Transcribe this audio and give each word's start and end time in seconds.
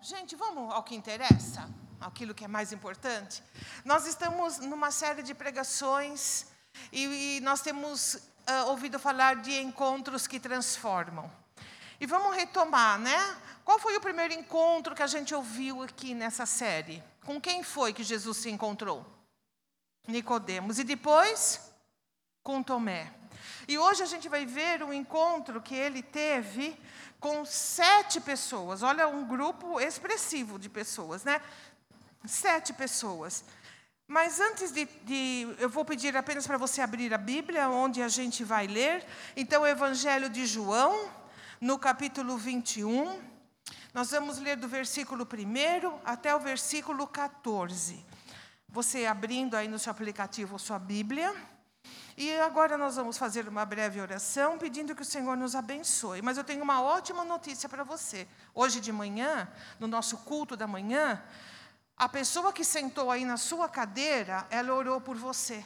Gente, 0.00 0.36
vamos 0.36 0.72
ao 0.72 0.82
que 0.82 0.94
interessa, 0.94 1.68
aquilo 2.00 2.34
que 2.34 2.44
é 2.44 2.48
mais 2.48 2.72
importante. 2.72 3.42
Nós 3.84 4.06
estamos 4.06 4.58
numa 4.58 4.90
série 4.90 5.22
de 5.22 5.34
pregações 5.34 6.46
e, 6.90 7.36
e 7.36 7.40
nós 7.40 7.60
temos 7.60 8.14
uh, 8.14 8.68
ouvido 8.68 8.98
falar 8.98 9.36
de 9.36 9.52
encontros 9.60 10.26
que 10.26 10.40
transformam. 10.40 11.30
E 12.00 12.06
vamos 12.06 12.34
retomar, 12.34 12.98
né? 12.98 13.36
Qual 13.64 13.78
foi 13.78 13.96
o 13.96 14.00
primeiro 14.00 14.34
encontro 14.34 14.94
que 14.94 15.02
a 15.02 15.06
gente 15.06 15.34
ouviu 15.34 15.82
aqui 15.82 16.14
nessa 16.14 16.46
série? 16.46 17.02
Com 17.24 17.40
quem 17.40 17.62
foi 17.62 17.92
que 17.92 18.02
Jesus 18.02 18.38
se 18.38 18.50
encontrou? 18.50 19.06
Nicodemos. 20.08 20.78
E 20.78 20.84
depois? 20.84 21.60
Com 22.42 22.62
Tomé. 22.62 23.12
E 23.68 23.78
hoje 23.78 24.02
a 24.02 24.06
gente 24.06 24.28
vai 24.28 24.44
ver 24.44 24.82
o 24.82 24.92
encontro 24.92 25.62
que 25.62 25.74
ele 25.74 26.02
teve 26.02 26.76
com 27.22 27.44
sete 27.44 28.20
pessoas. 28.20 28.82
Olha, 28.82 29.06
um 29.06 29.24
grupo 29.24 29.80
expressivo 29.80 30.58
de 30.58 30.68
pessoas, 30.68 31.22
né? 31.22 31.40
Sete 32.26 32.72
pessoas. 32.72 33.44
Mas 34.08 34.40
antes 34.40 34.72
de, 34.72 34.84
de, 35.04 35.46
eu 35.58 35.70
vou 35.70 35.84
pedir 35.84 36.16
apenas 36.16 36.46
para 36.46 36.58
você 36.58 36.80
abrir 36.80 37.14
a 37.14 37.18
Bíblia, 37.18 37.68
onde 37.68 38.02
a 38.02 38.08
gente 38.08 38.42
vai 38.42 38.66
ler. 38.66 39.06
Então, 39.36 39.62
o 39.62 39.66
Evangelho 39.66 40.28
de 40.28 40.44
João, 40.44 41.08
no 41.60 41.78
capítulo 41.78 42.36
21. 42.36 43.22
Nós 43.94 44.10
vamos 44.10 44.38
ler 44.38 44.56
do 44.56 44.66
versículo 44.66 45.24
1 45.24 46.00
até 46.04 46.34
o 46.34 46.40
versículo 46.40 47.06
14. 47.06 48.04
Você 48.68 49.06
abrindo 49.06 49.54
aí 49.54 49.68
no 49.68 49.78
seu 49.78 49.92
aplicativo 49.92 50.56
a 50.56 50.58
sua 50.58 50.78
Bíblia. 50.78 51.32
E 52.16 52.38
agora 52.40 52.76
nós 52.76 52.96
vamos 52.96 53.16
fazer 53.16 53.48
uma 53.48 53.64
breve 53.64 54.00
oração 54.00 54.58
pedindo 54.58 54.94
que 54.94 55.02
o 55.02 55.04
Senhor 55.04 55.36
nos 55.36 55.54
abençoe. 55.54 56.20
Mas 56.20 56.36
eu 56.36 56.44
tenho 56.44 56.62
uma 56.62 56.82
ótima 56.82 57.24
notícia 57.24 57.68
para 57.68 57.84
você. 57.84 58.28
Hoje 58.54 58.80
de 58.80 58.92
manhã, 58.92 59.48
no 59.80 59.86
nosso 59.86 60.18
culto 60.18 60.56
da 60.56 60.66
manhã, 60.66 61.22
a 61.96 62.08
pessoa 62.08 62.52
que 62.52 62.64
sentou 62.64 63.10
aí 63.10 63.24
na 63.24 63.36
sua 63.36 63.68
cadeira, 63.68 64.46
ela 64.50 64.74
orou 64.74 65.00
por 65.00 65.16
você. 65.16 65.64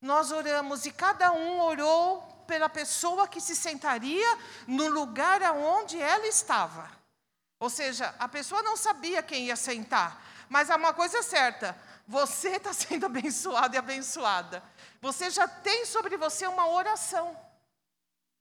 Nós 0.00 0.30
oramos 0.30 0.86
e 0.86 0.92
cada 0.92 1.32
um 1.32 1.60
orou 1.60 2.22
pela 2.46 2.68
pessoa 2.68 3.28
que 3.28 3.40
se 3.40 3.54
sentaria 3.54 4.38
no 4.66 4.88
lugar 4.88 5.42
aonde 5.42 6.00
ela 6.00 6.26
estava. 6.26 6.90
Ou 7.60 7.68
seja, 7.68 8.14
a 8.18 8.28
pessoa 8.28 8.62
não 8.62 8.76
sabia 8.76 9.22
quem 9.22 9.46
ia 9.46 9.56
sentar, 9.56 10.24
mas 10.48 10.70
há 10.70 10.76
uma 10.76 10.94
coisa 10.94 11.22
certa: 11.22 11.76
você 12.08 12.56
está 12.56 12.72
sendo 12.72 13.04
abençoado 13.04 13.74
e 13.74 13.78
abençoada. 13.78 14.62
Você 14.98 15.28
já 15.28 15.46
tem 15.46 15.84
sobre 15.84 16.16
você 16.16 16.46
uma 16.46 16.66
oração. 16.66 17.38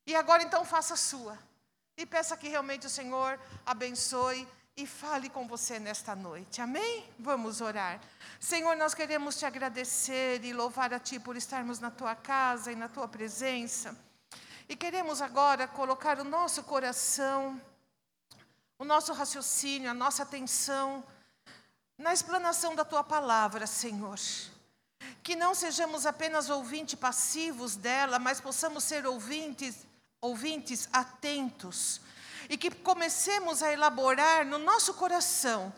E 0.05 0.15
agora 0.15 0.41
então 0.41 0.63
faça 0.63 0.93
a 0.93 0.97
sua. 0.97 1.37
E 1.97 2.05
peça 2.05 2.37
que 2.37 2.47
realmente 2.47 2.87
o 2.87 2.89
Senhor 2.89 3.37
abençoe 3.65 4.47
e 4.77 4.87
fale 4.87 5.29
com 5.29 5.45
você 5.45 5.79
nesta 5.79 6.15
noite. 6.15 6.61
Amém? 6.61 7.09
Vamos 7.19 7.59
orar. 7.59 7.99
Senhor, 8.39 8.73
nós 8.77 8.93
queremos 8.93 9.35
te 9.35 9.45
agradecer 9.45 10.45
e 10.45 10.53
louvar 10.53 10.93
a 10.93 10.99
Ti 10.99 11.19
por 11.19 11.35
estarmos 11.35 11.79
na 11.79 11.91
Tua 11.91 12.15
casa 12.15 12.71
e 12.71 12.75
na 12.75 12.87
Tua 12.87 13.07
presença. 13.07 13.97
E 14.69 14.77
queremos 14.77 15.21
agora 15.21 15.67
colocar 15.67 16.19
o 16.19 16.23
nosso 16.23 16.63
coração, 16.63 17.61
o 18.79 18.85
nosso 18.85 19.11
raciocínio, 19.11 19.91
a 19.91 19.93
nossa 19.93 20.23
atenção 20.23 21.03
na 21.97 22.13
explanação 22.13 22.75
da 22.75 22.85
tua 22.85 23.03
palavra, 23.03 23.65
Senhor. 23.65 24.19
Que 25.23 25.35
não 25.35 25.55
sejamos 25.55 26.05
apenas 26.05 26.49
ouvintes 26.49 26.95
passivos 26.95 27.75
dela, 27.75 28.19
mas 28.19 28.39
possamos 28.39 28.83
ser 28.83 29.05
ouvintes, 29.05 29.85
ouvintes 30.21 30.87
atentos. 30.93 31.99
E 32.49 32.57
que 32.57 32.69
comecemos 32.71 33.63
a 33.63 33.71
elaborar 33.73 34.45
no 34.45 34.57
nosso 34.57 34.93
coração 34.93 35.73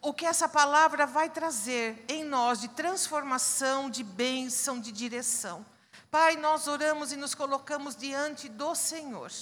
o 0.00 0.12
que 0.12 0.24
essa 0.24 0.48
palavra 0.48 1.04
vai 1.04 1.28
trazer 1.28 2.04
em 2.08 2.22
nós 2.22 2.60
de 2.60 2.68
transformação, 2.68 3.90
de 3.90 4.04
bênção, 4.04 4.80
de 4.80 4.92
direção. 4.92 5.66
Pai, 6.10 6.36
nós 6.36 6.68
oramos 6.68 7.12
e 7.12 7.16
nos 7.16 7.34
colocamos 7.34 7.96
diante 7.96 8.48
do 8.48 8.74
Senhor. 8.74 9.32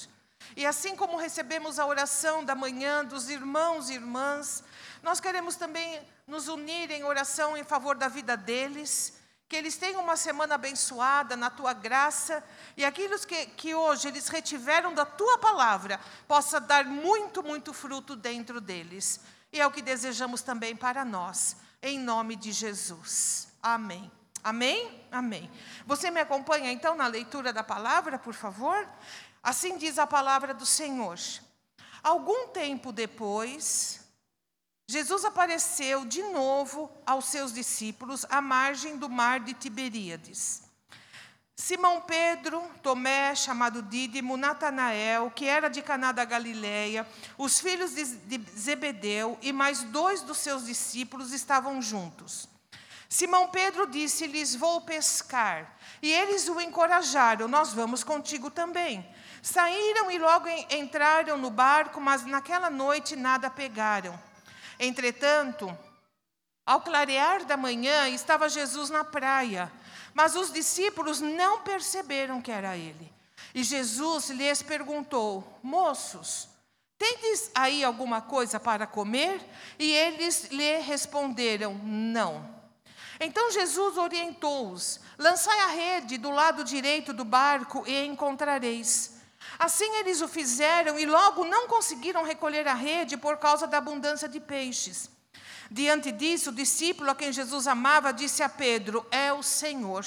E 0.56 0.64
assim 0.64 0.96
como 0.96 1.16
recebemos 1.16 1.78
a 1.78 1.86
oração 1.86 2.44
da 2.44 2.54
manhã 2.54 3.04
dos 3.04 3.28
irmãos 3.28 3.90
e 3.90 3.94
irmãs, 3.94 4.64
nós 5.02 5.20
queremos 5.20 5.56
também 5.56 6.00
nos 6.26 6.48
unir 6.48 6.90
em 6.90 7.04
oração 7.04 7.56
em 7.56 7.64
favor 7.64 7.96
da 7.96 8.08
vida 8.08 8.36
deles, 8.36 9.14
que 9.48 9.56
eles 9.56 9.76
tenham 9.76 10.02
uma 10.02 10.16
semana 10.16 10.54
abençoada 10.54 11.36
na 11.36 11.50
tua 11.50 11.72
graça 11.72 12.42
e 12.76 12.84
aquilo 12.84 13.18
que, 13.20 13.46
que 13.46 13.74
hoje 13.74 14.08
eles 14.08 14.28
retiveram 14.28 14.94
da 14.94 15.04
tua 15.04 15.38
palavra 15.38 16.00
possa 16.26 16.58
dar 16.60 16.84
muito, 16.84 17.42
muito 17.42 17.72
fruto 17.72 18.16
dentro 18.16 18.60
deles. 18.60 19.20
E 19.52 19.60
é 19.60 19.66
o 19.66 19.70
que 19.70 19.82
desejamos 19.82 20.42
também 20.42 20.74
para 20.74 21.04
nós, 21.04 21.56
em 21.82 21.98
nome 21.98 22.36
de 22.36 22.50
Jesus. 22.50 23.48
Amém. 23.62 24.10
Amém? 24.42 25.06
Amém. 25.10 25.50
Você 25.86 26.10
me 26.10 26.20
acompanha 26.20 26.72
então 26.72 26.94
na 26.94 27.06
leitura 27.06 27.52
da 27.52 27.62
palavra, 27.62 28.18
por 28.18 28.34
favor? 28.34 28.88
Assim 29.42 29.78
diz 29.78 29.98
a 29.98 30.06
palavra 30.06 30.52
do 30.52 30.66
Senhor. 30.66 31.18
Algum 32.02 32.48
tempo 32.48 32.92
depois, 32.92 34.03
Jesus 34.86 35.24
apareceu 35.24 36.04
de 36.04 36.22
novo 36.24 36.90
aos 37.06 37.24
seus 37.26 37.52
discípulos 37.52 38.26
à 38.28 38.42
margem 38.42 38.98
do 38.98 39.08
mar 39.08 39.40
de 39.40 39.54
Tiberíades. 39.54 40.62
Simão 41.56 42.02
Pedro, 42.02 42.62
Tomé, 42.82 43.34
chamado 43.34 43.80
Dídimo, 43.80 44.36
Natanael, 44.36 45.30
que 45.30 45.46
era 45.46 45.70
de 45.70 45.80
Caná 45.80 46.12
da 46.12 46.24
Galileia, 46.24 47.08
os 47.38 47.60
filhos 47.60 47.92
de 47.94 48.40
Zebedeu 48.58 49.38
e 49.40 49.52
mais 49.52 49.82
dois 49.84 50.20
dos 50.20 50.38
seus 50.38 50.66
discípulos 50.66 51.32
estavam 51.32 51.80
juntos. 51.80 52.48
Simão 53.08 53.48
Pedro 53.48 53.86
disse-lhes: 53.86 54.54
Vou 54.54 54.80
pescar. 54.80 55.78
E 56.02 56.12
eles 56.12 56.48
o 56.48 56.60
encorajaram: 56.60 57.46
Nós 57.46 57.72
vamos 57.72 58.02
contigo 58.02 58.50
também. 58.50 59.08
Saíram 59.40 60.10
e 60.10 60.18
logo 60.18 60.48
entraram 60.70 61.38
no 61.38 61.50
barco, 61.50 62.00
mas 62.00 62.26
naquela 62.26 62.68
noite 62.68 63.14
nada 63.14 63.48
pegaram. 63.48 64.18
Entretanto, 64.78 65.76
ao 66.66 66.80
clarear 66.80 67.44
da 67.44 67.56
manhã, 67.56 68.08
estava 68.08 68.48
Jesus 68.48 68.90
na 68.90 69.04
praia, 69.04 69.70
mas 70.14 70.34
os 70.34 70.52
discípulos 70.52 71.20
não 71.20 71.60
perceberam 71.60 72.40
que 72.40 72.50
era 72.50 72.76
ele. 72.76 73.12
E 73.54 73.62
Jesus 73.62 74.30
lhes 74.30 74.62
perguntou: 74.62 75.58
Moços, 75.62 76.48
tendes 76.98 77.50
aí 77.54 77.84
alguma 77.84 78.20
coisa 78.20 78.58
para 78.58 78.86
comer? 78.86 79.40
E 79.78 79.92
eles 79.92 80.48
lhe 80.50 80.78
responderam: 80.78 81.74
Não. 81.82 82.54
Então 83.20 83.50
Jesus 83.50 83.96
orientou-os: 83.96 85.00
Lançai 85.18 85.60
a 85.60 85.66
rede 85.66 86.18
do 86.18 86.30
lado 86.30 86.64
direito 86.64 87.12
do 87.12 87.24
barco 87.24 87.84
e 87.86 88.06
encontrareis. 88.06 89.13
Assim 89.58 89.96
eles 89.96 90.20
o 90.20 90.28
fizeram 90.28 90.98
e 90.98 91.06
logo 91.06 91.44
não 91.44 91.68
conseguiram 91.68 92.24
recolher 92.24 92.66
a 92.66 92.74
rede 92.74 93.16
por 93.16 93.36
causa 93.36 93.66
da 93.66 93.78
abundância 93.78 94.28
de 94.28 94.40
peixes. 94.40 95.10
Diante 95.70 96.12
disso, 96.12 96.50
o 96.50 96.54
discípulo 96.54 97.10
a 97.10 97.14
quem 97.14 97.32
Jesus 97.32 97.66
amava 97.66 98.12
disse 98.12 98.42
a 98.42 98.48
Pedro: 98.48 99.06
É 99.10 99.32
o 99.32 99.42
Senhor. 99.42 100.04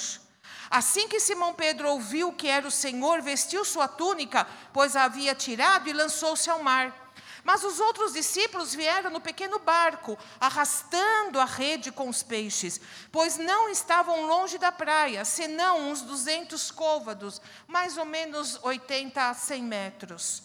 Assim 0.70 1.08
que 1.08 1.18
Simão 1.18 1.54
Pedro 1.54 1.88
ouviu 1.88 2.32
que 2.32 2.46
era 2.46 2.68
o 2.68 2.70
Senhor, 2.70 3.22
vestiu 3.22 3.64
sua 3.64 3.88
túnica, 3.88 4.46
pois 4.72 4.94
a 4.94 5.04
havia 5.04 5.34
tirado, 5.34 5.88
e 5.88 5.92
lançou-se 5.92 6.48
ao 6.50 6.62
mar. 6.62 7.07
Mas 7.44 7.64
os 7.64 7.80
outros 7.80 8.12
discípulos 8.12 8.74
vieram 8.74 9.10
no 9.10 9.20
pequeno 9.20 9.58
barco, 9.58 10.18
arrastando 10.40 11.40
a 11.40 11.44
rede 11.44 11.92
com 11.92 12.08
os 12.08 12.22
peixes, 12.22 12.80
pois 13.10 13.36
não 13.36 13.68
estavam 13.68 14.26
longe 14.26 14.58
da 14.58 14.72
praia, 14.72 15.24
senão 15.24 15.90
uns 15.90 16.02
duzentos 16.02 16.70
côvados, 16.70 17.40
mais 17.66 17.96
ou 17.96 18.04
menos 18.04 18.58
80 18.62 19.30
a 19.30 19.34
100 19.34 19.62
metros. 19.62 20.42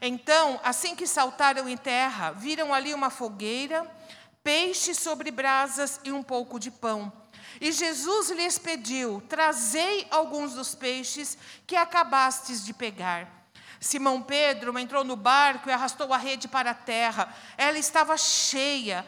Então, 0.00 0.60
assim 0.62 0.94
que 0.94 1.06
saltaram 1.06 1.68
em 1.68 1.76
terra, 1.76 2.32
viram 2.32 2.72
ali 2.74 2.92
uma 2.92 3.10
fogueira, 3.10 3.90
peixe 4.42 4.94
sobre 4.94 5.30
brasas 5.30 6.00
e 6.04 6.12
um 6.12 6.22
pouco 6.22 6.58
de 6.58 6.70
pão. 6.70 7.12
E 7.60 7.72
Jesus 7.72 8.30
lhes 8.30 8.58
pediu: 8.58 9.22
Trazei 9.28 10.06
alguns 10.10 10.52
dos 10.52 10.74
peixes 10.74 11.38
que 11.66 11.76
acabastes 11.76 12.64
de 12.64 12.74
pegar. 12.74 13.45
Simão 13.80 14.22
Pedro 14.22 14.78
entrou 14.78 15.04
no 15.04 15.16
barco 15.16 15.68
e 15.68 15.72
arrastou 15.72 16.12
a 16.12 16.16
rede 16.16 16.48
para 16.48 16.70
a 16.70 16.74
terra. 16.74 17.32
Ela 17.56 17.78
estava 17.78 18.16
cheia, 18.16 19.04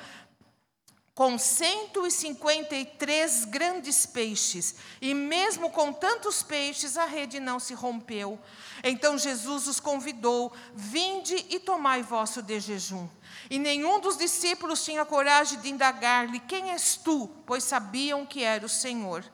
com 1.18 1.36
153 1.36 3.44
grandes 3.46 4.06
peixes. 4.06 4.76
E 5.00 5.12
mesmo 5.12 5.68
com 5.68 5.92
tantos 5.92 6.44
peixes, 6.44 6.96
a 6.96 7.06
rede 7.06 7.40
não 7.40 7.58
se 7.58 7.74
rompeu. 7.74 8.38
Então 8.84 9.18
Jesus 9.18 9.66
os 9.66 9.80
convidou: 9.80 10.52
Vinde 10.72 11.44
e 11.50 11.58
tomai 11.58 12.04
vosso 12.04 12.40
de 12.40 12.60
jejum. 12.60 13.08
E 13.50 13.58
nenhum 13.58 13.98
dos 13.98 14.16
discípulos 14.16 14.84
tinha 14.84 15.04
coragem 15.04 15.58
de 15.58 15.68
indagar-lhe: 15.68 16.38
Quem 16.38 16.70
és 16.70 16.96
tu? 16.96 17.28
Pois 17.44 17.64
sabiam 17.64 18.24
que 18.24 18.44
era 18.44 18.64
o 18.64 18.68
Senhor. 18.68 19.24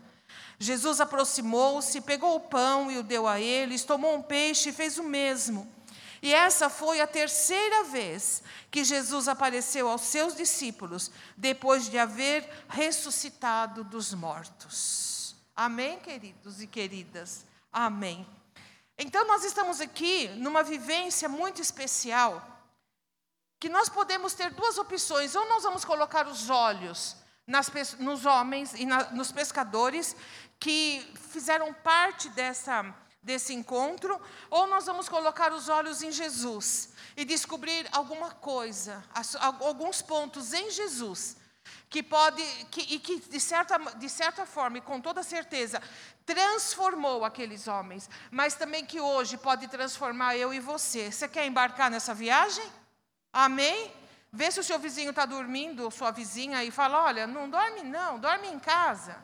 Jesus 0.65 0.99
aproximou-se, 0.99 2.01
pegou 2.01 2.37
o 2.37 2.41
pão 2.41 2.91
e 2.91 2.97
o 2.97 3.03
deu 3.03 3.29
a 3.29 3.39
eles, 3.39 3.85
tomou 3.85 4.17
um 4.17 4.23
peixe 4.23 4.71
e 4.71 4.73
fez 4.73 4.97
o 4.97 5.03
mesmo. 5.03 5.71
E 6.23 6.33
essa 6.33 6.71
foi 6.71 7.03
a 7.03 7.07
terceira 7.07 7.85
vez 7.85 8.43
que 8.71 8.83
Jesus 8.83 9.29
apareceu 9.29 9.91
aos 9.91 10.01
seus 10.01 10.35
discípulos, 10.35 11.11
depois 11.37 11.91
de 11.91 11.99
haver 11.99 12.49
ressuscitado 12.67 13.85
dos 13.85 14.15
mortos. 14.15 15.37
Amém, 15.55 15.99
queridos 15.99 16.63
e 16.63 16.67
queridas? 16.67 17.45
Amém. 17.71 18.27
Então, 18.97 19.27
nós 19.27 19.45
estamos 19.45 19.83
aqui 19.83 20.29
numa 20.29 20.63
vivência 20.63 21.29
muito 21.29 21.61
especial, 21.61 22.43
que 23.61 23.69
nós 23.69 23.91
podemos 23.91 24.33
ter 24.33 24.51
duas 24.55 24.79
opções: 24.79 25.35
ou 25.35 25.47
nós 25.47 25.63
vamos 25.63 25.85
colocar 25.85 26.27
os 26.27 26.49
olhos 26.49 27.17
nas, 27.47 27.71
nos 27.99 28.25
homens 28.25 28.73
e 28.75 28.87
na, 28.87 29.11
nos 29.11 29.31
pescadores 29.31 30.17
que 30.59 31.06
fizeram 31.31 31.73
parte 31.73 32.29
dessa 32.31 32.95
desse 33.25 33.55
encontro, 33.55 34.21
ou 34.51 34.67
nós 34.67 34.85
vamos 34.85 35.09
colocar 35.09 35.51
os 35.51 35.71
olhos 35.71 36.03
em 36.03 36.12
Jesus 36.12 36.91
e 37.17 37.25
descobrir 37.25 37.89
alguma 37.91 38.31
coisa, 38.31 39.03
alguns 39.61 40.03
pontos 40.03 40.53
em 40.53 40.71
Jesus 40.71 41.39
que 41.89 42.03
pode 42.03 42.43
que, 42.71 42.95
e 42.95 42.99
que 42.99 43.21
de 43.21 43.41
certa, 43.41 43.79
de 43.79 44.09
certa 44.11 44.45
forma 44.45 44.77
e 44.77 44.83
com 44.83 45.01
toda 45.01 45.23
certeza 45.23 45.81
transformou 46.27 47.25
aqueles 47.25 47.67
homens, 47.67 48.11
mas 48.31 48.55
também 48.55 48.85
que 48.85 49.01
hoje 49.01 49.39
pode 49.39 49.69
transformar 49.69 50.37
eu 50.37 50.53
e 50.53 50.61
você. 50.61 51.11
Você 51.11 51.27
quer 51.27 51.47
embarcar 51.47 51.91
nessa 51.91 52.12
viagem? 52.12 52.65
Amém? 53.33 53.91
Vê 54.31 54.51
se 54.51 54.61
o 54.61 54.65
seu 54.65 54.79
vizinho 54.79 55.11
está 55.11 55.25
dormindo, 55.25 55.91
sua 55.91 56.11
vizinha, 56.11 56.65
e 56.65 56.71
fala: 56.71 57.05
olha, 57.05 57.27
não 57.27 57.49
dorme 57.49 57.83
não, 57.85 58.19
dorme 58.19 58.49
em 58.49 58.59
casa 58.59 59.17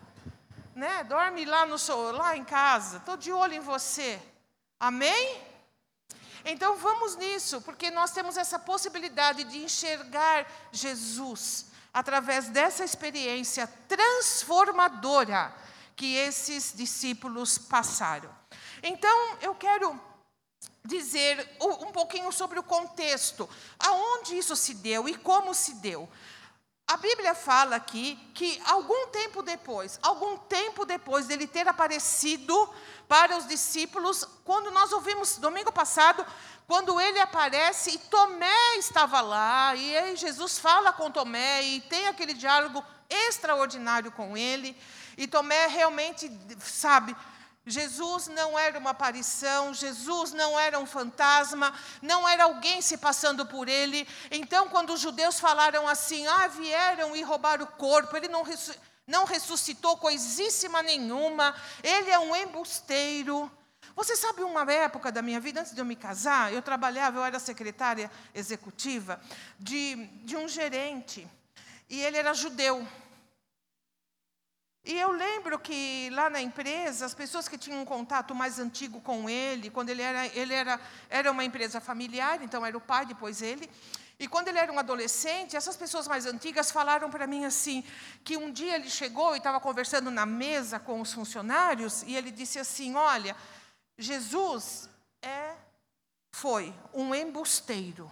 né? 0.75 1.05
Dorme 1.05 1.45
lá 1.45 1.67
no 1.67 1.77
lá 2.13 2.37
em 2.37 2.45
casa. 2.45 2.99
Estou 2.99 3.17
de 3.17 3.33
olho 3.33 3.55
em 3.55 3.61
você. 3.61 4.21
Amém? 4.79 5.43
Então 6.45 6.77
vamos 6.77 7.17
nisso, 7.17 7.61
porque 7.61 7.91
nós 7.91 8.13
temos 8.13 8.37
essa 8.37 8.59
possibilidade 8.59 9.45
de 9.45 9.59
enxergar 9.59 10.47
Jesus 10.73 11.67
através 11.93 12.49
dessa 12.49 12.85
experiência 12.85 13.67
transformadora 13.89 15.55
que 15.95 16.15
esses 16.15 16.73
discípulos 16.75 17.59
passaram. 17.59 18.31
Então 18.83 19.37
eu 19.43 19.55
quero 19.55 20.01
dizer 20.85 21.47
um 21.61 21.93
pouquinho 21.93 22.33
sobre 22.33 22.59
o 22.59 22.63
contexto, 22.63 23.49
aonde 23.79 24.39
isso 24.39 24.57
se 24.57 24.75
deu 24.75 25.09
e 25.09 25.15
como 25.15 25.55
se 25.55 25.75
deu. 25.75 26.09
A 26.91 26.97
Bíblia 26.97 27.37
fala 27.37 27.77
aqui 27.77 28.19
que 28.35 28.61
algum 28.67 29.07
tempo 29.11 29.45
depois, 29.45 29.97
algum 30.03 30.37
tempo 30.37 30.85
depois 30.85 31.25
dele 31.29 31.47
ter 31.47 31.69
aparecido 31.69 32.69
para 33.07 33.37
os 33.37 33.47
discípulos, 33.47 34.25
quando 34.45 34.73
nós 34.73 34.91
ouvimos 34.91 35.39
domingo 35.39 35.71
passado, 35.71 36.27
quando 36.67 37.01
ele 37.01 37.21
aparece 37.21 37.91
e 37.91 37.99
Tomé 37.99 38.77
estava 38.77 39.21
lá, 39.21 39.73
e 39.77 39.97
aí 39.97 40.17
Jesus 40.17 40.59
fala 40.59 40.93
com 40.93 41.13
Tomé 41.13 41.63
e 41.63 41.81
tem 41.83 42.09
aquele 42.09 42.35
diálogo 42.35 42.85
extraordinário 43.09 44.11
com 44.11 44.37
ele, 44.37 44.77
e 45.17 45.29
Tomé 45.29 45.69
realmente 45.69 46.29
sabe, 46.59 47.17
Jesus 47.67 48.27
não 48.29 48.59
era 48.59 48.79
uma 48.79 48.91
aparição, 48.91 49.75
Jesus 49.75 50.33
não 50.33 50.59
era 50.59 50.79
um 50.79 50.87
fantasma, 50.87 51.73
não 52.01 52.27
era 52.29 52.45
alguém 52.45 52.81
se 52.81 52.97
passando 52.97 53.45
por 53.45 53.69
ele. 53.69 54.09
Então, 54.31 54.69
quando 54.69 54.95
os 54.95 55.01
judeus 55.01 55.39
falaram 55.39 55.87
assim, 55.87 56.27
ah, 56.27 56.49
vieram 56.49 57.15
e 57.15 57.23
roubaram 57.23 57.65
o 57.65 57.69
corpo, 57.69 58.17
ele 58.17 58.29
não, 58.29 58.45
não 59.07 59.25
ressuscitou 59.25 59.99
coisíssima 59.99 60.83
nenhuma, 60.83 61.55
ele 61.83 62.11
é 62.11 62.19
um 62.19 62.35
embusteiro. 62.35 63.51
Você 63.95 64.17
sabe 64.17 64.43
uma 64.43 64.63
época 64.73 65.13
da 65.13 65.21
minha 65.21 65.39
vida, 65.39 65.61
antes 65.61 65.75
de 65.75 65.81
eu 65.81 65.85
me 65.85 65.97
casar, 65.97 66.53
eu 66.53 66.63
trabalhava, 66.63 67.19
eu 67.19 67.25
era 67.25 67.39
secretária 67.39 68.11
executiva 68.35 69.21
de, 69.59 69.97
de 70.25 70.37
um 70.37 70.49
gerente, 70.49 71.29
e 71.89 72.01
ele 72.01 72.17
era 72.17 72.33
judeu. 72.33 72.87
E 74.83 74.97
eu 74.97 75.13
lembro 75.13 75.59
que 75.59 76.09
lá 76.11 76.31
na 76.31 76.41
empresa, 76.41 77.05
as 77.05 77.15
pessoas 77.15 77.47
que 77.47 77.59
tinham 77.59 77.83
um 77.83 77.85
contato 77.85 78.35
mais 78.35 78.59
antigo 78.59 79.01
com 79.01 79.29
ele, 79.29 79.69
quando 79.69 79.91
ele 79.91 80.01
era, 80.01 80.27
ele 80.29 80.55
era, 80.55 80.81
era 81.11 81.31
uma 81.31 81.45
empresa 81.45 81.81
familiar, 81.81 82.43
então 82.43 82.65
era 82.65 82.77
o 82.77 82.81
pai, 82.81 83.05
depois 83.05 83.43
ele. 83.43 83.69
E 84.19 84.27
quando 84.27 84.49
ele 84.49 84.59
era 84.59 84.73
um 84.73 84.79
adolescente, 84.79 85.57
essas 85.57 85.77
pessoas 85.77 86.09
mais 86.09 86.25
antigas 86.25 86.71
falaram 86.71 87.11
para 87.11 87.27
mim 87.27 87.45
assim, 87.45 87.85
que 88.25 88.37
um 88.37 88.51
dia 88.51 88.77
ele 88.77 88.89
chegou 88.89 89.35
e 89.35 89.39
estava 89.39 89.61
conversando 89.61 90.11
na 90.11 90.25
mesa 90.25 90.79
com 90.79 91.01
os 91.01 91.13
funcionários, 91.13 92.03
e 92.05 92.17
ele 92.17 92.31
disse 92.31 92.59
assim: 92.59 92.95
Olha, 92.95 93.37
Jesus 93.99 94.89
é, 95.23 95.55
foi 96.33 96.75
um 96.95 97.15
embusteiro. 97.15 98.11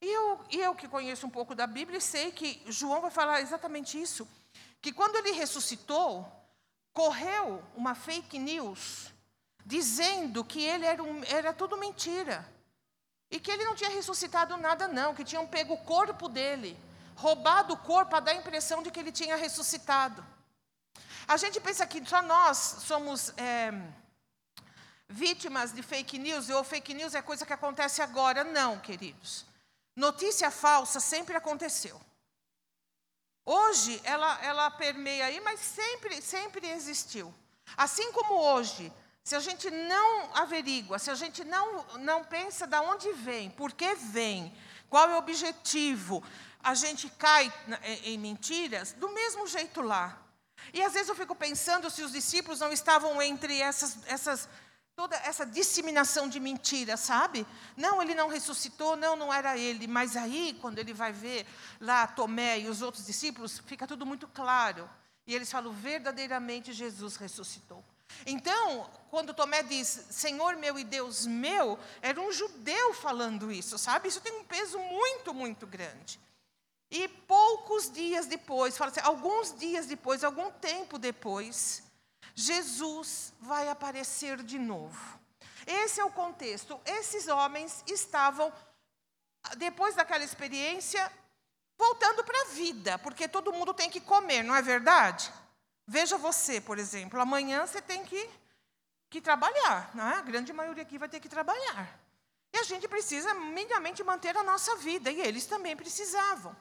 E 0.00 0.06
eu, 0.06 0.44
e 0.50 0.60
eu 0.60 0.74
que 0.76 0.86
conheço 0.86 1.26
um 1.26 1.30
pouco 1.30 1.56
da 1.56 1.66
Bíblia, 1.66 2.00
sei 2.00 2.30
que 2.30 2.62
João 2.68 3.00
vai 3.00 3.10
falar 3.10 3.40
exatamente 3.40 4.00
isso 4.00 4.28
que 4.80 4.92
quando 4.92 5.16
ele 5.16 5.32
ressuscitou, 5.32 6.26
correu 6.92 7.62
uma 7.74 7.94
fake 7.94 8.38
news 8.38 9.12
dizendo 9.64 10.44
que 10.44 10.62
ele 10.62 10.86
era, 10.86 11.02
um, 11.02 11.22
era 11.24 11.52
tudo 11.52 11.76
mentira. 11.76 12.46
E 13.30 13.38
que 13.38 13.50
ele 13.50 13.64
não 13.64 13.74
tinha 13.74 13.90
ressuscitado 13.90 14.56
nada, 14.56 14.88
não, 14.88 15.14
que 15.14 15.22
tinham 15.22 15.46
pego 15.46 15.74
o 15.74 15.84
corpo 15.84 16.28
dele, 16.28 16.78
roubado 17.14 17.74
o 17.74 17.76
corpo 17.76 18.10
para 18.10 18.20
dar 18.20 18.30
a 18.30 18.36
impressão 18.36 18.82
de 18.82 18.90
que 18.90 18.98
ele 18.98 19.12
tinha 19.12 19.36
ressuscitado. 19.36 20.24
A 21.26 21.36
gente 21.36 21.60
pensa 21.60 21.86
que 21.86 22.02
só 22.08 22.22
nós 22.22 22.56
somos 22.56 23.34
é, 23.36 23.70
vítimas 25.08 25.72
de 25.72 25.82
fake 25.82 26.18
news, 26.18 26.48
ou 26.48 26.64
fake 26.64 26.94
news 26.94 27.14
é 27.14 27.20
coisa 27.20 27.44
que 27.44 27.52
acontece 27.52 28.00
agora. 28.00 28.42
Não, 28.44 28.78
queridos. 28.78 29.44
Notícia 29.94 30.50
falsa 30.50 31.00
sempre 31.00 31.36
aconteceu. 31.36 32.00
Hoje 33.50 33.98
ela, 34.04 34.38
ela 34.42 34.70
permeia 34.70 35.24
aí, 35.24 35.40
mas 35.40 35.58
sempre, 35.58 36.20
sempre 36.20 36.68
existiu. 36.68 37.34
Assim 37.78 38.12
como 38.12 38.34
hoje, 38.34 38.92
se 39.24 39.34
a 39.34 39.40
gente 39.40 39.70
não 39.70 40.36
averigua, 40.36 40.98
se 40.98 41.10
a 41.10 41.14
gente 41.14 41.42
não, 41.44 41.82
não 41.94 42.22
pensa 42.22 42.66
de 42.66 42.76
onde 42.76 43.10
vem, 43.14 43.48
por 43.48 43.72
que 43.72 43.94
vem, 43.94 44.54
qual 44.90 45.08
é 45.08 45.14
o 45.14 45.18
objetivo, 45.18 46.22
a 46.62 46.74
gente 46.74 47.08
cai 47.08 47.50
em 48.04 48.18
mentiras, 48.18 48.92
do 48.92 49.08
mesmo 49.08 49.46
jeito 49.46 49.80
lá. 49.80 50.20
E 50.74 50.82
às 50.82 50.92
vezes 50.92 51.08
eu 51.08 51.14
fico 51.14 51.34
pensando 51.34 51.88
se 51.88 52.02
os 52.02 52.12
discípulos 52.12 52.60
não 52.60 52.70
estavam 52.70 53.22
entre 53.22 53.58
essas, 53.62 53.96
essas 54.08 54.46
toda 54.98 55.14
essa 55.18 55.46
disseminação 55.46 56.28
de 56.28 56.40
mentiras, 56.40 56.98
sabe? 56.98 57.46
Não, 57.76 58.02
ele 58.02 58.16
não 58.16 58.26
ressuscitou, 58.26 58.96
não, 58.96 59.14
não 59.14 59.32
era 59.32 59.56
ele. 59.56 59.86
Mas 59.86 60.16
aí, 60.16 60.58
quando 60.60 60.80
ele 60.80 60.92
vai 60.92 61.12
ver 61.12 61.46
lá 61.80 62.04
Tomé 62.04 62.58
e 62.58 62.66
os 62.66 62.82
outros 62.82 63.06
discípulos, 63.06 63.60
fica 63.64 63.86
tudo 63.86 64.04
muito 64.04 64.26
claro. 64.26 64.90
E 65.24 65.36
eles 65.36 65.52
falam, 65.52 65.72
verdadeiramente 65.72 66.72
Jesus 66.72 67.14
ressuscitou. 67.14 67.84
Então, 68.26 68.90
quando 69.08 69.32
Tomé 69.32 69.62
diz, 69.62 69.86
Senhor 70.10 70.56
meu 70.56 70.76
e 70.76 70.82
Deus 70.82 71.26
meu, 71.26 71.78
era 72.02 72.20
um 72.20 72.32
judeu 72.32 72.92
falando 72.92 73.52
isso, 73.52 73.78
sabe? 73.78 74.08
Isso 74.08 74.20
tem 74.20 74.32
um 74.32 74.42
peso 74.42 74.80
muito, 74.80 75.32
muito 75.32 75.64
grande. 75.64 76.18
E 76.90 77.06
poucos 77.06 77.88
dias 77.88 78.26
depois, 78.26 78.76
fala 78.76 78.90
assim, 78.90 78.98
alguns 79.04 79.56
dias 79.56 79.86
depois, 79.86 80.24
algum 80.24 80.50
tempo 80.50 80.98
depois, 80.98 81.84
Jesus 82.40 83.32
vai 83.40 83.68
aparecer 83.68 84.44
de 84.44 84.60
novo. 84.60 85.18
Esse 85.66 85.98
é 85.98 86.04
o 86.04 86.10
contexto. 86.12 86.80
Esses 86.84 87.26
homens 87.26 87.82
estavam, 87.84 88.52
depois 89.56 89.96
daquela 89.96 90.22
experiência, 90.22 91.10
voltando 91.76 92.22
para 92.22 92.42
a 92.42 92.50
vida, 92.50 92.96
porque 93.00 93.26
todo 93.26 93.52
mundo 93.52 93.74
tem 93.74 93.90
que 93.90 94.00
comer, 94.00 94.44
não 94.44 94.54
é 94.54 94.62
verdade? 94.62 95.32
Veja 95.84 96.16
você, 96.16 96.60
por 96.60 96.78
exemplo, 96.78 97.20
amanhã 97.20 97.66
você 97.66 97.82
tem 97.82 98.04
que, 98.04 98.30
que 99.10 99.20
trabalhar, 99.20 99.90
não 99.92 100.08
é? 100.08 100.14
a 100.14 100.22
grande 100.22 100.52
maioria 100.52 100.84
aqui 100.84 100.96
vai 100.96 101.08
ter 101.08 101.18
que 101.18 101.28
trabalhar. 101.28 101.98
E 102.52 102.58
a 102.58 102.62
gente 102.62 102.86
precisa 102.86 103.34
minimamente 103.34 104.04
manter 104.04 104.36
a 104.36 104.44
nossa 104.44 104.76
vida, 104.76 105.10
e 105.10 105.20
eles 105.22 105.44
também 105.44 105.74
precisavam. 105.74 106.54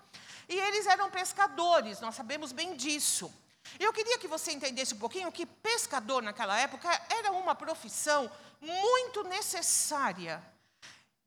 E 0.50 0.56
eles 0.56 0.88
eram 0.88 1.12
pescadores, 1.12 2.02
nós 2.02 2.16
sabemos 2.16 2.52
bem 2.52 2.76
disso. 2.76 3.32
Eu 3.80 3.94
queria 3.94 4.18
que 4.18 4.28
você 4.28 4.52
entendesse 4.52 4.94
um 4.94 5.00
pouquinho 5.00 5.32
que 5.32 5.46
pescador 5.46 6.22
naquela 6.22 6.60
época 6.60 6.90
era 7.10 7.32
uma 7.32 7.56
profissão 7.56 8.30
muito 8.62 9.24
necessária. 9.24 10.44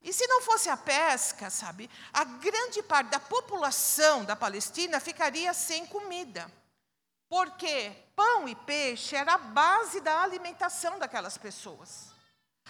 E 0.02 0.12
se 0.12 0.26
não 0.26 0.40
fosse 0.42 0.68
a 0.70 0.76
pesca, 0.76 1.50
sabe, 1.50 1.90
a 2.12 2.24
grande 2.24 2.82
parte 2.82 3.10
da 3.10 3.20
população 3.20 4.24
da 4.24 4.34
Palestina 4.34 4.98
ficaria 4.98 5.52
sem 5.52 5.86
comida. 5.86 6.50
Porque 7.28 7.92
pão 8.16 8.48
e 8.48 8.54
peixe 8.54 9.14
era 9.14 9.34
a 9.34 9.38
base 9.38 10.00
da 10.00 10.22
alimentação 10.22 10.98
daquelas 10.98 11.36
pessoas. 11.36 12.10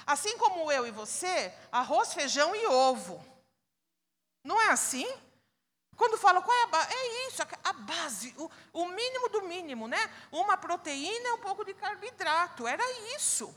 Assim 0.06 0.36
como 0.38 0.70
eu 0.70 0.86
e 0.86 0.90
você, 0.90 1.54
arroz, 1.70 2.12
feijão 2.12 2.54
e 2.54 2.66
ovo. 2.66 3.24
Não 4.44 4.60
é 4.60 4.70
assim? 4.70 5.06
Quando 6.00 6.16
fala 6.16 6.40
qual 6.40 6.56
é 6.56 6.62
a 6.62 6.66
base? 6.66 6.94
É 6.94 7.28
isso, 7.28 7.42
a 7.62 7.72
base, 7.74 8.34
o, 8.38 8.50
o 8.72 8.86
mínimo 8.86 9.28
do 9.28 9.42
mínimo, 9.42 9.86
né? 9.86 10.10
Uma 10.32 10.56
proteína 10.56 11.28
e 11.28 11.32
um 11.32 11.38
pouco 11.40 11.62
de 11.62 11.74
carboidrato. 11.74 12.66
Era 12.66 12.82
isso. 13.14 13.54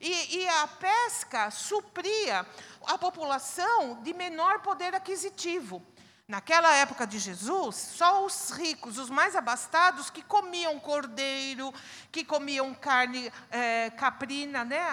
E, 0.00 0.38
e 0.38 0.48
a 0.48 0.66
pesca 0.66 1.48
supria 1.48 2.44
a 2.88 2.98
população 2.98 4.02
de 4.02 4.12
menor 4.12 4.62
poder 4.62 4.96
aquisitivo. 4.96 5.80
Naquela 6.26 6.74
época 6.74 7.06
de 7.06 7.20
Jesus, 7.20 7.76
só 7.76 8.24
os 8.24 8.50
ricos, 8.50 8.98
os 8.98 9.08
mais 9.08 9.36
abastados, 9.36 10.10
que 10.10 10.22
comiam 10.22 10.80
cordeiro, 10.80 11.72
que 12.10 12.24
comiam 12.24 12.74
carne 12.74 13.32
é, 13.48 13.90
caprina, 13.90 14.64
né? 14.64 14.84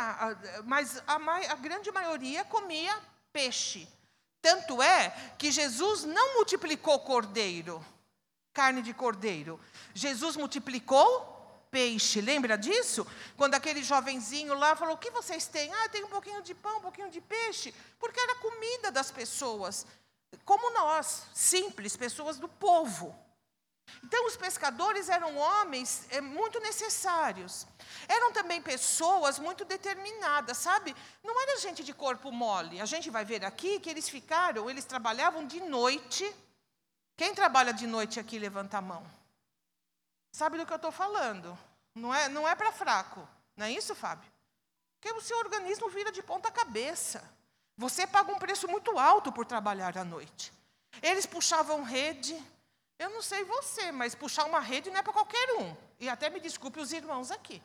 mas 0.64 1.02
a, 1.08 1.16
a 1.16 1.56
grande 1.56 1.92
maioria 1.92 2.46
comia 2.46 2.96
peixe. 3.32 3.88
Tanto 4.44 4.82
é 4.84 5.10
que 5.38 5.54
Jesus 5.54 6.04
não 6.04 6.36
multiplicou 6.36 7.00
cordeiro, 7.00 7.84
carne 8.54 8.82
de 8.82 8.94
cordeiro. 8.94 9.58
Jesus 9.96 10.36
multiplicou 10.36 11.66
peixe. 11.72 12.20
Lembra 12.20 12.58
disso? 12.58 13.08
Quando 13.38 13.56
aquele 13.56 13.82
jovenzinho 13.82 14.54
lá 14.54 14.76
falou: 14.76 14.96
O 14.96 14.98
que 14.98 15.10
vocês 15.12 15.48
têm? 15.48 15.74
Ah, 15.74 15.88
tem 15.88 16.04
um 16.04 16.10
pouquinho 16.10 16.42
de 16.42 16.54
pão, 16.54 16.80
um 16.80 16.82
pouquinho 16.82 17.10
de 17.10 17.22
peixe. 17.22 17.74
Porque 17.98 18.20
era 18.20 18.36
comida 18.36 18.92
das 18.92 19.10
pessoas 19.10 19.88
como 20.44 20.74
nós, 20.74 21.24
simples, 21.34 21.96
pessoas 21.96 22.38
do 22.38 22.50
povo. 22.50 23.16
Então, 24.04 24.28
os 24.28 24.36
pescadores 24.36 25.08
eram 25.08 25.38
homens 25.38 26.06
é, 26.10 26.20
muito 26.20 26.60
necessários. 26.60 27.66
Eram 28.08 28.34
também 28.34 28.62
pessoas 28.62 29.40
muito 29.40 29.64
determinadas, 29.64 30.58
sabe? 30.58 30.94
Não 31.24 31.42
era 31.42 31.60
gente 31.60 31.84
de 31.84 31.94
corpo 31.94 32.32
mole. 32.32 32.82
A 32.82 32.86
gente 32.86 33.10
vai 33.10 33.24
ver 33.24 33.46
aqui 33.46 33.80
que 33.80 33.90
eles 33.90 34.10
ficaram, 34.10 34.70
eles 34.70 34.84
trabalhavam 34.84 35.48
de 35.48 35.62
noite. 35.62 36.36
Quem 37.16 37.34
trabalha 37.34 37.74
de 37.74 37.88
noite 37.88 38.20
aqui, 38.20 38.38
levanta 38.38 38.78
a 38.78 38.82
mão. 38.82 39.06
Sabe 40.34 40.58
do 40.58 40.66
que 40.66 40.74
eu 40.74 40.78
estou 40.78 40.92
falando? 40.92 41.58
Não 41.96 42.14
é, 42.14 42.28
não 42.28 42.48
é 42.48 42.56
para 42.56 42.72
fraco. 42.72 43.28
Não 43.56 43.66
é 43.66 43.72
isso, 43.72 43.96
Fábio? 43.96 44.30
Porque 45.00 45.18
o 45.18 45.22
seu 45.22 45.38
organismo 45.38 45.90
vira 45.90 46.12
de 46.12 46.22
ponta 46.22 46.52
cabeça. 46.52 47.24
Você 47.78 48.06
paga 48.06 48.32
um 48.32 48.40
preço 48.40 48.68
muito 48.68 48.98
alto 49.00 49.32
por 49.32 49.46
trabalhar 49.46 49.98
à 49.98 50.04
noite. 50.04 50.52
Eles 51.02 51.26
puxavam 51.26 51.84
rede. 51.84 52.36
Eu 53.04 53.10
não 53.10 53.22
sei 53.22 53.44
você, 53.44 53.92
mas 53.92 54.16
puxar 54.16 54.46
uma 54.46 54.62
rede 54.62 54.90
não 54.90 54.98
é 54.98 55.02
para 55.02 55.12
qualquer 55.12 55.56
um. 55.60 55.76
E 56.00 56.08
até 56.08 56.30
me 56.30 56.40
desculpe 56.40 56.80
os 56.80 56.94
irmãos 56.94 57.32
aqui. 57.32 57.62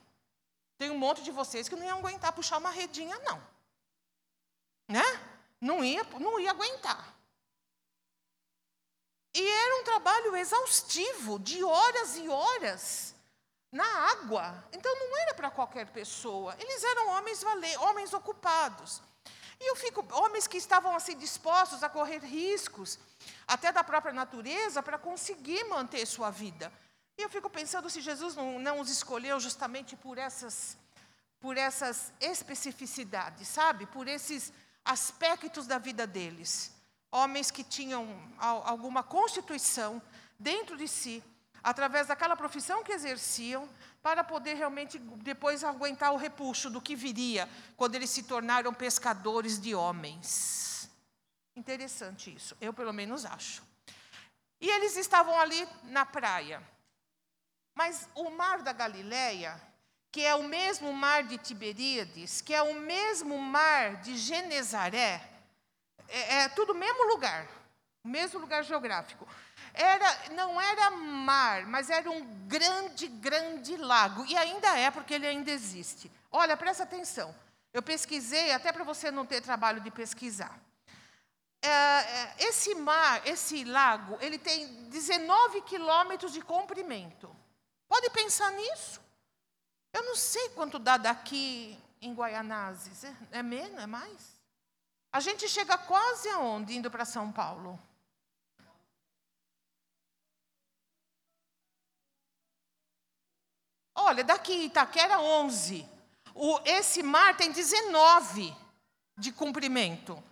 Tem 0.77 0.91
um 0.91 0.99
monte 0.99 1.23
de 1.23 1.31
vocês 1.31 1.69
que 1.69 1.77
não 1.77 1.87
iam 1.87 1.99
aguentar 2.01 2.33
puxar 2.33 2.59
uma 2.59 2.71
redinha, 2.71 3.17
não. 3.21 3.41
Né? 4.89 5.05
Não 5.61 5.85
ia, 5.85 6.03
não 6.19 6.41
ia 6.41 6.51
aguentar. 6.51 7.15
E 9.33 9.49
era 9.49 9.81
um 9.81 9.85
trabalho 9.85 10.35
exaustivo, 10.35 11.39
de 11.39 11.63
horas 11.63 12.17
e 12.17 12.29
horas, 12.29 13.15
na 13.71 13.87
água. 14.11 14.65
Então 14.73 14.93
não 14.99 15.17
era 15.21 15.35
para 15.35 15.53
qualquer 15.53 15.87
pessoa. 15.93 16.57
Eles 16.59 16.83
eram 16.83 17.11
homens, 17.11 17.45
homens 17.79 18.13
ocupados. 18.13 19.01
E 19.61 19.71
eu 19.71 19.77
fico, 19.77 20.07
homens 20.13 20.47
que 20.47 20.57
estavam 20.57 20.95
assim 20.95 21.17
dispostos 21.17 21.83
a 21.83 21.89
correr 21.89 22.19
riscos, 22.19 22.99
até 23.47 23.73
da 23.73 23.83
própria 23.83 24.13
natureza, 24.13 24.83
para 24.83 24.99
conseguir 24.99 25.65
manter 25.65 26.07
sua 26.07 26.31
vida. 26.31 26.73
E 27.17 27.23
eu 27.23 27.29
fico 27.29 27.51
pensando 27.51 27.91
se 27.91 28.01
Jesus 28.01 28.37
não, 28.37 28.59
não 28.61 28.81
os 28.81 28.89
escolheu 28.89 29.41
justamente 29.41 29.97
por 29.97 30.17
essas, 30.19 30.79
por 31.41 31.57
essas 31.57 32.13
especificidades, 32.21 33.49
sabe? 33.49 33.87
Por 33.87 34.07
esses 34.07 34.53
aspectos 34.85 35.67
da 35.67 35.79
vida 35.79 36.07
deles. 36.07 36.73
Homens 37.11 37.51
que 37.51 37.65
tinham 37.65 38.07
alguma 38.39 39.03
constituição 39.03 40.01
dentro 40.39 40.77
de 40.77 40.87
si, 40.87 41.25
através 41.69 42.07
daquela 42.07 42.35
profissão 42.35 42.83
que 42.83 42.93
exerciam, 42.93 43.69
para 44.03 44.25
poder 44.25 44.55
realmente 44.55 44.99
depois 44.99 45.63
aguentar 45.63 46.13
o 46.13 46.17
repuxo 46.17 46.71
do 46.71 46.81
que 46.81 46.97
viria 46.97 47.47
quando 47.77 47.95
eles 47.95 48.09
se 48.09 48.23
tornaram 48.23 48.73
pescadores 48.73 49.61
de 49.61 49.75
homens. 49.75 50.91
Interessante 51.55 52.35
isso, 52.35 52.57
eu 52.59 52.73
pelo 52.73 52.93
menos 52.93 53.27
acho. 53.27 53.63
E 54.59 54.69
eles 54.69 54.97
estavam 54.97 55.39
ali 55.39 55.69
na 55.85 56.07
praia. 56.07 56.63
Mas 57.75 58.09
o 58.15 58.31
mar 58.31 58.63
da 58.63 58.73
Galileia, 58.73 59.61
que 60.11 60.25
é 60.25 60.35
o 60.35 60.45
mesmo 60.45 60.91
mar 60.95 61.23
de 61.25 61.37
Tiberíades, 61.37 62.41
que 62.41 62.55
é 62.55 62.63
o 62.63 62.75
mesmo 62.81 63.39
mar 63.39 63.97
de 63.97 64.17
Genezaré, 64.17 65.23
é, 66.09 66.39
é 66.39 66.49
tudo 66.49 66.73
o 66.73 66.75
mesmo 66.75 67.05
lugar, 67.09 67.47
o 68.03 68.09
mesmo 68.09 68.41
lugar 68.41 68.65
geográfico 68.65 69.28
era, 69.79 70.31
não 70.31 70.61
era 70.61 70.91
mar, 70.91 71.65
mas 71.67 71.89
era 71.89 72.11
um 72.11 72.25
grande, 72.49 73.07
grande 73.07 73.77
lago. 73.77 74.27
E 74.27 74.37
ainda 74.37 74.77
é, 74.77 74.91
porque 74.91 75.15
ele 75.15 75.27
ainda 75.27 75.51
existe. 75.51 76.11
Olha, 76.31 76.57
presta 76.57 76.83
atenção. 76.83 77.35
Eu 77.73 77.81
pesquisei, 77.81 78.53
até 78.53 78.73
para 78.73 78.83
você 78.83 79.11
não 79.11 79.25
ter 79.25 79.41
trabalho 79.41 79.81
de 79.81 79.91
pesquisar. 79.91 80.59
É, 81.63 81.69
é, 81.69 82.35
esse 82.41 82.75
mar, 82.75 83.25
esse 83.27 83.65
lago, 83.65 84.19
ele 84.21 84.39
tem 84.39 84.67
19 84.89 85.63
quilômetros 85.63 86.33
de 86.33 86.41
comprimento. 86.41 87.35
Pode 87.87 88.11
pensar 88.11 88.51
nisso? 88.53 89.01
Eu 89.93 90.03
não 90.03 90.17
sei 90.17 90.49
quanto 90.51 90.79
dá 90.79 90.97
daqui 90.97 91.79
em 92.01 92.13
Guaianazes. 92.13 93.05
É, 93.05 93.17
é 93.31 93.43
menos, 93.43 93.81
é 93.81 93.87
mais? 93.87 94.39
A 95.13 95.21
gente 95.21 95.49
chega 95.49 95.79
quase 95.79 96.29
aonde 96.31 96.77
indo 96.77 96.91
para 96.91 97.05
São 97.05 97.31
Paulo? 97.31 97.79
Olha, 104.01 104.23
daqui 104.23 104.53
Itaquera 104.67 105.21
11. 105.21 105.87
O, 106.35 106.61
esse 106.65 107.03
mar 107.03 107.37
tem 107.37 107.51
19 107.51 108.57
de 109.17 109.33
comprimento. 109.33 110.23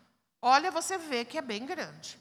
Olha, 0.41 0.71
você 0.71 0.97
vê 0.97 1.25
que 1.25 1.37
é 1.37 1.43
bem 1.43 1.67
grande. 1.67 2.17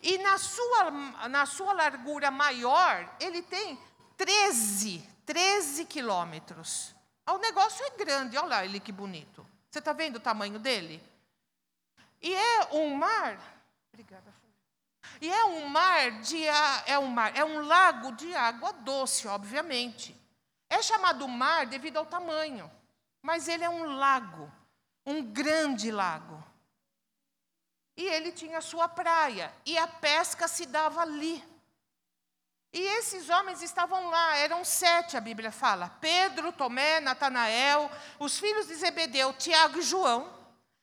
E 0.00 0.18
na 0.18 0.38
sua, 0.38 0.90
na 1.28 1.44
sua 1.46 1.72
largura 1.72 2.30
maior, 2.30 3.12
ele 3.18 3.42
tem 3.42 3.76
13, 4.16 5.02
13 5.26 5.84
quilômetros. 5.84 6.94
Ah, 7.26 7.32
o 7.32 7.38
negócio 7.38 7.84
é 7.84 7.90
grande, 7.90 8.36
olha 8.36 8.46
lá 8.46 8.64
ele 8.64 8.78
que 8.78 8.92
bonito. 8.92 9.44
Você 9.68 9.80
está 9.80 9.92
vendo 9.92 10.16
o 10.16 10.20
tamanho 10.20 10.60
dele? 10.60 11.02
E 12.22 12.32
é 12.32 12.68
um 12.72 12.94
mar. 12.94 13.36
Obrigada. 13.92 14.32
E 15.20 15.28
é 15.28 15.44
um 15.44 15.66
mar 15.66 16.20
de 16.20 16.46
é 16.46 16.98
um 17.00 17.08
mar, 17.08 17.36
é 17.36 17.44
um 17.44 17.66
lago 17.66 18.12
de 18.12 18.32
água 18.34 18.72
doce, 18.72 19.26
obviamente. 19.26 20.17
É 20.70 20.82
chamado 20.82 21.26
mar 21.26 21.66
devido 21.66 21.96
ao 21.96 22.06
tamanho, 22.06 22.70
mas 23.22 23.48
ele 23.48 23.64
é 23.64 23.68
um 23.68 23.96
lago, 23.96 24.52
um 25.04 25.22
grande 25.22 25.90
lago. 25.90 26.44
E 27.96 28.04
ele 28.04 28.30
tinha 28.32 28.60
sua 28.60 28.88
praia, 28.88 29.52
e 29.66 29.76
a 29.76 29.88
pesca 29.88 30.46
se 30.46 30.66
dava 30.66 31.00
ali. 31.00 31.42
E 32.72 32.80
esses 32.80 33.30
homens 33.30 33.62
estavam 33.62 34.08
lá, 34.08 34.36
eram 34.36 34.64
sete, 34.64 35.16
a 35.16 35.20
Bíblia 35.20 35.50
fala: 35.50 35.88
Pedro, 36.00 36.52
Tomé, 36.52 37.00
Natanael, 37.00 37.90
os 38.18 38.38
filhos 38.38 38.66
de 38.66 38.74
Zebedeu, 38.74 39.32
Tiago 39.32 39.78
e 39.78 39.82
João, 39.82 40.32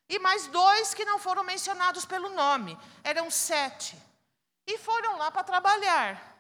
e 0.10 0.20
mais 0.20 0.48
dois 0.48 0.94
que 0.94 1.06
não 1.06 1.20
foram 1.20 1.44
mencionados 1.44 2.06
pelo 2.06 2.30
nome, 2.30 2.78
eram 3.04 3.30
sete. 3.30 3.98
E 4.68 4.78
foram 4.80 5.18
lá 5.18 5.30
para 5.30 5.44
trabalhar. 5.44 6.35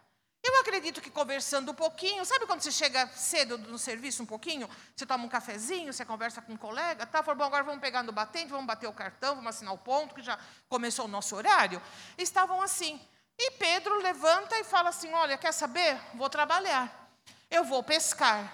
Eu 0.47 0.61
acredito 0.61 1.01
que 1.01 1.09
conversando 1.09 1.71
um 1.71 1.73
pouquinho, 1.73 2.23
sabe 2.23 2.45
quando 2.45 2.61
você 2.61 2.71
chega 2.71 3.07
cedo 3.07 3.57
no 3.57 3.79
serviço 3.79 4.21
um 4.21 4.27
pouquinho, 4.27 4.69
você 4.95 5.03
toma 5.03 5.25
um 5.25 5.27
cafezinho, 5.27 5.91
você 5.91 6.05
conversa 6.05 6.39
com 6.39 6.53
um 6.53 6.57
colega, 6.57 7.03
tá? 7.03 7.23
Falou, 7.23 7.39
bom, 7.39 7.45
agora 7.45 7.63
vamos 7.63 7.81
pegar 7.81 8.03
no 8.03 8.11
batente, 8.11 8.51
vamos 8.51 8.67
bater 8.67 8.87
o 8.87 8.93
cartão, 8.93 9.33
vamos 9.33 9.49
assinar 9.49 9.73
o 9.73 9.77
ponto, 9.79 10.13
que 10.13 10.21
já 10.21 10.37
começou 10.69 11.05
o 11.05 11.07
nosso 11.07 11.35
horário. 11.35 11.81
Estavam 12.15 12.61
assim. 12.61 13.01
E 13.39 13.51
Pedro 13.53 13.97
levanta 14.03 14.55
e 14.59 14.63
fala 14.63 14.89
assim: 14.89 15.11
Olha, 15.13 15.35
quer 15.35 15.51
saber? 15.51 15.99
Vou 16.13 16.29
trabalhar. 16.29 17.09
Eu 17.49 17.63
vou 17.63 17.81
pescar. 17.81 18.53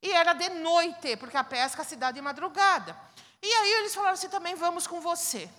E 0.00 0.12
era 0.12 0.32
de 0.32 0.48
noite, 0.48 1.16
porque 1.16 1.36
a 1.36 1.42
pesca 1.42 1.82
se 1.82 1.96
dá 1.96 2.12
de 2.12 2.22
madrugada. 2.22 2.96
E 3.42 3.52
aí 3.52 3.72
eles 3.80 3.92
falaram 3.92 4.14
assim: 4.14 4.28
também 4.28 4.54
vamos 4.54 4.86
com 4.86 5.00
você. 5.00 5.50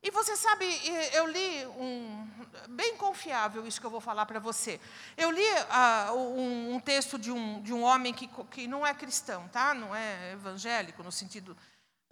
E 0.00 0.10
você 0.12 0.36
sabe, 0.36 0.64
eu 1.12 1.26
li 1.26 1.66
um. 1.76 2.28
Bem 2.68 2.96
confiável 2.96 3.66
isso 3.66 3.80
que 3.80 3.86
eu 3.86 3.90
vou 3.90 4.00
falar 4.00 4.26
para 4.26 4.38
você. 4.38 4.80
Eu 5.16 5.30
li 5.30 5.42
uh, 5.42 6.14
um, 6.14 6.74
um, 6.74 6.80
texto 6.80 7.18
de 7.18 7.32
um, 7.32 7.60
de 7.62 7.72
um 7.72 7.82
homem 7.82 8.14
que, 8.14 8.28
que 8.50 8.68
não 8.68 8.86
é 8.86 8.94
cristão, 8.94 9.48
tá? 9.48 9.74
não 9.74 9.94
é 9.94 10.32
evangélico, 10.32 11.02
no 11.02 11.10
sentido. 11.10 11.56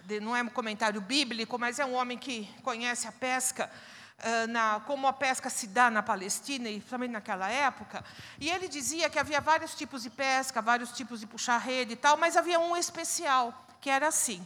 De, 0.05 0.19
não 0.19 0.35
é 0.37 0.43
um 0.43 0.49
comentário 0.49 1.01
bíblico, 1.01 1.59
mas 1.59 1.79
é 1.79 1.85
um 1.85 1.95
homem 1.95 2.19
que 2.19 2.53
conhece 2.63 3.07
a 3.07 3.13
pesca. 3.13 3.71
Uh, 4.19 4.47
na, 4.49 4.81
como 4.81 5.07
a 5.07 5.13
pesca 5.13 5.49
se 5.51 5.67
dá 5.67 5.91
na 5.91 6.03
Palestina 6.03 6.71
e 6.71 6.81
também 6.81 7.09
naquela 7.09 7.51
época, 7.51 8.03
e 8.41 8.49
ele 8.49 8.67
dizia 8.67 9.11
que 9.11 9.19
havia 9.19 9.43
vários 9.43 9.75
tipos 9.75 10.03
de 10.03 10.09
pesca, 10.09 10.63
vários 10.63 10.91
tipos 10.91 11.21
de 11.21 11.27
puxar 11.27 11.59
rede 11.59 11.93
e 11.93 11.97
tal, 11.97 12.17
mas 12.17 12.35
havia 12.35 12.59
um 12.59 12.75
especial, 12.75 13.67
que 13.79 13.91
era 13.91 14.09
assim: 14.09 14.45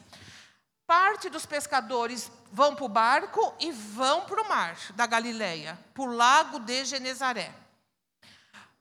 parte 0.91 1.31
dos 1.31 1.47
pescadores 1.47 2.29
vão 2.51 2.75
para 2.75 2.85
o 2.85 2.89
barco 2.89 3.55
e 3.61 3.71
vão 3.71 4.23
para 4.23 4.43
o 4.43 4.49
mar 4.49 4.77
da 4.97 5.07
Galileia, 5.07 5.79
para 5.95 6.03
o 6.03 6.13
lago 6.13 6.59
de 6.59 6.85
Genezaré. 6.85 7.55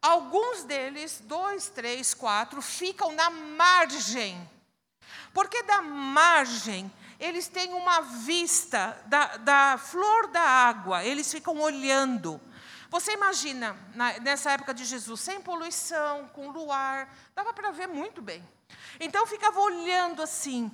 Alguns 0.01 0.63
deles, 0.63 1.21
dois, 1.23 1.69
três, 1.69 2.15
quatro, 2.15 2.63
ficam 2.63 3.11
na 3.11 3.29
margem 3.29 4.49
Porque 5.35 5.61
da 5.61 5.83
margem 5.83 6.91
eles 7.19 7.47
têm 7.47 7.75
uma 7.75 8.01
vista 8.01 8.99
da, 9.05 9.37
da 9.37 9.77
flor 9.77 10.31
da 10.31 10.41
água, 10.41 11.05
eles 11.05 11.31
ficam 11.31 11.59
olhando. 11.59 12.41
Você 12.89 13.13
imagina, 13.13 13.77
na, 13.93 14.19
nessa 14.19 14.49
época 14.53 14.73
de 14.73 14.83
Jesus, 14.83 15.19
sem 15.19 15.39
poluição, 15.41 16.27
com 16.29 16.49
luar, 16.49 17.07
dava 17.35 17.53
para 17.53 17.69
ver 17.69 17.87
muito 17.87 18.19
bem. 18.19 18.43
Então 18.99 19.27
ficava 19.27 19.59
olhando 19.59 20.23
assim. 20.23 20.71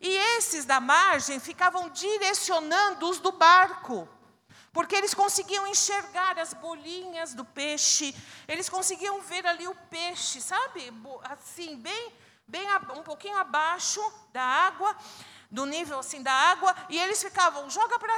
E 0.00 0.08
esses 0.36 0.64
da 0.64 0.80
margem 0.80 1.40
ficavam 1.40 1.88
direcionando 1.90 3.08
os 3.08 3.18
do 3.18 3.32
barco. 3.32 4.08
Porque 4.72 4.94
eles 4.94 5.14
conseguiam 5.14 5.66
enxergar 5.66 6.38
as 6.38 6.54
bolinhas 6.54 7.34
do 7.34 7.44
peixe, 7.44 8.14
eles 8.46 8.68
conseguiam 8.68 9.20
ver 9.22 9.44
ali 9.46 9.66
o 9.66 9.74
peixe, 9.90 10.40
sabe? 10.40 10.92
Assim, 11.24 11.76
bem, 11.76 12.12
bem 12.46 12.66
um 12.96 13.02
pouquinho 13.02 13.36
abaixo 13.38 14.00
da 14.32 14.42
água, 14.42 14.94
do 15.50 15.64
nível 15.64 15.98
assim 15.98 16.22
da 16.22 16.32
água, 16.32 16.74
e 16.88 16.98
eles 16.98 17.22
ficavam, 17.22 17.68
joga 17.68 17.98
para 17.98 18.14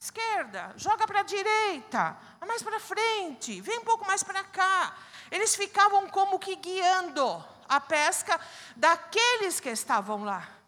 esquerda, 0.00 0.72
joga 0.76 1.06
para 1.06 1.20
a 1.20 1.22
direita, 1.22 2.16
mais 2.48 2.62
para 2.62 2.80
frente, 2.80 3.60
vem 3.60 3.78
um 3.78 3.84
pouco 3.84 4.06
mais 4.06 4.24
para 4.24 4.42
cá. 4.42 4.96
Eles 5.30 5.54
ficavam 5.54 6.08
como 6.08 6.38
que 6.38 6.56
guiando 6.56 7.44
a 7.68 7.80
pesca 7.80 8.40
daqueles 8.74 9.60
que 9.60 9.68
estavam 9.68 10.24
lá. 10.24 10.59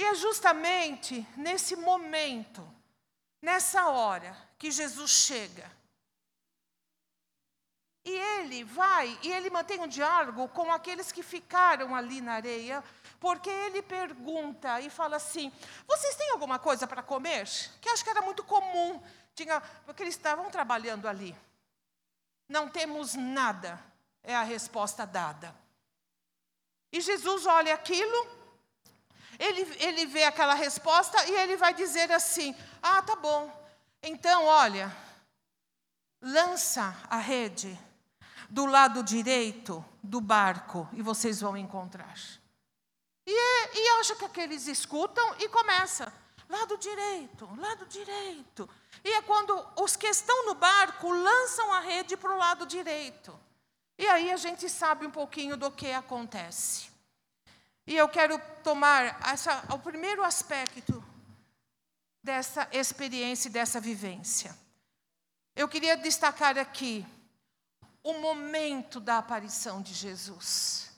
E 0.00 0.02
é 0.02 0.14
justamente 0.14 1.26
nesse 1.36 1.76
momento, 1.76 2.66
nessa 3.42 3.90
hora, 3.90 4.34
que 4.56 4.70
Jesus 4.70 5.10
chega. 5.10 5.70
E 8.02 8.10
ele 8.10 8.64
vai, 8.64 9.18
e 9.22 9.30
ele 9.30 9.50
mantém 9.50 9.78
um 9.78 9.86
diálogo 9.86 10.48
com 10.48 10.72
aqueles 10.72 11.12
que 11.12 11.22
ficaram 11.22 11.94
ali 11.94 12.22
na 12.22 12.32
areia, 12.32 12.82
porque 13.20 13.50
ele 13.50 13.82
pergunta 13.82 14.80
e 14.80 14.88
fala 14.88 15.16
assim: 15.16 15.52
Vocês 15.86 16.16
têm 16.16 16.30
alguma 16.30 16.58
coisa 16.58 16.86
para 16.86 17.02
comer? 17.02 17.46
Que 17.78 17.90
acho 17.90 18.02
que 18.02 18.08
era 18.08 18.22
muito 18.22 18.42
comum, 18.42 19.02
tinha, 19.34 19.60
porque 19.84 20.02
eles 20.02 20.16
estavam 20.16 20.48
trabalhando 20.50 21.06
ali. 21.06 21.36
Não 22.48 22.70
temos 22.70 23.16
nada, 23.16 23.78
é 24.22 24.34
a 24.34 24.44
resposta 24.44 25.04
dada. 25.04 25.54
E 26.90 27.02
Jesus 27.02 27.44
olha 27.44 27.74
aquilo, 27.74 28.39
ele, 29.40 29.62
ele 29.78 30.06
vê 30.06 30.24
aquela 30.24 30.54
resposta 30.54 31.24
e 31.26 31.34
ele 31.34 31.56
vai 31.56 31.72
dizer 31.72 32.12
assim: 32.12 32.54
Ah, 32.82 33.00
tá 33.00 33.16
bom. 33.16 33.50
Então, 34.02 34.44
olha, 34.44 34.94
lança 36.20 36.94
a 37.08 37.16
rede 37.16 37.78
do 38.50 38.66
lado 38.66 39.02
direito 39.02 39.82
do 40.02 40.20
barco 40.20 40.86
e 40.92 41.00
vocês 41.00 41.40
vão 41.40 41.56
encontrar. 41.56 42.14
E, 43.26 43.78
e 43.78 43.88
acha 44.00 44.14
que 44.14 44.24
aqueles 44.24 44.66
escutam 44.66 45.36
e 45.38 45.48
começa. 45.48 46.12
Lado 46.48 46.76
direito, 46.76 47.48
lado 47.58 47.86
direito. 47.86 48.68
E 49.04 49.10
é 49.12 49.22
quando 49.22 49.66
os 49.76 49.96
que 49.96 50.08
estão 50.08 50.46
no 50.46 50.54
barco 50.54 51.10
lançam 51.10 51.72
a 51.72 51.80
rede 51.80 52.16
para 52.16 52.34
o 52.34 52.36
lado 52.36 52.66
direito. 52.66 53.38
E 53.96 54.06
aí 54.06 54.32
a 54.32 54.36
gente 54.36 54.68
sabe 54.68 55.06
um 55.06 55.10
pouquinho 55.10 55.56
do 55.56 55.70
que 55.70 55.92
acontece. 55.92 56.89
E 57.90 57.96
eu 57.96 58.08
quero 58.08 58.40
tomar 58.62 59.20
essa, 59.28 59.64
o 59.74 59.78
primeiro 59.80 60.22
aspecto 60.22 61.02
dessa 62.22 62.68
experiência 62.70 63.50
dessa 63.50 63.80
vivência. 63.80 64.56
Eu 65.56 65.66
queria 65.66 65.96
destacar 65.96 66.56
aqui 66.56 67.04
o 68.04 68.12
momento 68.20 69.00
da 69.00 69.18
aparição 69.18 69.82
de 69.82 69.92
Jesus. 69.92 70.92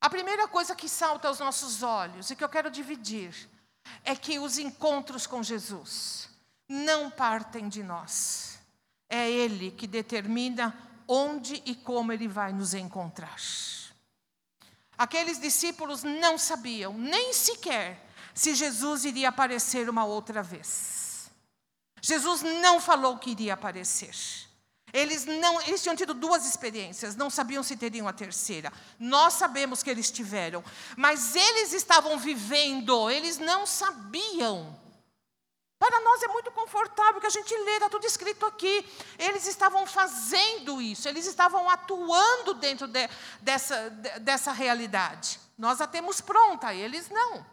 A 0.00 0.08
primeira 0.08 0.46
coisa 0.46 0.76
que 0.76 0.88
salta 0.88 1.26
aos 1.26 1.40
nossos 1.40 1.82
olhos 1.82 2.30
e 2.30 2.36
que 2.36 2.44
eu 2.44 2.48
quero 2.48 2.70
dividir 2.70 3.34
é 4.04 4.14
que 4.14 4.38
os 4.38 4.56
encontros 4.56 5.26
com 5.26 5.42
Jesus 5.42 6.28
não 6.68 7.10
partem 7.10 7.68
de 7.68 7.82
nós. 7.82 8.60
É 9.08 9.28
Ele 9.28 9.72
que 9.72 9.88
determina 9.88 10.78
onde 11.08 11.60
e 11.66 11.74
como 11.74 12.12
Ele 12.12 12.28
vai 12.28 12.52
nos 12.52 12.72
encontrar. 12.72 13.36
Aqueles 14.98 15.38
discípulos 15.38 16.02
não 16.02 16.36
sabiam 16.36 16.92
nem 16.92 17.32
sequer 17.32 18.04
se 18.34 18.54
Jesus 18.54 19.04
iria 19.04 19.28
aparecer 19.28 19.88
uma 19.88 20.04
outra 20.04 20.42
vez. 20.42 21.30
Jesus 22.02 22.42
não 22.42 22.80
falou 22.80 23.16
que 23.16 23.30
iria 23.30 23.54
aparecer. 23.54 24.14
Eles 24.92 25.26
não, 25.26 25.60
eles 25.62 25.82
tinham 25.82 25.94
tido 25.94 26.14
duas 26.14 26.46
experiências, 26.46 27.14
não 27.14 27.28
sabiam 27.28 27.62
se 27.62 27.76
teriam 27.76 28.08
a 28.08 28.12
terceira. 28.12 28.72
Nós 28.98 29.34
sabemos 29.34 29.82
que 29.82 29.90
eles 29.90 30.10
tiveram, 30.10 30.64
mas 30.96 31.36
eles 31.36 31.72
estavam 31.72 32.18
vivendo, 32.18 33.10
eles 33.10 33.38
não 33.38 33.66
sabiam. 33.66 34.77
Para 35.78 36.00
nós 36.00 36.22
é 36.22 36.28
muito 36.28 36.50
confortável 36.50 37.20
que 37.20 37.26
a 37.26 37.30
gente 37.30 37.56
lê, 37.56 37.74
está 37.74 37.88
tudo 37.88 38.04
escrito 38.04 38.44
aqui. 38.44 38.84
Eles 39.18 39.46
estavam 39.46 39.86
fazendo 39.86 40.82
isso, 40.82 41.08
eles 41.08 41.24
estavam 41.26 41.70
atuando 41.70 42.54
dentro 42.54 42.88
de, 42.88 43.08
dessa, 43.40 43.88
de, 43.90 44.18
dessa 44.20 44.52
realidade. 44.52 45.38
Nós 45.56 45.80
a 45.80 45.86
temos 45.86 46.20
pronta, 46.20 46.74
eles 46.74 47.08
não. 47.08 47.46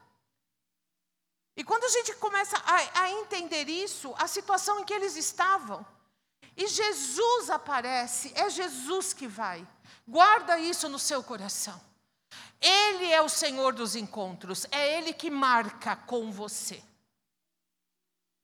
E 1.56 1.64
quando 1.64 1.86
a 1.86 1.90
gente 1.90 2.14
começa 2.16 2.58
a, 2.58 3.02
a 3.04 3.12
entender 3.12 3.70
isso, 3.70 4.14
a 4.18 4.28
situação 4.28 4.80
em 4.80 4.84
que 4.84 4.94
eles 4.94 5.16
estavam, 5.16 5.86
e 6.58 6.68
Jesus 6.68 7.50
aparece, 7.50 8.34
é 8.36 8.50
Jesus 8.50 9.14
que 9.14 9.28
vai. 9.28 9.66
Guarda 10.08 10.58
isso 10.58 10.90
no 10.90 10.98
seu 10.98 11.24
coração. 11.24 11.80
Ele 12.60 13.12
é 13.12 13.22
o 13.22 13.30
Senhor 13.30 13.74
dos 13.74 13.96
encontros, 13.96 14.66
é 14.72 14.98
Ele 14.98 15.14
que 15.14 15.30
marca 15.30 15.96
com 15.96 16.32
você. 16.32 16.82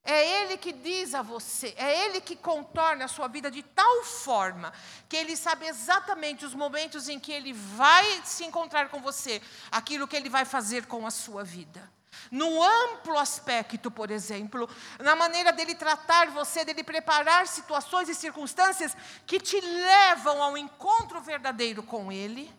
É 0.03 0.43
Ele 0.43 0.57
que 0.57 0.71
diz 0.71 1.13
a 1.13 1.21
você, 1.21 1.73
é 1.77 2.05
Ele 2.05 2.21
que 2.21 2.35
contorna 2.35 3.05
a 3.05 3.07
sua 3.07 3.27
vida 3.27 3.51
de 3.51 3.61
tal 3.61 4.03
forma 4.03 4.73
que 5.07 5.15
Ele 5.15 5.35
sabe 5.35 5.67
exatamente 5.67 6.43
os 6.43 6.55
momentos 6.55 7.07
em 7.07 7.19
que 7.19 7.31
Ele 7.31 7.53
vai 7.53 8.21
se 8.23 8.43
encontrar 8.43 8.89
com 8.89 8.99
você, 8.99 9.41
aquilo 9.71 10.07
que 10.07 10.15
Ele 10.15 10.29
vai 10.29 10.43
fazer 10.43 10.87
com 10.87 11.05
a 11.05 11.11
sua 11.11 11.43
vida 11.43 11.89
no 12.29 12.61
amplo 12.61 13.17
aspecto, 13.17 13.89
por 13.89 14.11
exemplo, 14.11 14.69
na 14.99 15.15
maneira 15.15 15.51
dele 15.51 15.75
tratar 15.75 16.29
você, 16.29 16.63
dele 16.63 16.83
preparar 16.83 17.47
situações 17.47 18.09
e 18.09 18.15
circunstâncias 18.15 18.95
que 19.25 19.39
te 19.39 19.59
levam 19.59 20.41
ao 20.41 20.57
encontro 20.57 21.21
verdadeiro 21.21 21.83
com 21.83 22.11
ele, 22.11 22.53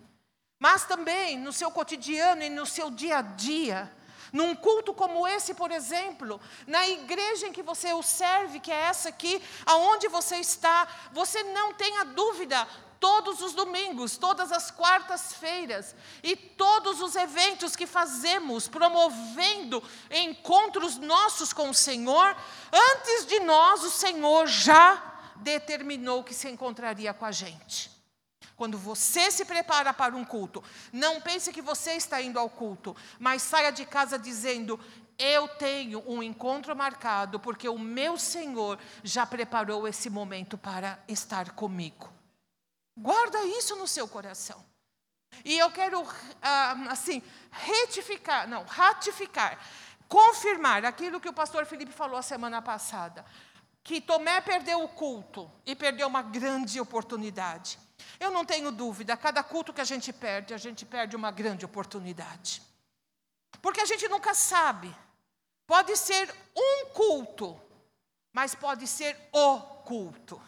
mas 0.59 0.85
também 0.85 1.39
no 1.39 1.53
seu 1.53 1.71
cotidiano 1.71 2.43
e 2.43 2.51
no 2.51 2.67
seu 2.67 2.91
dia 2.91 3.19
a 3.19 3.23
dia. 3.23 3.93
Num 4.33 4.55
culto 4.55 4.95
como 4.95 5.29
esse, 5.29 5.53
por 5.53 5.71
exemplo, 5.71 6.41
na 6.67 6.89
igreja 6.89 7.47
em 7.47 7.53
que 7.53 7.63
você 7.63 7.93
o 7.93 8.03
serve, 8.03 8.61
que 8.61 8.73
é 8.73 8.83
essa 8.85 9.11
aqui, 9.11 9.43
aonde 9.67 10.09
você 10.09 10.37
está, 10.37 10.89
você 11.13 11.43
não 11.45 11.75
tenha 11.75 12.05
dúvida, 12.05 12.67
todos 12.99 13.43
os 13.43 13.53
domingos, 13.53 14.17
todas 14.17 14.51
as 14.53 14.71
quartas-feiras 14.71 15.95
e 16.23 16.35
todos 16.35 17.03
os 17.03 17.15
eventos 17.17 17.77
que 17.77 17.87
fazemos, 17.87 18.69
promovendo 18.69 19.83
encontros 20.09 20.97
nossos 20.97 21.53
com 21.53 21.69
o 21.69 21.75
Senhor, 21.75 22.37
antes 22.73 23.27
de 23.27 23.41
nós, 23.41 23.83
o 23.83 23.91
Senhor 23.91 24.47
já 24.47 25.03
determinou 25.37 26.23
que 26.25 26.33
se 26.33 26.49
encontraria 26.49 27.13
com 27.13 27.27
a 27.27 27.33
gente. 27.33 27.92
Quando 28.63 28.79
você 28.79 29.29
se 29.29 29.45
prepara 29.45 29.93
para 29.93 30.15
um 30.15 30.25
culto, 30.25 30.63
não 30.93 31.21
pense 31.21 31.53
que 31.53 31.61
você 31.61 31.95
está 31.95 32.23
indo 32.23 32.39
ao 32.39 32.49
culto, 32.49 32.97
mas 33.19 33.43
saia 33.43 33.73
de 33.73 33.85
casa 33.85 34.17
dizendo: 34.17 34.79
Eu 35.19 35.49
tenho 35.49 36.01
um 36.07 36.23
encontro 36.23 36.77
marcado, 36.77 37.41
porque 37.41 37.69
o 37.69 37.77
meu 37.77 38.17
Senhor 38.17 38.79
já 39.03 39.27
preparou 39.27 39.89
esse 39.89 40.09
momento 40.09 40.57
para 40.57 40.97
estar 41.09 41.51
comigo. 41.51 42.09
Guarda 42.97 43.43
isso 43.47 43.75
no 43.75 43.89
seu 43.89 44.07
coração. 44.07 44.65
E 45.45 45.59
eu 45.59 45.69
quero, 45.73 46.01
ah, 46.41 46.77
assim, 46.89 47.21
retificar, 47.51 48.47
não, 48.47 48.63
ratificar, 48.63 49.59
confirmar 50.09 50.85
aquilo 50.85 51.19
que 51.19 51.29
o 51.29 51.33
pastor 51.33 51.67
Felipe 51.67 51.91
falou 51.91 52.17
a 52.17 52.23
semana 52.23 52.63
passada, 52.63 53.25
que 53.83 54.01
Tomé 54.01 54.41
perdeu 54.41 54.85
o 54.85 54.89
culto 54.89 55.51
e 55.67 55.75
perdeu 55.75 56.07
uma 56.07 56.23
grande 56.23 56.79
oportunidade. 56.79 57.77
Eu 58.19 58.31
não 58.31 58.45
tenho 58.45 58.71
dúvida, 58.71 59.17
cada 59.17 59.43
culto 59.43 59.73
que 59.73 59.81
a 59.81 59.85
gente 59.85 60.13
perde, 60.13 60.55
a 60.55 60.59
gente 60.59 60.85
perde 60.85 61.17
uma 61.17 61.31
grande 61.31 61.65
oportunidade. 61.65 62.63
Porque 63.61 63.81
a 63.81 63.87
gente 63.87 64.09
nunca 64.09 64.35
sabe. 64.35 64.95
Pode 65.67 65.97
ser 65.97 66.33
um 66.57 66.87
culto, 66.87 67.61
mas 68.33 68.55
pode 68.55 68.87
ser 68.87 69.17
o 69.33 69.61
culto. 69.61 70.41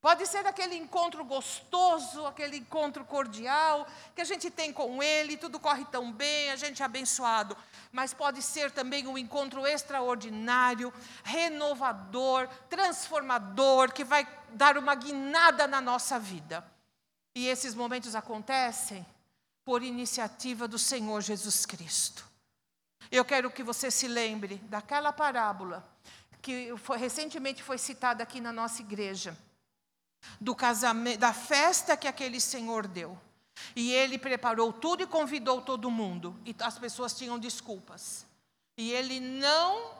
Pode 0.00 0.26
ser 0.26 0.46
aquele 0.46 0.76
encontro 0.76 1.24
gostoso, 1.24 2.24
aquele 2.24 2.58
encontro 2.58 3.04
cordial 3.04 3.84
que 4.14 4.20
a 4.20 4.24
gente 4.24 4.48
tem 4.48 4.72
com 4.72 5.02
Ele, 5.02 5.36
tudo 5.36 5.58
corre 5.58 5.84
tão 5.86 6.12
bem, 6.12 6.50
a 6.50 6.56
gente 6.56 6.82
é 6.82 6.84
abençoado. 6.84 7.56
Mas 7.90 8.14
pode 8.14 8.40
ser 8.40 8.70
também 8.70 9.08
um 9.08 9.18
encontro 9.18 9.66
extraordinário, 9.66 10.92
renovador, 11.24 12.48
transformador, 12.70 13.92
que 13.92 14.04
vai 14.04 14.26
dar 14.50 14.78
uma 14.78 14.94
guinada 14.94 15.66
na 15.66 15.80
nossa 15.80 16.16
vida. 16.16 16.64
E 17.34 17.48
esses 17.48 17.74
momentos 17.74 18.14
acontecem 18.14 19.04
por 19.64 19.82
iniciativa 19.82 20.68
do 20.68 20.78
Senhor 20.78 21.20
Jesus 21.20 21.66
Cristo. 21.66 22.24
Eu 23.10 23.24
quero 23.24 23.50
que 23.50 23.64
você 23.64 23.90
se 23.90 24.06
lembre 24.06 24.56
daquela 24.64 25.12
parábola 25.12 25.84
que 26.40 26.72
foi, 26.78 26.98
recentemente 26.98 27.62
foi 27.62 27.78
citada 27.78 28.22
aqui 28.22 28.40
na 28.40 28.52
nossa 28.52 28.80
igreja, 28.80 29.36
do 30.40 30.54
casamento, 30.54 31.18
da 31.18 31.32
festa 31.32 31.96
que 31.96 32.08
aquele 32.08 32.40
senhor 32.40 32.86
deu. 32.86 33.18
E 33.74 33.92
ele 33.92 34.18
preparou 34.18 34.72
tudo 34.72 35.02
e 35.02 35.06
convidou 35.06 35.60
todo 35.60 35.90
mundo, 35.90 36.38
e 36.44 36.54
as 36.60 36.78
pessoas 36.78 37.14
tinham 37.14 37.38
desculpas. 37.38 38.26
E 38.76 38.92
ele 38.92 39.18
não 39.18 39.98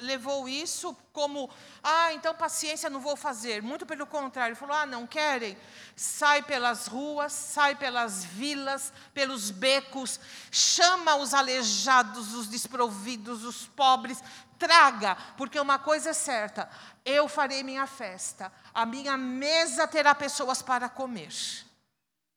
levou 0.00 0.48
isso 0.48 0.96
como, 1.12 1.50
ah, 1.82 2.12
então 2.12 2.34
paciência, 2.34 2.88
não 2.88 3.00
vou 3.00 3.16
fazer. 3.16 3.62
Muito 3.62 3.84
pelo 3.84 4.06
contrário, 4.06 4.56
falou: 4.56 4.76
ah, 4.76 4.86
não 4.86 5.06
querem? 5.06 5.56
Sai 5.96 6.42
pelas 6.42 6.86
ruas, 6.86 7.32
sai 7.32 7.74
pelas 7.74 8.24
vilas, 8.24 8.92
pelos 9.12 9.50
becos, 9.50 10.20
chama 10.50 11.16
os 11.16 11.34
aleijados, 11.34 12.34
os 12.34 12.46
desprovidos, 12.46 13.44
os 13.44 13.66
pobres, 13.66 14.22
traga, 14.60 15.16
porque 15.38 15.58
uma 15.58 15.78
coisa 15.78 16.10
é 16.10 16.12
certa: 16.12 16.68
eu 17.04 17.26
farei 17.26 17.64
minha 17.64 17.86
festa, 17.86 18.52
a 18.72 18.84
minha 18.84 19.16
mesa 19.16 19.88
terá 19.88 20.14
pessoas 20.14 20.60
para 20.60 20.88
comer. 20.88 21.32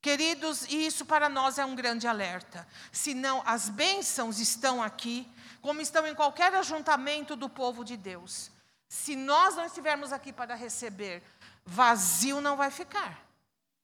Queridos, 0.01 0.65
isso 0.69 1.05
para 1.05 1.29
nós 1.29 1.57
é 1.57 1.65
um 1.65 1.75
grande 1.75 2.07
alerta. 2.07 2.67
Senão, 2.91 3.41
as 3.45 3.69
bênçãos 3.69 4.39
estão 4.39 4.81
aqui, 4.81 5.29
como 5.61 5.79
estão 5.79 6.05
em 6.07 6.15
qualquer 6.15 6.53
ajuntamento 6.55 7.35
do 7.35 7.47
povo 7.47 7.85
de 7.85 7.95
Deus. 7.95 8.51
Se 8.89 9.15
nós 9.15 9.55
não 9.55 9.65
estivermos 9.65 10.11
aqui 10.11 10.33
para 10.33 10.55
receber, 10.55 11.23
vazio 11.65 12.41
não 12.41 12.57
vai 12.57 12.69
ficar. 12.69 13.21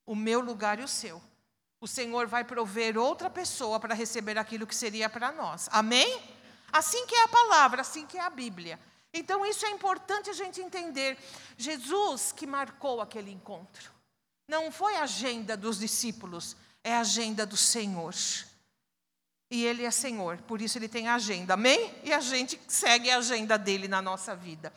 O 0.05 0.15
meu 0.15 0.41
lugar 0.41 0.79
e 0.79 0.83
o 0.83 0.87
seu. 0.87 1.21
O 1.79 1.87
Senhor 1.87 2.27
vai 2.27 2.43
prover 2.43 2.97
outra 2.97 3.29
pessoa 3.29 3.79
para 3.79 3.95
receber 3.95 4.37
aquilo 4.37 4.67
que 4.67 4.75
seria 4.75 5.09
para 5.09 5.31
nós. 5.31 5.69
Amém? 5.71 6.38
Assim 6.71 7.05
que 7.05 7.15
é 7.15 7.23
a 7.23 7.27
palavra, 7.27 7.81
assim 7.81 8.05
que 8.05 8.17
é 8.17 8.21
a 8.21 8.29
Bíblia. 8.29 8.79
Então, 9.13 9.45
isso 9.45 9.65
é 9.65 9.71
importante 9.71 10.29
a 10.29 10.33
gente 10.33 10.61
entender. 10.61 11.17
Jesus 11.57 12.31
que 12.31 12.45
marcou 12.45 13.01
aquele 13.01 13.31
encontro. 13.31 13.91
Não 14.47 14.71
foi 14.71 14.95
a 14.95 15.03
agenda 15.03 15.55
dos 15.55 15.79
discípulos, 15.79 16.55
é 16.83 16.93
a 16.93 17.01
agenda 17.01 17.45
do 17.45 17.57
Senhor. 17.57 18.13
E 19.51 19.65
Ele 19.65 19.83
é 19.83 19.89
Senhor, 19.89 20.37
por 20.47 20.61
isso 20.61 20.77
Ele 20.77 20.87
tem 20.87 21.07
agenda, 21.07 21.55
amém? 21.55 21.91
E 22.03 22.13
a 22.13 22.19
gente 22.19 22.59
segue 22.67 23.09
a 23.09 23.17
agenda 23.17 23.57
dele 23.57 23.87
na 23.87 23.99
nossa 23.99 24.35
vida. 24.35 24.71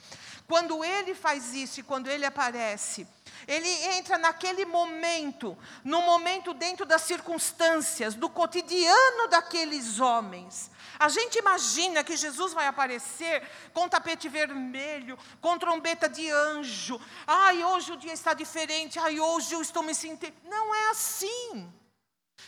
Quando 0.49 0.83
Ele 0.83 1.15
faz 1.15 1.53
isso 1.53 1.81
e 1.81 1.83
quando 1.83 2.09
Ele 2.09 2.25
aparece, 2.25 3.07
Ele 3.47 3.69
entra 3.69 4.17
naquele 4.17 4.65
momento, 4.65 5.59
no 5.85 6.01
momento 6.01 6.55
dentro 6.55 6.87
das 6.87 7.03
circunstâncias, 7.03 8.15
do 8.15 8.31
cotidiano 8.31 9.29
daqueles 9.29 10.01
homens. 10.01 10.71
A 10.99 11.11
gente 11.11 11.39
imagina 11.39 12.03
que 12.03 12.17
Jesus 12.17 12.55
vai 12.55 12.67
aparecer 12.67 13.43
com 13.75 13.89
tapete 13.91 14.27
vermelho, 14.27 15.19
com 15.41 15.59
trombeta 15.59 16.09
de 16.09 16.31
anjo. 16.31 16.99
Ai, 17.27 17.63
hoje 17.63 17.93
o 17.93 17.97
dia 17.97 18.13
está 18.13 18.33
diferente. 18.33 18.99
Ai, 18.99 19.21
hoje 19.21 19.53
eu 19.53 19.61
estou 19.61 19.83
me 19.83 19.95
sentindo. 19.95 20.33
Não 20.45 20.75
é 20.75 20.91
assim. 20.91 21.71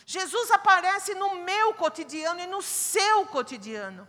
Jesus 0.06 0.50
aparece 0.50 1.14
no 1.14 1.36
meu 1.36 1.74
cotidiano 1.74 2.40
e 2.40 2.46
no 2.46 2.60
seu 2.62 3.26
cotidiano. 3.26 4.06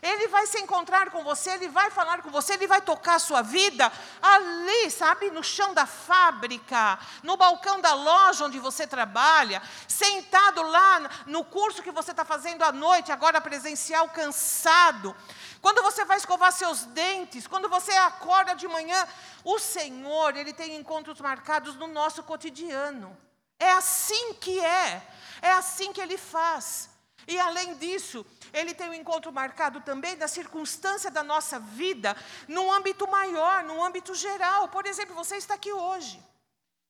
Ele 0.00 0.26
vai 0.28 0.46
se 0.46 0.58
encontrar 0.60 1.10
com 1.10 1.22
você, 1.22 1.50
ele 1.50 1.68
vai 1.68 1.90
falar 1.90 2.22
com 2.22 2.30
você, 2.30 2.54
ele 2.54 2.66
vai 2.66 2.80
tocar 2.80 3.16
a 3.16 3.18
sua 3.20 3.40
vida 3.42 3.90
ali, 4.20 4.90
sabe, 4.90 5.30
no 5.30 5.44
chão 5.44 5.72
da 5.74 5.86
fábrica, 5.86 6.98
no 7.22 7.36
balcão 7.36 7.80
da 7.80 7.94
loja 7.94 8.44
onde 8.44 8.58
você 8.58 8.84
trabalha, 8.84 9.62
sentado 9.86 10.62
lá 10.62 11.08
no 11.26 11.44
curso 11.44 11.82
que 11.82 11.92
você 11.92 12.10
está 12.10 12.24
fazendo 12.24 12.62
à 12.62 12.72
noite, 12.72 13.12
agora 13.12 13.40
presencial, 13.40 14.08
cansado. 14.08 15.14
Quando 15.60 15.82
você 15.82 16.04
vai 16.04 16.16
escovar 16.16 16.50
seus 16.52 16.84
dentes, 16.86 17.46
quando 17.46 17.68
você 17.68 17.92
acorda 17.92 18.54
de 18.54 18.66
manhã, 18.66 19.06
o 19.44 19.58
Senhor, 19.60 20.36
ele 20.36 20.52
tem 20.52 20.74
encontros 20.74 21.20
marcados 21.20 21.76
no 21.76 21.86
nosso 21.86 22.24
cotidiano. 22.24 23.16
É 23.62 23.70
assim 23.74 24.34
que 24.34 24.58
é, 24.58 25.00
é 25.40 25.52
assim 25.52 25.92
que 25.92 26.00
ele 26.00 26.18
faz. 26.18 26.90
E 27.28 27.38
além 27.38 27.76
disso, 27.76 28.26
ele 28.52 28.74
tem 28.74 28.90
um 28.90 28.94
encontro 28.94 29.32
marcado 29.32 29.80
também 29.82 30.16
da 30.16 30.26
circunstância 30.26 31.12
da 31.12 31.22
nossa 31.22 31.60
vida, 31.60 32.16
num 32.48 32.72
âmbito 32.72 33.06
maior, 33.08 33.62
num 33.62 33.80
âmbito 33.84 34.16
geral. 34.16 34.66
Por 34.68 34.84
exemplo, 34.84 35.14
você 35.14 35.36
está 35.36 35.54
aqui 35.54 35.72
hoje 35.72 36.20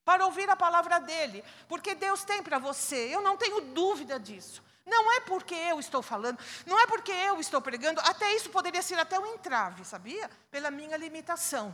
para 0.03 0.25
ouvir 0.25 0.49
a 0.49 0.57
palavra 0.57 0.99
dele, 0.99 1.45
porque 1.69 1.95
Deus 1.95 2.25
tem 2.25 2.43
para 2.43 2.59
você, 2.59 3.15
eu 3.15 3.21
não 3.21 3.37
tenho 3.37 3.61
dúvida 3.61 4.19
disso. 4.19 4.63
Não 4.87 5.13
é 5.13 5.21
porque 5.21 5.55
eu 5.55 5.79
estou 5.79 6.03
falando, 6.03 6.39
não 6.65 6.81
é 6.81 6.87
porque 6.87 7.13
eu 7.13 7.39
estou 7.39 7.61
pregando, 7.61 8.01
até 8.01 8.35
isso 8.35 8.49
poderia 8.49 8.81
ser 8.81 8.99
até 8.99 9.19
um 9.21 9.27
entrave, 9.27 9.85
sabia? 9.85 10.29
Pela 10.51 10.71
minha 10.71 10.97
limitação. 10.97 11.73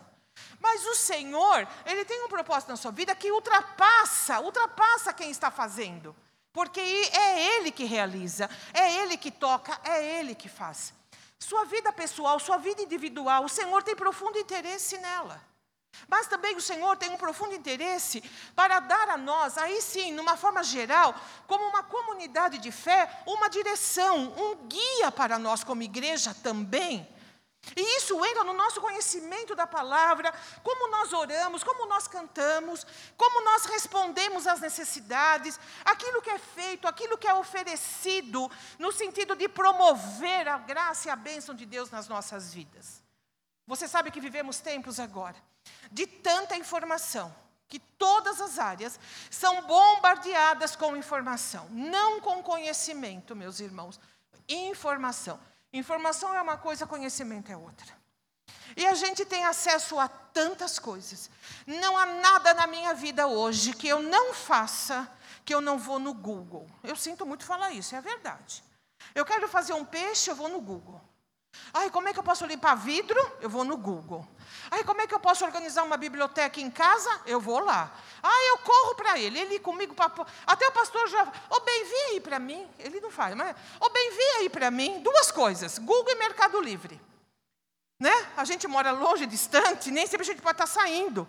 Mas 0.61 0.85
o 0.87 0.95
Senhor, 0.95 1.67
Ele 1.85 2.05
tem 2.05 2.25
um 2.25 2.29
propósito 2.29 2.71
na 2.71 2.77
sua 2.77 2.91
vida 2.91 3.15
que 3.15 3.31
ultrapassa, 3.31 4.41
ultrapassa 4.41 5.13
quem 5.13 5.31
está 5.31 5.51
fazendo. 5.51 6.15
Porque 6.53 6.81
é 6.81 7.57
Ele 7.57 7.71
que 7.71 7.85
realiza, 7.85 8.49
é 8.73 8.95
Ele 8.97 9.17
que 9.17 9.31
toca, 9.31 9.79
é 9.85 10.19
Ele 10.19 10.35
que 10.35 10.49
faz. 10.49 10.93
Sua 11.39 11.65
vida 11.65 11.93
pessoal, 11.93 12.39
sua 12.41 12.59
vida 12.59 12.83
individual, 12.83 13.45
o 13.45 13.49
Senhor 13.49 13.83
tem 13.83 13.95
profundo 13.95 14.39
interesse 14.39 14.99
nela. 14.99 15.41
Mas 16.07 16.27
também 16.27 16.57
o 16.57 16.61
Senhor 16.61 16.97
tem 16.97 17.11
um 17.11 17.17
profundo 17.17 17.55
interesse 17.55 18.23
para 18.55 18.81
dar 18.81 19.09
a 19.11 19.17
nós, 19.17 19.59
aí 19.59 19.81
sim, 19.81 20.13
numa 20.13 20.37
forma 20.37 20.63
geral, 20.63 21.15
como 21.47 21.65
uma 21.65 21.83
comunidade 21.83 22.59
de 22.59 22.71
fé, 22.71 23.23
uma 23.27 23.49
direção, 23.49 24.33
um 24.37 24.67
guia 24.67 25.11
para 25.11 25.39
nós 25.39 25.65
como 25.65 25.83
igreja 25.83 26.35
também. 26.43 27.09
E 27.77 27.97
isso 27.97 28.25
entra 28.25 28.45
no 28.45 28.53
nosso 28.53 28.81
conhecimento 28.81 29.55
da 29.55 29.67
palavra, 29.67 30.33
como 30.63 30.91
nós 30.91 31.13
oramos, 31.13 31.63
como 31.63 31.87
nós 31.87 32.09
cantamos, 32.09 32.87
como 33.17 33.45
nós 33.45 33.65
respondemos 33.67 34.47
às 34.47 34.61
necessidades, 34.61 35.59
aquilo 35.85 36.23
que 36.23 36.31
é 36.31 36.39
feito, 36.39 36.87
aquilo 36.87 37.19
que 37.19 37.29
é 37.29 37.35
oferecido, 37.35 38.51
no 38.79 38.93
sentido 38.93 39.35
de 39.35 39.49
promover 39.49 40.49
a 40.49 40.59
graça 40.59 41.09
e 41.09 41.11
a 41.11 41.17
bênção 41.17 41.55
de 41.55 41.67
Deus 41.67 41.91
nas 41.91 42.09
nossas 42.09 42.53
vidas. 42.53 43.03
Você 43.67 43.87
sabe 43.87 44.11
que 44.11 44.21
vivemos 44.21 44.61
tempos 44.61 44.99
agora 44.99 45.37
de 45.91 46.07
tanta 46.07 46.57
informação, 46.57 47.35
que 47.69 47.79
todas 47.79 48.41
as 48.41 48.59
áreas 48.59 48.99
são 49.31 49.63
bombardeadas 49.63 50.75
com 50.75 50.97
informação, 50.97 51.69
não 51.71 52.21
com 52.21 52.43
conhecimento, 52.43 53.37
meus 53.37 53.61
irmãos, 53.61 54.01
informação. 54.49 55.39
Informação 55.73 56.35
é 56.35 56.41
uma 56.41 56.57
coisa, 56.57 56.87
conhecimento 56.87 57.53
é 57.53 57.57
outra. 57.57 57.99
E 58.77 58.87
a 58.87 58.95
gente 58.95 59.25
tem 59.25 59.45
acesso 59.45 59.99
a 59.99 60.09
tantas 60.09 60.79
coisas. 60.79 61.31
Não 61.67 61.97
há 61.97 62.07
nada 62.07 62.55
na 62.55 62.67
minha 62.67 62.95
vida 62.95 63.27
hoje 63.27 63.73
que 63.73 63.89
eu 63.89 64.01
não 64.01 64.33
faça, 64.33 65.11
que 65.45 65.55
eu 65.55 65.61
não 65.61 65.79
vou 65.79 65.99
no 65.99 66.15
Google. 66.15 66.69
Eu 66.83 66.97
sinto 66.97 67.27
muito 67.27 67.45
falar 67.45 67.73
isso, 67.73 67.95
é 67.95 68.01
verdade. 68.01 68.63
Eu 69.15 69.25
quero 69.25 69.49
fazer 69.49 69.73
um 69.73 69.85
peixe, 69.85 70.31
eu 70.31 70.37
vou 70.37 70.49
no 70.49 70.61
Google. 70.61 71.01
Ai, 71.73 71.91
como 71.91 72.09
é 72.09 72.13
que 72.13 72.19
eu 72.19 72.23
posso 72.23 72.47
limpar 72.47 72.75
vidro? 72.75 73.21
Eu 73.41 73.51
vou 73.51 73.65
no 73.65 73.77
Google. 73.77 74.27
Ai, 74.71 74.85
como 74.85 75.01
é 75.01 75.07
que 75.07 75.15
eu 75.15 75.21
posso 75.21 75.45
organizar 75.45 75.83
uma 75.83 75.97
biblioteca 75.97 76.61
em 76.61 76.71
casa? 76.71 77.21
Eu 77.27 77.41
vou 77.41 77.59
lá. 77.59 77.93
Ai, 78.23 78.51
eu 78.51 78.59
corro 78.59 78.95
para 78.95 79.19
ele. 79.19 79.39
Ele 79.39 79.59
comigo. 79.59 79.95
Pra... 79.95 80.11
Até 80.47 80.67
o 80.69 80.73
pastor 80.73 81.09
já. 81.09 81.25
Ô, 81.25 81.31
oh, 81.51 81.61
bem, 81.61 81.85
vi 81.85 81.95
aí 82.11 82.21
para 82.21 82.39
mim. 82.39 82.69
Ele 82.79 83.01
não 83.01 83.11
faz, 83.11 83.35
mas. 83.35 83.55
Ô, 83.81 83.87
oh, 83.87 83.91
bem, 83.91 84.11
vi 84.11 84.23
aí 84.39 84.49
para 84.49 84.71
mim. 84.71 85.01
Duas 85.01 85.31
coisas: 85.31 85.79
Google 85.79 86.13
e 86.13 86.17
Mercado 86.17 86.61
Livre. 86.61 87.01
Né? 88.01 88.13
A 88.37 88.45
gente 88.45 88.67
mora 88.69 88.93
longe, 88.93 89.27
distante, 89.27 89.91
nem 89.91 90.07
sempre 90.07 90.23
a 90.23 90.27
gente 90.27 90.41
pode 90.41 90.55
estar 90.55 90.67
tá 90.67 90.81
saindo. 90.81 91.27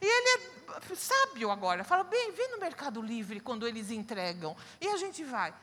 E 0.00 0.06
ele 0.06 0.28
é 0.28 0.94
sábio 0.94 1.50
agora. 1.50 1.82
Fala, 1.82 2.04
bem, 2.04 2.32
vem 2.32 2.50
no 2.50 2.58
Mercado 2.58 3.00
Livre 3.00 3.40
quando 3.40 3.66
eles 3.66 3.90
entregam. 3.90 4.56
E 4.80 4.88
a 4.88 4.96
gente 4.96 5.24
vai. 5.24 5.54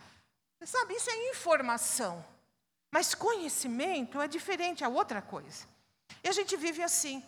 Sabe, 0.64 0.96
isso 0.96 1.10
é 1.10 1.30
informação. 1.30 2.26
Mas 2.92 3.14
conhecimento 3.14 4.22
é 4.22 4.28
diferente, 4.28 4.84
é 4.84 4.88
outra 4.88 5.22
coisa. 5.22 5.68
E 6.24 6.30
a 6.30 6.32
gente 6.32 6.56
vive 6.56 6.82
assim. 6.82 7.24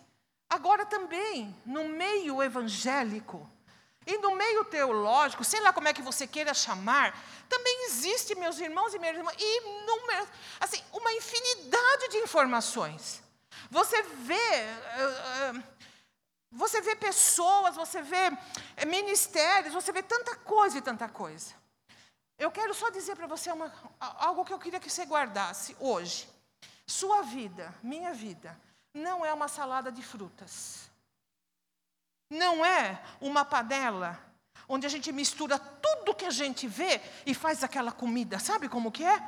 Agora 0.48 0.84
também, 0.84 1.54
no 1.64 1.88
meio 1.88 2.42
evangélico 2.42 3.48
e 4.06 4.18
no 4.18 4.34
meio 4.34 4.64
teológico, 4.64 5.44
sei 5.44 5.60
lá 5.60 5.72
como 5.72 5.86
é 5.86 5.92
que 5.92 6.02
você 6.02 6.26
queira 6.26 6.52
chamar, 6.52 7.16
também 7.48 7.86
existe, 7.86 8.34
meus 8.34 8.58
irmãos 8.58 8.92
e 8.94 8.98
minhas 8.98 9.16
irmãs, 9.16 9.36
inúmeras, 9.38 10.28
assim, 10.58 10.82
uma 10.92 11.12
infinidade 11.12 12.08
de 12.08 12.18
informações. 12.18 13.22
Você 13.70 14.02
vê, 14.02 14.34
uh, 14.34 15.56
uh, 15.56 15.62
você 16.50 16.80
vê 16.80 16.96
pessoas, 16.96 17.76
você 17.76 18.02
vê 18.02 18.36
ministérios, 18.86 19.74
você 19.74 19.92
vê 19.92 20.02
tanta 20.02 20.34
coisa 20.34 20.78
e 20.78 20.82
tanta 20.82 21.08
coisa. 21.08 21.59
Eu 22.40 22.50
quero 22.50 22.72
só 22.72 22.88
dizer 22.88 23.14
para 23.16 23.26
você 23.26 23.52
uma, 23.52 23.70
algo 24.00 24.46
que 24.46 24.52
eu 24.52 24.58
queria 24.58 24.80
que 24.80 24.88
você 24.88 25.04
guardasse 25.04 25.76
hoje. 25.78 26.26
Sua 26.86 27.20
vida, 27.20 27.74
minha 27.82 28.14
vida, 28.14 28.58
não 28.94 29.22
é 29.26 29.30
uma 29.30 29.46
salada 29.46 29.92
de 29.92 30.02
frutas. 30.02 30.90
Não 32.30 32.64
é 32.64 32.98
uma 33.20 33.44
panela 33.44 34.18
onde 34.66 34.86
a 34.86 34.88
gente 34.88 35.12
mistura 35.12 35.58
tudo 35.58 36.14
que 36.14 36.24
a 36.24 36.30
gente 36.30 36.66
vê 36.66 37.02
e 37.26 37.34
faz 37.34 37.62
aquela 37.62 37.92
comida. 37.92 38.38
Sabe 38.38 38.70
como 38.70 38.90
que 38.90 39.04
é? 39.04 39.22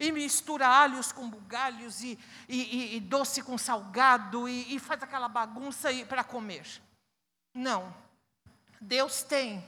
E 0.00 0.10
mistura 0.10 0.66
alhos 0.66 1.12
com 1.12 1.30
bugalhos 1.30 2.02
e, 2.02 2.18
e, 2.48 2.96
e 2.96 3.00
doce 3.00 3.42
com 3.42 3.56
salgado 3.56 4.48
e, 4.48 4.74
e 4.74 4.80
faz 4.80 5.00
aquela 5.04 5.28
bagunça 5.28 5.88
para 6.08 6.24
comer. 6.24 6.66
Não. 7.54 7.94
Deus 8.80 9.22
tem 9.22 9.64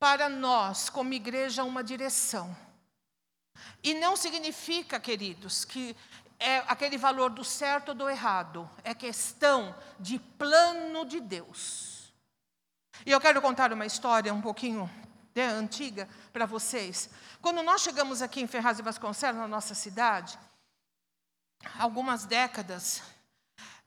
para 0.00 0.30
nós, 0.30 0.88
como 0.88 1.12
igreja, 1.12 1.62
uma 1.62 1.84
direção. 1.84 2.56
E 3.82 3.92
não 3.92 4.16
significa, 4.16 4.98
queridos, 4.98 5.64
que 5.66 5.94
é 6.38 6.58
aquele 6.66 6.96
valor 6.96 7.28
do 7.28 7.44
certo 7.44 7.90
ou 7.90 7.94
do 7.94 8.08
errado. 8.08 8.68
É 8.82 8.94
questão 8.94 9.74
de 9.98 10.18
plano 10.18 11.04
de 11.04 11.20
Deus. 11.20 12.12
E 13.04 13.10
eu 13.10 13.20
quero 13.20 13.42
contar 13.42 13.72
uma 13.74 13.84
história 13.84 14.32
um 14.32 14.40
pouquinho 14.40 14.90
né, 15.34 15.46
antiga 15.46 16.08
para 16.32 16.46
vocês. 16.46 17.10
Quando 17.42 17.62
nós 17.62 17.82
chegamos 17.82 18.22
aqui 18.22 18.40
em 18.40 18.46
Ferraz 18.46 18.78
e 18.78 18.82
Vasconcelos, 18.82 19.38
na 19.38 19.48
nossa 19.48 19.74
cidade, 19.74 20.38
algumas 21.78 22.24
décadas, 22.24 23.02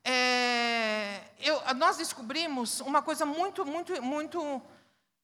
é, 0.03 1.21
eu, 1.39 1.59
nós 1.75 1.97
descobrimos 1.97 2.81
uma 2.81 3.01
coisa 3.01 3.25
muito, 3.25 3.65
muito, 3.65 4.01
muito, 4.01 4.61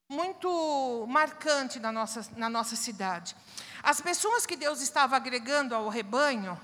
muito 0.10 1.06
marcante 1.08 1.80
na 1.80 1.92
nossa, 1.92 2.28
na 2.36 2.50
nossa 2.50 2.76
cidade. 2.76 3.36
As 3.84 4.02
pessoas 4.02 4.44
que 4.44 4.56
Deus 4.56 4.82
estava 4.82 5.16
agregando 5.16 5.76
ao 5.76 5.88
rebanho 5.88 6.60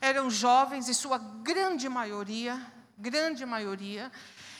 eram 0.00 0.30
jovens, 0.30 0.88
em 0.88 0.94
sua 0.94 1.18
grande 1.18 1.90
maioria, 1.90 2.60
grande 2.96 3.44
maioria, 3.44 4.10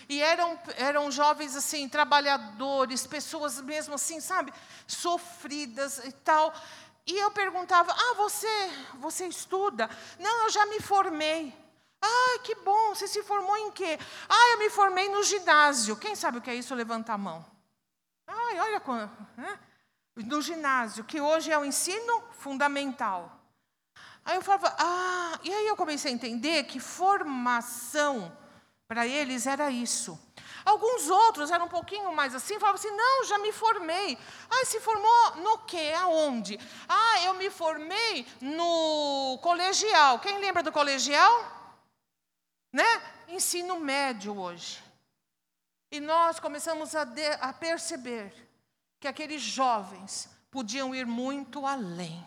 e 0.06 0.20
eram, 0.20 0.58
eram 0.76 1.10
jovens 1.10 1.56
assim, 1.56 1.88
trabalhadores, 1.88 3.06
pessoas 3.06 3.58
mesmo 3.60 3.94
assim, 3.94 4.20
sabe, 4.20 4.52
sofridas 4.86 5.98
e 6.04 6.12
tal. 6.12 6.54
E 7.06 7.18
eu 7.18 7.30
perguntava: 7.30 7.92
"Ah, 7.92 8.14
você, 8.16 8.70
você 9.00 9.26
estuda?" 9.26 9.88
"Não, 10.18 10.44
eu 10.44 10.50
já 10.50 10.66
me 10.66 10.80
formei." 10.80 11.54
"Ah, 12.02 12.38
que 12.44 12.54
bom. 12.56 12.94
Você 12.94 13.08
se 13.08 13.22
formou 13.22 13.56
em 13.56 13.70
quê?" 13.72 13.98
"Ah, 14.28 14.52
eu 14.52 14.58
me 14.58 14.68
formei 14.68 15.08
no 15.08 15.22
ginásio." 15.22 15.96
Quem 15.96 16.14
sabe 16.14 16.38
o 16.38 16.42
que 16.42 16.50
é 16.50 16.54
isso? 16.54 16.74
Levanta 16.74 17.14
a 17.14 17.18
mão. 17.18 17.55
Ai, 18.26 18.60
olha 18.60 18.82
né? 19.36 19.58
no 20.16 20.40
ginásio, 20.40 21.04
que 21.04 21.20
hoje 21.20 21.52
é 21.52 21.58
o 21.58 21.64
ensino 21.64 22.22
fundamental. 22.32 23.40
Aí 24.24 24.36
eu 24.36 24.42
falava: 24.42 24.74
"Ah", 24.78 25.38
e 25.42 25.52
aí 25.52 25.66
eu 25.66 25.76
comecei 25.76 26.10
a 26.10 26.14
entender 26.14 26.64
que 26.64 26.80
formação 26.80 28.36
para 28.88 29.06
eles 29.06 29.46
era 29.46 29.70
isso. 29.70 30.18
Alguns 30.64 31.08
outros 31.08 31.50
eram 31.50 31.66
um 31.66 31.68
pouquinho 31.68 32.12
mais 32.12 32.34
assim, 32.34 32.58
falavam 32.58 32.80
assim: 32.80 32.90
não, 32.90 33.24
já 33.24 33.38
me 33.38 33.52
formei. 33.52 34.18
Ah, 34.50 34.64
se 34.64 34.80
formou 34.80 35.36
no 35.36 35.58
quê? 35.58 35.92
Aonde? 35.96 36.58
Ah, 36.88 37.22
eu 37.24 37.34
me 37.34 37.50
formei 37.50 38.26
no 38.40 39.38
colegial. 39.42 40.18
Quem 40.18 40.38
lembra 40.38 40.62
do 40.62 40.72
colegial? 40.72 41.32
Né? 42.72 43.02
Ensino 43.28 43.78
médio 43.78 44.36
hoje. 44.38 44.85
E 45.90 46.00
nós 46.00 46.40
começamos 46.40 46.94
a, 46.94 47.04
de, 47.04 47.26
a 47.40 47.52
perceber 47.52 48.32
que 48.98 49.08
aqueles 49.08 49.42
jovens 49.42 50.28
podiam 50.50 50.94
ir 50.94 51.06
muito 51.06 51.66
além. 51.66 52.26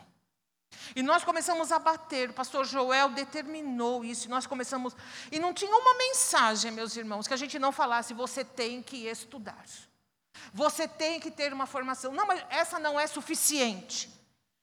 E 0.95 1.01
nós 1.01 1.23
começamos 1.23 1.71
a 1.71 1.79
bater, 1.79 2.29
o 2.29 2.33
pastor 2.33 2.65
Joel 2.65 3.09
determinou 3.09 4.05
isso, 4.05 4.27
e 4.27 4.29
nós 4.29 4.45
começamos. 4.45 4.95
E 5.31 5.39
não 5.39 5.53
tinha 5.53 5.75
uma 5.75 5.95
mensagem, 5.95 6.71
meus 6.71 6.95
irmãos, 6.95 7.27
que 7.27 7.33
a 7.33 7.37
gente 7.37 7.57
não 7.57 7.71
falasse: 7.71 8.13
você 8.13 8.43
tem 8.45 8.81
que 8.81 9.07
estudar, 9.07 9.63
você 10.53 10.87
tem 10.87 11.19
que 11.19 11.31
ter 11.31 11.51
uma 11.53 11.65
formação. 11.65 12.13
Não, 12.13 12.27
mas 12.27 12.43
essa 12.49 12.79
não 12.79 12.99
é 12.99 13.07
suficiente. 13.07 14.09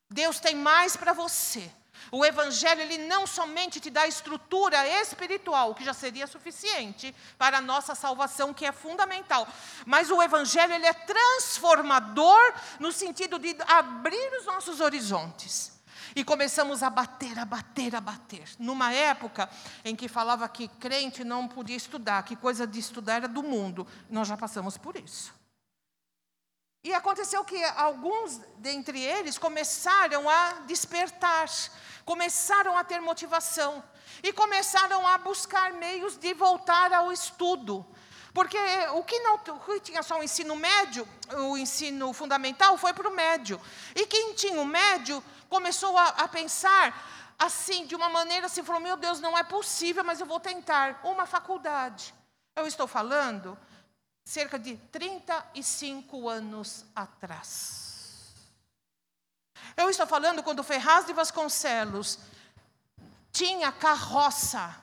Deus 0.08 0.38
tem 0.38 0.54
mais 0.54 0.96
para 0.96 1.12
você. 1.12 1.70
O 2.10 2.24
Evangelho, 2.24 2.80
ele 2.80 2.98
não 2.98 3.26
somente 3.26 3.80
te 3.80 3.90
dá 3.90 4.06
estrutura 4.06 4.86
espiritual, 5.00 5.74
que 5.74 5.84
já 5.84 5.92
seria 5.92 6.26
suficiente 6.26 7.14
para 7.36 7.58
a 7.58 7.60
nossa 7.60 7.94
salvação, 7.94 8.54
que 8.54 8.64
é 8.64 8.72
fundamental, 8.72 9.46
mas 9.84 10.10
o 10.10 10.22
Evangelho, 10.22 10.72
ele 10.72 10.86
é 10.86 10.92
transformador 10.92 12.54
no 12.78 12.92
sentido 12.92 13.38
de 13.38 13.56
abrir 13.66 14.38
os 14.38 14.46
nossos 14.46 14.80
horizontes. 14.80 15.76
E 16.14 16.24
começamos 16.24 16.82
a 16.82 16.88
bater, 16.88 17.38
a 17.38 17.44
bater, 17.44 17.94
a 17.94 18.00
bater. 18.00 18.48
Numa 18.58 18.90
época 18.90 19.50
em 19.84 19.94
que 19.94 20.08
falava 20.08 20.48
que 20.48 20.66
crente 20.66 21.22
não 21.22 21.46
podia 21.46 21.76
estudar, 21.76 22.22
que 22.22 22.34
coisa 22.34 22.66
de 22.66 22.78
estudar 22.78 23.16
era 23.16 23.28
do 23.28 23.42
mundo. 23.42 23.86
Nós 24.08 24.26
já 24.26 24.34
passamos 24.34 24.78
por 24.78 24.96
isso. 24.96 25.34
E 26.86 26.94
aconteceu 26.94 27.44
que 27.44 27.60
alguns 27.76 28.40
dentre 28.58 29.02
eles 29.02 29.36
começaram 29.36 30.30
a 30.30 30.52
despertar, 30.68 31.48
começaram 32.04 32.78
a 32.78 32.84
ter 32.84 33.00
motivação 33.00 33.82
e 34.22 34.32
começaram 34.32 35.04
a 35.04 35.18
buscar 35.18 35.72
meios 35.72 36.16
de 36.16 36.32
voltar 36.32 36.92
ao 36.92 37.10
estudo. 37.10 37.84
Porque 38.32 38.56
o 38.94 39.02
que 39.02 39.18
não 39.18 39.34
o 39.34 39.58
que 39.64 39.80
tinha 39.80 40.00
só 40.00 40.20
o 40.20 40.22
ensino 40.22 40.54
médio, 40.54 41.08
o 41.50 41.58
ensino 41.58 42.12
fundamental 42.12 42.78
foi 42.78 42.92
para 42.92 43.08
o 43.08 43.16
médio. 43.16 43.60
E 43.92 44.06
quem 44.06 44.34
tinha 44.34 44.60
o 44.60 44.64
médio 44.64 45.20
começou 45.48 45.98
a, 45.98 46.10
a 46.10 46.28
pensar 46.28 47.34
assim, 47.36 47.84
de 47.84 47.96
uma 47.96 48.08
maneira 48.08 48.46
assim, 48.46 48.62
falou: 48.62 48.80
meu 48.80 48.96
Deus, 48.96 49.18
não 49.18 49.36
é 49.36 49.42
possível, 49.42 50.04
mas 50.04 50.20
eu 50.20 50.26
vou 50.26 50.38
tentar. 50.38 51.00
Uma 51.02 51.26
faculdade. 51.26 52.14
Eu 52.54 52.64
estou 52.64 52.86
falando 52.86 53.58
cerca 54.26 54.58
de 54.58 54.76
35 54.76 56.28
anos 56.28 56.84
atrás. 56.94 58.34
Eu 59.76 59.88
estou 59.88 60.06
falando 60.06 60.42
quando 60.42 60.64
Ferraz 60.64 61.06
de 61.06 61.12
Vasconcelos 61.12 62.18
tinha 63.30 63.70
carroça, 63.70 64.82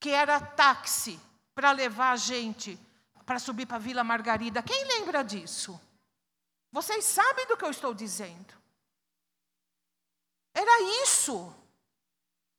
que 0.00 0.10
era 0.10 0.40
táxi, 0.40 1.18
para 1.54 1.70
levar 1.70 2.10
a 2.10 2.16
gente 2.16 2.78
para 3.30 3.38
subir 3.38 3.64
para 3.64 3.76
a 3.76 3.78
Vila 3.78 4.02
Margarida. 4.02 4.60
Quem 4.60 4.84
lembra 4.86 5.22
disso? 5.22 5.80
Vocês 6.72 7.04
sabem 7.04 7.46
do 7.46 7.56
que 7.56 7.64
eu 7.64 7.70
estou 7.70 7.94
dizendo. 7.94 8.52
Era 10.52 10.82
isso. 11.04 11.54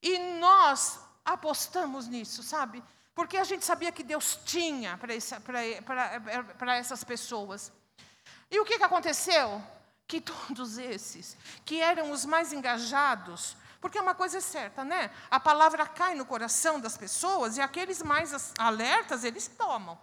E 0.02 0.18
nós 0.40 0.98
apostamos 1.26 2.08
nisso, 2.08 2.42
sabe? 2.42 2.82
Porque 3.14 3.38
a 3.38 3.44
gente 3.44 3.66
sabia 3.66 3.92
que 3.92 4.04
Deus 4.04 4.40
tinha 4.46 4.98
para 4.98 6.78
essas 6.78 7.04
pessoas. 7.04 7.72
E 8.50 8.60
o 8.60 8.66
que, 8.66 8.78
que 8.78 8.84
aconteceu? 8.84 9.62
Que 10.08 10.22
todos 10.22 10.78
esses, 10.78 11.38
que 11.66 11.80
eram 11.82 12.12
os 12.12 12.26
mais 12.26 12.52
engajados, 12.52 13.56
porque 13.80 14.00
uma 14.00 14.14
coisa 14.14 14.38
é 14.38 14.42
certa, 14.42 14.84
né? 14.84 15.10
A 15.30 15.40
palavra 15.40 15.88
cai 15.88 16.14
no 16.14 16.26
coração 16.26 16.80
das 16.80 16.98
pessoas 16.98 17.58
e 17.58 17.62
aqueles 17.62 18.04
mais 18.04 18.54
alertas, 18.58 19.24
eles 19.24 19.48
tomam. 19.48 20.00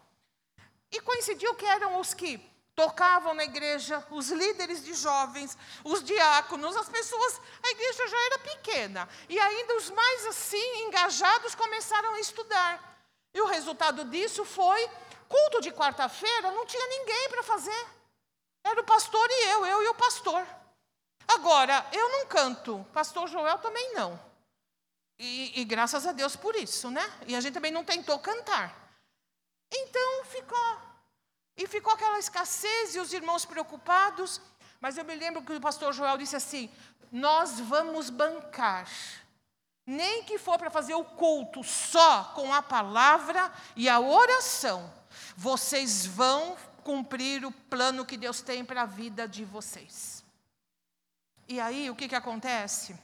E 0.90 1.01
coincidiu 1.01 1.55
que 1.55 1.64
eram 1.66 2.01
os 2.01 2.12
que 2.12 2.38
tocavam 2.75 3.35
na 3.35 3.44
igreja, 3.44 4.05
os 4.11 4.31
líderes 4.31 4.85
de 4.85 4.94
jovens, 4.94 5.57
os 5.85 6.03
diáconos, 6.03 6.77
as 6.77 6.88
pessoas, 6.88 7.40
a 7.62 7.71
igreja 7.71 8.09
já 8.09 8.27
era 8.27 8.38
pequena. 8.38 9.09
E 9.29 9.38
ainda 9.38 9.77
os 9.77 9.90
mais 9.90 10.27
assim 10.27 10.85
engajados 10.87 11.55
começaram 11.55 12.14
a 12.14 12.21
estudar. 12.21 12.97
E 13.38 13.40
o 13.40 13.46
resultado 13.46 14.05
disso 14.07 14.44
foi 14.44 14.90
culto 15.29 15.61
de 15.61 15.70
quarta-feira, 15.70 16.51
não 16.51 16.66
tinha 16.66 16.85
ninguém 16.88 17.29
para 17.29 17.44
fazer. 17.44 17.87
Era 18.64 18.81
o 18.81 18.85
pastor 18.85 19.24
e 19.31 19.44
eu, 19.51 19.64
eu 19.64 19.83
e 19.85 19.88
o 19.90 19.94
pastor. 19.94 20.44
Agora, 21.29 21.87
eu 21.92 22.09
não 22.09 22.27
canto, 22.27 22.85
pastor 22.92 23.29
Joel 23.29 23.59
também 23.59 23.94
não. 23.94 24.18
E, 25.20 25.61
e 25.61 25.64
graças 25.64 26.05
a 26.05 26.11
Deus 26.11 26.35
por 26.35 26.57
isso, 26.57 26.90
né? 26.90 27.09
E 27.29 27.37
a 27.37 27.40
gente 27.40 27.55
também 27.55 27.70
não 27.70 27.85
tentou 27.85 28.18
cantar. 28.18 28.74
Então 29.72 30.24
ficou 30.24 30.81
e 31.57 31.64
ficou 31.68 31.92
aquela 31.92 32.18
escassez 32.18 32.96
e 32.96 32.98
os 32.98 33.12
irmãos 33.12 33.44
preocupados. 33.44 34.40
Mas 34.81 34.98
eu 34.98 35.05
me 35.05 35.14
lembro 35.14 35.42
que 35.42 35.53
o 35.53 35.61
pastor 35.61 35.92
Joel 35.92 36.18
disse 36.18 36.35
assim: 36.35 36.68
Nós 37.12 37.61
vamos 37.61 38.11
bancar, 38.11 38.88
nem 39.88 40.22
que 40.22 40.38
for 40.38 40.59
para 40.59 40.68
fazer 40.68 40.92
o 40.92 41.03
culto 41.03 41.64
só 41.64 42.24
com 42.35 42.53
a 42.53 42.62
palavra 42.62 43.51
e 43.74 43.88
a 43.88 43.98
oração, 43.98 44.92
vocês 45.35 46.05
vão 46.05 46.59
cumprir 46.85 47.46
o 47.46 47.51
plano 47.51 48.05
que 48.05 48.18
Deus 48.18 48.42
tem 48.42 48.62
para 48.62 48.83
a 48.83 48.87
vida 48.87 49.27
de 49.27 49.46
vocês. 49.46 50.22
E 51.48 51.59
aí, 51.59 51.88
o 51.88 51.96
que, 51.96 52.07
que 52.07 52.14
acontece? 52.14 52.94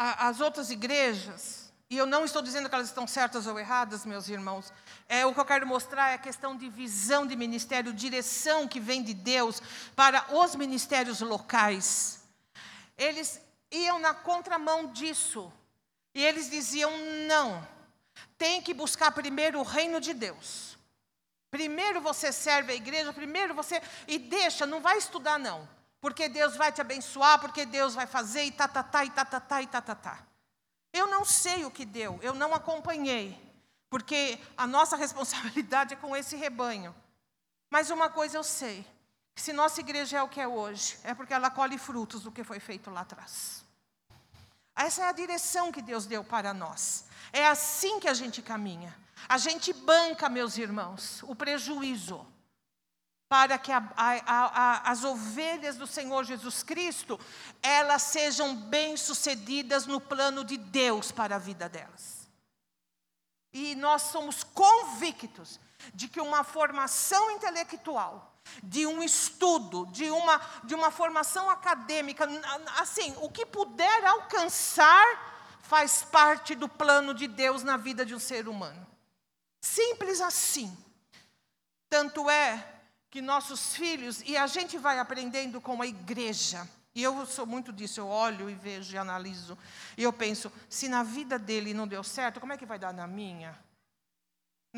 as 0.00 0.40
outras 0.40 0.70
igrejas, 0.70 1.72
e 1.90 1.98
eu 1.98 2.06
não 2.06 2.24
estou 2.24 2.40
dizendo 2.40 2.68
que 2.68 2.74
elas 2.74 2.86
estão 2.86 3.04
certas 3.04 3.48
ou 3.48 3.58
erradas, 3.58 4.06
meus 4.06 4.28
irmãos. 4.28 4.72
É, 5.08 5.26
o 5.26 5.34
que 5.34 5.40
eu 5.40 5.44
quero 5.44 5.66
mostrar 5.66 6.10
é 6.10 6.14
a 6.14 6.18
questão 6.18 6.56
de 6.56 6.68
visão 6.68 7.26
de 7.26 7.34
ministério, 7.34 7.92
direção 7.92 8.68
que 8.68 8.78
vem 8.78 9.02
de 9.02 9.12
Deus 9.12 9.60
para 9.96 10.24
os 10.32 10.54
ministérios 10.54 11.20
locais. 11.20 12.22
Eles 12.96 13.40
iam 13.70 13.98
na 13.98 14.14
contramão 14.14 14.92
disso. 14.92 15.52
E 16.14 16.24
eles 16.24 16.50
diziam: 16.50 16.90
não, 17.26 17.66
tem 18.36 18.62
que 18.62 18.74
buscar 18.74 19.12
primeiro 19.12 19.58
o 19.60 19.64
reino 19.64 20.00
de 20.00 20.14
Deus. 20.14 20.76
Primeiro 21.50 22.00
você 22.00 22.30
serve 22.30 22.72
a 22.72 22.76
igreja, 22.76 23.12
primeiro 23.12 23.54
você. 23.54 23.80
E 24.06 24.18
deixa, 24.18 24.66
não 24.66 24.80
vai 24.80 24.98
estudar, 24.98 25.38
não. 25.38 25.68
Porque 26.00 26.28
Deus 26.28 26.56
vai 26.56 26.70
te 26.70 26.80
abençoar, 26.80 27.40
porque 27.40 27.64
Deus 27.66 27.94
vai 27.94 28.06
fazer, 28.06 28.44
e 28.44 28.52
tá, 28.52 28.68
tá, 28.68 28.82
tá, 28.82 29.04
e 29.04 29.10
tá, 29.10 29.24
tá, 29.24 29.40
tá, 29.40 29.62
e 29.62 29.66
tá, 29.66 29.80
tá, 29.80 29.94
tá. 29.94 30.18
Eu 30.92 31.06
não 31.06 31.24
sei 31.24 31.64
o 31.64 31.70
que 31.70 31.84
deu, 31.84 32.18
eu 32.22 32.34
não 32.34 32.54
acompanhei. 32.54 33.36
Porque 33.90 34.38
a 34.56 34.66
nossa 34.66 34.94
responsabilidade 34.96 35.94
é 35.94 35.96
com 35.96 36.16
esse 36.16 36.36
rebanho. 36.36 36.94
Mas 37.70 37.90
uma 37.90 38.08
coisa 38.08 38.36
eu 38.36 38.44
sei: 38.44 38.86
se 39.40 39.52
nossa 39.52 39.80
igreja 39.80 40.18
é 40.18 40.22
o 40.22 40.28
que 40.28 40.40
é 40.40 40.48
hoje, 40.48 40.98
é 41.04 41.14
porque 41.14 41.34
ela 41.34 41.50
colhe 41.50 41.78
frutos 41.78 42.22
do 42.22 42.32
que 42.32 42.44
foi 42.44 42.60
feito 42.60 42.90
lá 42.90 43.02
atrás. 43.02 43.64
Essa 44.74 45.02
é 45.02 45.08
a 45.08 45.12
direção 45.12 45.72
que 45.72 45.82
Deus 45.82 46.06
deu 46.06 46.22
para 46.22 46.54
nós. 46.54 47.04
É 47.32 47.46
assim 47.46 47.98
que 47.98 48.08
a 48.08 48.14
gente 48.14 48.40
caminha. 48.40 48.96
A 49.28 49.36
gente 49.36 49.72
banca, 49.72 50.28
meus 50.28 50.56
irmãos, 50.56 51.22
o 51.24 51.34
prejuízo 51.34 52.26
para 53.28 53.58
que 53.58 53.70
a, 53.70 53.86
a, 53.94 54.20
a, 54.24 54.90
as 54.90 55.04
ovelhas 55.04 55.76
do 55.76 55.86
Senhor 55.86 56.24
Jesus 56.24 56.62
Cristo 56.62 57.20
elas 57.62 58.02
sejam 58.02 58.56
bem 58.56 58.96
sucedidas 58.96 59.86
no 59.86 60.00
plano 60.00 60.42
de 60.42 60.56
Deus 60.56 61.12
para 61.12 61.36
a 61.36 61.38
vida 61.38 61.68
delas. 61.68 62.26
E 63.52 63.74
nós 63.74 64.02
somos 64.02 64.42
convictos 64.42 65.60
de 65.92 66.08
que 66.08 66.20
uma 66.20 66.42
formação 66.42 67.30
intelectual, 67.32 68.27
de 68.62 68.86
um 68.86 69.02
estudo, 69.02 69.86
de 69.86 70.10
uma, 70.10 70.40
de 70.64 70.74
uma 70.74 70.90
formação 70.90 71.48
acadêmica, 71.50 72.26
assim, 72.78 73.14
o 73.20 73.30
que 73.30 73.46
puder 73.46 74.04
alcançar, 74.04 75.58
faz 75.60 76.02
parte 76.02 76.54
do 76.54 76.68
plano 76.68 77.12
de 77.12 77.26
Deus 77.26 77.62
na 77.62 77.76
vida 77.76 78.04
de 78.04 78.14
um 78.14 78.18
ser 78.18 78.48
humano. 78.48 78.86
Simples 79.60 80.20
assim. 80.20 80.76
Tanto 81.90 82.28
é 82.28 82.64
que 83.10 83.20
nossos 83.22 83.74
filhos, 83.74 84.22
e 84.26 84.36
a 84.36 84.46
gente 84.46 84.76
vai 84.76 84.98
aprendendo 84.98 85.60
com 85.60 85.80
a 85.80 85.86
igreja, 85.86 86.68
e 86.94 87.02
eu 87.02 87.24
sou 87.26 87.46
muito 87.46 87.72
disso, 87.72 88.00
eu 88.00 88.08
olho 88.08 88.50
e 88.50 88.54
vejo 88.54 88.94
e 88.94 88.98
analiso, 88.98 89.56
e 89.96 90.02
eu 90.02 90.12
penso, 90.12 90.52
se 90.68 90.88
na 90.88 91.02
vida 91.02 91.38
dele 91.38 91.72
não 91.72 91.88
deu 91.88 92.04
certo, 92.04 92.40
como 92.40 92.52
é 92.52 92.56
que 92.56 92.66
vai 92.66 92.78
dar 92.78 92.92
na 92.92 93.06
minha? 93.06 93.58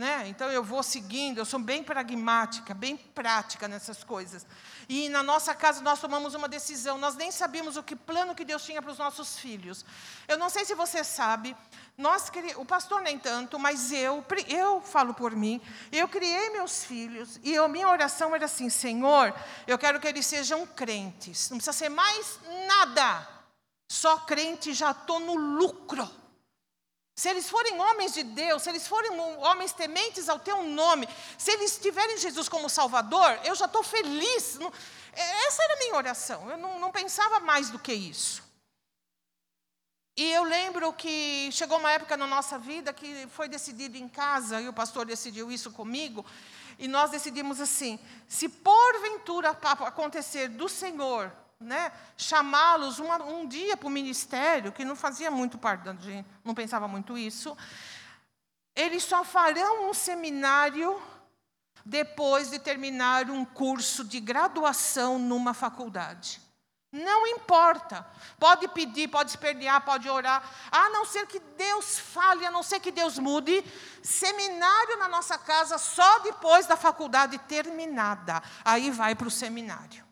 Né? 0.00 0.28
Então 0.28 0.50
eu 0.50 0.64
vou 0.64 0.82
seguindo, 0.82 1.36
eu 1.36 1.44
sou 1.44 1.60
bem 1.60 1.84
pragmática, 1.84 2.72
bem 2.72 2.96
prática 2.96 3.68
nessas 3.68 4.02
coisas. 4.02 4.46
E 4.88 5.10
na 5.10 5.22
nossa 5.22 5.54
casa 5.54 5.82
nós 5.82 6.00
tomamos 6.00 6.34
uma 6.34 6.48
decisão, 6.48 6.96
nós 6.96 7.16
nem 7.16 7.30
sabíamos 7.30 7.76
o 7.76 7.82
que 7.82 7.94
plano 7.94 8.34
que 8.34 8.42
Deus 8.42 8.64
tinha 8.64 8.80
para 8.80 8.90
os 8.90 8.96
nossos 8.96 9.38
filhos. 9.38 9.84
Eu 10.26 10.38
não 10.38 10.48
sei 10.48 10.64
se 10.64 10.74
você 10.74 11.04
sabe, 11.04 11.54
nós 11.98 12.32
o 12.56 12.64
pastor 12.64 13.02
nem 13.02 13.18
tanto, 13.18 13.58
mas 13.58 13.92
eu, 13.92 14.24
eu 14.48 14.80
falo 14.80 15.12
por 15.12 15.36
mim, 15.36 15.60
eu 15.92 16.08
criei 16.08 16.48
meus 16.48 16.82
filhos 16.82 17.38
e 17.42 17.54
a 17.54 17.68
minha 17.68 17.86
oração 17.86 18.34
era 18.34 18.46
assim, 18.46 18.70
Senhor, 18.70 19.34
eu 19.66 19.76
quero 19.78 20.00
que 20.00 20.08
eles 20.08 20.24
sejam 20.24 20.66
crentes. 20.66 21.50
Não 21.50 21.58
precisa 21.58 21.76
ser 21.76 21.90
mais 21.90 22.40
nada. 22.66 23.28
Só 23.86 24.16
crente 24.20 24.72
já 24.72 24.92
estou 24.92 25.20
no 25.20 25.34
lucro. 25.34 26.19
Se 27.20 27.28
eles 27.28 27.50
forem 27.50 27.78
homens 27.78 28.14
de 28.14 28.22
Deus, 28.22 28.62
se 28.62 28.70
eles 28.70 28.88
forem 28.88 29.10
homens 29.40 29.74
tementes 29.74 30.26
ao 30.26 30.38
teu 30.38 30.62
nome, 30.62 31.06
se 31.36 31.50
eles 31.50 31.76
tiverem 31.76 32.16
Jesus 32.16 32.48
como 32.48 32.66
Salvador, 32.70 33.38
eu 33.44 33.54
já 33.54 33.66
estou 33.66 33.82
feliz. 33.82 34.58
É, 35.12 35.46
essa 35.46 35.62
era 35.64 35.74
a 35.74 35.76
minha 35.76 35.96
oração, 35.96 36.50
eu 36.50 36.56
não, 36.56 36.78
não 36.78 36.90
pensava 36.90 37.38
mais 37.38 37.68
do 37.68 37.78
que 37.78 37.92
isso. 37.92 38.42
E 40.16 40.32
eu 40.32 40.44
lembro 40.44 40.90
que 40.94 41.50
chegou 41.52 41.76
uma 41.76 41.92
época 41.92 42.16
na 42.16 42.26
nossa 42.26 42.58
vida 42.58 42.90
que 42.90 43.28
foi 43.32 43.50
decidido 43.50 43.98
em 43.98 44.08
casa, 44.08 44.58
e 44.58 44.66
o 44.66 44.72
pastor 44.72 45.04
decidiu 45.04 45.52
isso 45.52 45.70
comigo, 45.72 46.24
e 46.78 46.88
nós 46.88 47.10
decidimos 47.10 47.60
assim: 47.60 48.00
se 48.26 48.48
porventura 48.48 49.50
acontecer 49.50 50.48
do 50.48 50.70
Senhor 50.70 51.30
né, 51.60 51.92
chamá-los 52.16 52.98
um 52.98 53.46
dia 53.46 53.76
para 53.76 53.86
o 53.86 53.90
ministério, 53.90 54.72
que 54.72 54.84
não 54.84 54.96
fazia 54.96 55.30
muito 55.30 55.58
parte 55.58 55.84
não 56.42 56.54
pensava 56.54 56.88
muito 56.88 57.18
isso, 57.18 57.56
eles 58.74 59.04
só 59.04 59.22
farão 59.22 59.90
um 59.90 59.94
seminário 59.94 61.00
depois 61.84 62.50
de 62.50 62.58
terminar 62.58 63.30
um 63.30 63.44
curso 63.44 64.04
de 64.04 64.20
graduação 64.20 65.18
numa 65.18 65.52
faculdade. 65.52 66.40
Não 66.92 67.26
importa. 67.26 68.04
Pode 68.38 68.66
pedir, 68.68 69.08
pode 69.08 69.30
espernear, 69.30 69.84
pode 69.84 70.08
orar. 70.08 70.42
A 70.72 70.88
não 70.88 71.04
ser 71.04 71.26
que 71.26 71.38
Deus 71.38 71.98
fale, 71.98 72.44
a 72.44 72.50
não 72.50 72.64
ser 72.64 72.80
que 72.80 72.90
Deus 72.90 73.18
mude. 73.18 73.64
Seminário 74.02 74.98
na 74.98 75.08
nossa 75.08 75.38
casa 75.38 75.78
só 75.78 76.18
depois 76.20 76.66
da 76.66 76.76
faculdade 76.76 77.38
terminada. 77.38 78.42
Aí 78.64 78.90
vai 78.90 79.14
para 79.14 79.28
o 79.28 79.30
seminário. 79.30 80.09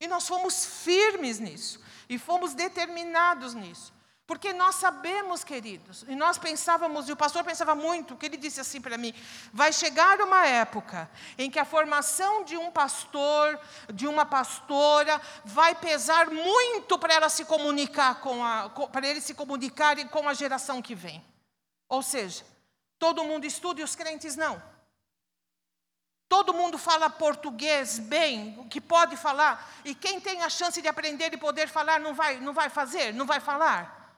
E 0.00 0.08
nós 0.08 0.26
fomos 0.26 0.64
firmes 0.64 1.38
nisso, 1.38 1.78
e 2.08 2.18
fomos 2.18 2.54
determinados 2.54 3.52
nisso. 3.54 3.92
Porque 4.30 4.52
nós 4.52 4.76
sabemos, 4.76 5.42
queridos, 5.42 6.04
e 6.06 6.14
nós 6.14 6.38
pensávamos, 6.38 7.08
e 7.08 7.12
o 7.12 7.16
pastor 7.16 7.42
pensava 7.42 7.74
muito, 7.74 8.14
que 8.16 8.26
ele 8.26 8.36
disse 8.36 8.60
assim 8.60 8.80
para 8.80 8.96
mim: 8.96 9.12
vai 9.52 9.72
chegar 9.72 10.20
uma 10.20 10.46
época 10.46 11.10
em 11.36 11.50
que 11.50 11.58
a 11.58 11.64
formação 11.64 12.44
de 12.44 12.56
um 12.56 12.70
pastor, 12.70 13.58
de 13.92 14.06
uma 14.06 14.24
pastora, 14.24 15.20
vai 15.44 15.74
pesar 15.74 16.30
muito 16.30 16.96
para 16.96 17.12
ela 17.12 17.28
se 17.28 17.44
comunicar 17.44 18.20
com 18.20 18.44
a, 18.44 18.70
para 18.70 19.08
eles 19.08 19.24
se 19.24 19.34
comunicarem 19.34 20.06
com 20.06 20.28
a 20.28 20.32
geração 20.32 20.80
que 20.80 20.94
vem. 20.94 21.24
Ou 21.88 22.00
seja, 22.00 22.44
todo 23.00 23.24
mundo 23.24 23.44
estuda 23.44 23.80
e 23.80 23.84
os 23.84 23.96
crentes 23.96 24.36
não. 24.36 24.62
Todo 26.30 26.54
mundo 26.54 26.78
fala 26.78 27.10
português 27.10 27.98
bem, 27.98 28.64
que 28.70 28.80
pode 28.80 29.16
falar, 29.16 29.68
e 29.84 29.96
quem 29.96 30.20
tem 30.20 30.42
a 30.42 30.48
chance 30.48 30.80
de 30.80 30.86
aprender 30.86 31.34
e 31.34 31.36
poder 31.36 31.66
falar 31.66 31.98
não 31.98 32.14
vai, 32.14 32.38
não 32.38 32.54
vai 32.54 32.70
fazer, 32.70 33.12
não 33.12 33.26
vai 33.26 33.40
falar. 33.40 34.14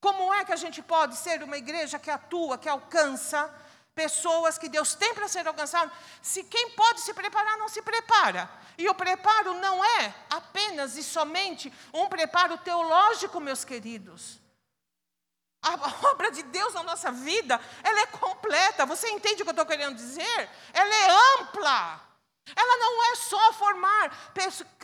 Como 0.00 0.32
é 0.32 0.42
que 0.42 0.54
a 0.54 0.56
gente 0.56 0.80
pode 0.80 1.16
ser 1.16 1.42
uma 1.42 1.58
igreja 1.58 1.98
que 1.98 2.10
atua, 2.10 2.56
que 2.56 2.66
alcança 2.66 3.54
pessoas 3.94 4.56
que 4.56 4.70
Deus 4.70 4.94
tem 4.94 5.12
para 5.12 5.28
ser 5.28 5.46
alcançado, 5.46 5.92
se 6.22 6.44
quem 6.44 6.70
pode 6.70 7.02
se 7.02 7.12
preparar 7.12 7.58
não 7.58 7.68
se 7.68 7.82
prepara? 7.82 8.48
E 8.78 8.88
o 8.88 8.94
preparo 8.94 9.52
não 9.60 9.84
é 9.84 10.14
apenas 10.30 10.96
e 10.96 11.02
somente 11.02 11.70
um 11.92 12.08
preparo 12.08 12.56
teológico, 12.56 13.38
meus 13.38 13.66
queridos. 13.66 14.40
A 15.64 16.08
obra 16.10 16.30
de 16.30 16.42
Deus 16.42 16.74
na 16.74 16.82
nossa 16.82 17.10
vida, 17.10 17.58
ela 17.82 18.00
é 18.00 18.06
completa. 18.06 18.84
Você 18.84 19.08
entende 19.08 19.42
o 19.42 19.44
que 19.44 19.50
eu 19.50 19.52
estou 19.52 19.66
querendo 19.66 19.96
dizer? 19.96 20.50
Ela 20.72 20.94
é 20.94 21.40
ampla. 21.40 22.14
Ela 22.54 22.76
não 22.76 23.04
é 23.04 23.14
só 23.16 23.52
formar, 23.54 24.32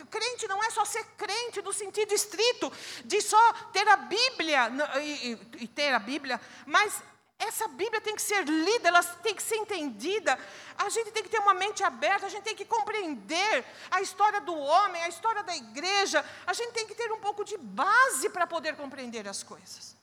crente 0.09 0.47
não 0.47 0.63
é 0.63 0.71
só 0.71 0.83
ser 0.83 1.03
crente 1.15 1.61
no 1.61 1.71
sentido 1.71 2.11
estrito, 2.11 2.73
de 3.05 3.21
só 3.21 3.53
ter 3.71 3.87
a 3.87 3.97
Bíblia, 3.97 4.71
e, 4.99 5.37
e, 5.59 5.67
ter 5.67 5.93
a 5.93 5.99
Bíblia, 5.99 6.41
mas 6.65 7.03
essa 7.37 7.67
Bíblia 7.67 8.01
tem 8.01 8.15
que 8.15 8.21
ser 8.21 8.43
lida, 8.45 8.87
ela 8.87 9.03
tem 9.03 9.35
que 9.35 9.43
ser 9.43 9.57
entendida, 9.57 10.39
a 10.75 10.89
gente 10.89 11.11
tem 11.11 11.21
que 11.21 11.29
ter 11.29 11.39
uma 11.39 11.53
mente 11.53 11.83
aberta, 11.83 12.25
a 12.25 12.29
gente 12.29 12.43
tem 12.43 12.55
que 12.55 12.65
compreender 12.65 13.63
a 13.91 14.01
história 14.01 14.41
do 14.41 14.57
homem, 14.57 15.03
a 15.03 15.07
história 15.07 15.43
da 15.43 15.55
igreja, 15.55 16.25
a 16.47 16.53
gente 16.53 16.71
tem 16.71 16.87
que 16.87 16.95
ter 16.95 17.11
um 17.11 17.19
pouco 17.19 17.43
de 17.45 17.57
base 17.57 18.27
para 18.29 18.47
poder 18.47 18.75
compreender 18.75 19.27
as 19.27 19.43
coisas. 19.43 20.00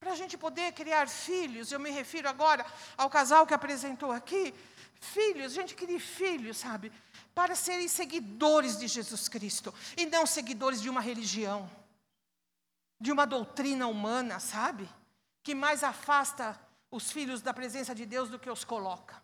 Para 0.00 0.12
a 0.12 0.16
gente 0.16 0.38
poder 0.38 0.72
criar 0.72 1.06
filhos, 1.08 1.70
eu 1.70 1.78
me 1.78 1.90
refiro 1.90 2.26
agora 2.26 2.64
ao 2.96 3.10
casal 3.10 3.46
que 3.46 3.52
apresentou 3.52 4.10
aqui. 4.10 4.54
Filhos, 4.98 5.52
a 5.52 5.60
gente 5.60 5.74
cria 5.74 6.00
filhos, 6.00 6.56
sabe? 6.56 6.90
Para 7.34 7.54
serem 7.54 7.86
seguidores 7.86 8.78
de 8.78 8.88
Jesus 8.88 9.28
Cristo 9.28 9.74
e 9.98 10.06
não 10.06 10.24
seguidores 10.24 10.80
de 10.80 10.88
uma 10.88 11.02
religião, 11.02 11.70
de 12.98 13.12
uma 13.12 13.26
doutrina 13.26 13.86
humana, 13.86 14.40
sabe? 14.40 14.88
Que 15.42 15.54
mais 15.54 15.84
afasta 15.84 16.58
os 16.90 17.12
filhos 17.12 17.42
da 17.42 17.52
presença 17.52 17.94
de 17.94 18.06
Deus 18.06 18.30
do 18.30 18.38
que 18.38 18.50
os 18.50 18.64
coloca. 18.64 19.22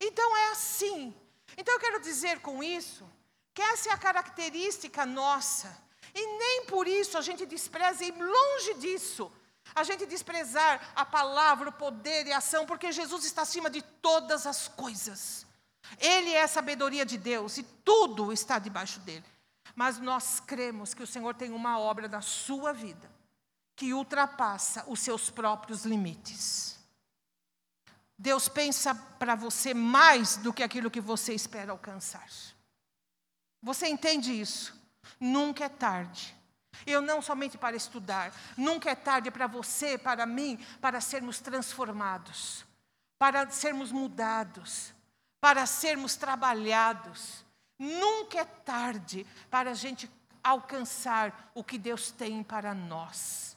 Então 0.00 0.36
é 0.36 0.50
assim. 0.50 1.14
Então 1.56 1.74
eu 1.74 1.80
quero 1.80 2.00
dizer 2.00 2.40
com 2.40 2.60
isso 2.60 3.08
que 3.54 3.62
essa 3.62 3.90
é 3.90 3.92
a 3.92 3.98
característica 3.98 5.06
nossa. 5.06 5.80
E 6.12 6.26
nem 6.38 6.66
por 6.66 6.88
isso 6.88 7.16
a 7.16 7.20
gente 7.22 7.46
despreza, 7.46 8.04
e 8.04 8.10
longe 8.10 8.74
disso, 8.74 9.32
a 9.74 9.84
gente 9.84 10.06
desprezar 10.06 10.92
a 10.94 11.04
palavra, 11.04 11.70
o 11.70 11.72
poder 11.72 12.26
e 12.26 12.32
a 12.32 12.38
ação, 12.38 12.66
porque 12.66 12.92
Jesus 12.92 13.24
está 13.24 13.42
acima 13.42 13.70
de 13.70 13.82
todas 13.82 14.46
as 14.46 14.68
coisas. 14.68 15.46
Ele 15.98 16.30
é 16.30 16.42
a 16.42 16.48
sabedoria 16.48 17.04
de 17.04 17.16
Deus 17.16 17.58
e 17.58 17.62
tudo 17.62 18.32
está 18.32 18.58
debaixo 18.58 19.00
dele. 19.00 19.24
Mas 19.74 19.98
nós 19.98 20.40
cremos 20.40 20.92
que 20.92 21.02
o 21.02 21.06
Senhor 21.06 21.34
tem 21.34 21.52
uma 21.52 21.78
obra 21.78 22.08
na 22.08 22.20
sua 22.20 22.72
vida 22.72 23.10
que 23.74 23.94
ultrapassa 23.94 24.84
os 24.86 25.00
seus 25.00 25.30
próprios 25.30 25.84
limites. 25.84 26.78
Deus 28.18 28.48
pensa 28.48 28.94
para 28.94 29.34
você 29.34 29.72
mais 29.72 30.36
do 30.36 30.52
que 30.52 30.62
aquilo 30.62 30.90
que 30.90 31.00
você 31.00 31.34
espera 31.34 31.72
alcançar. 31.72 32.28
Você 33.62 33.88
entende 33.88 34.38
isso? 34.38 34.78
Nunca 35.18 35.64
é 35.64 35.68
tarde 35.68 36.36
eu 36.86 37.00
não 37.00 37.20
somente 37.22 37.58
para 37.58 37.76
estudar, 37.76 38.34
nunca 38.56 38.90
é 38.90 38.94
tarde 38.94 39.30
para 39.30 39.46
você, 39.46 39.98
para 39.98 40.26
mim, 40.26 40.58
para 40.80 41.00
sermos 41.00 41.40
transformados, 41.40 42.64
para 43.18 43.48
sermos 43.50 43.92
mudados. 43.92 44.92
para 45.42 45.66
sermos 45.66 46.14
trabalhados. 46.14 47.44
Nunca 47.76 48.38
é 48.38 48.44
tarde 48.44 49.26
para 49.50 49.72
a 49.72 49.74
gente 49.74 50.08
alcançar 50.40 51.50
o 51.52 51.64
que 51.64 51.76
Deus 51.76 52.12
tem 52.12 52.44
para 52.44 52.72
nós, 52.72 53.56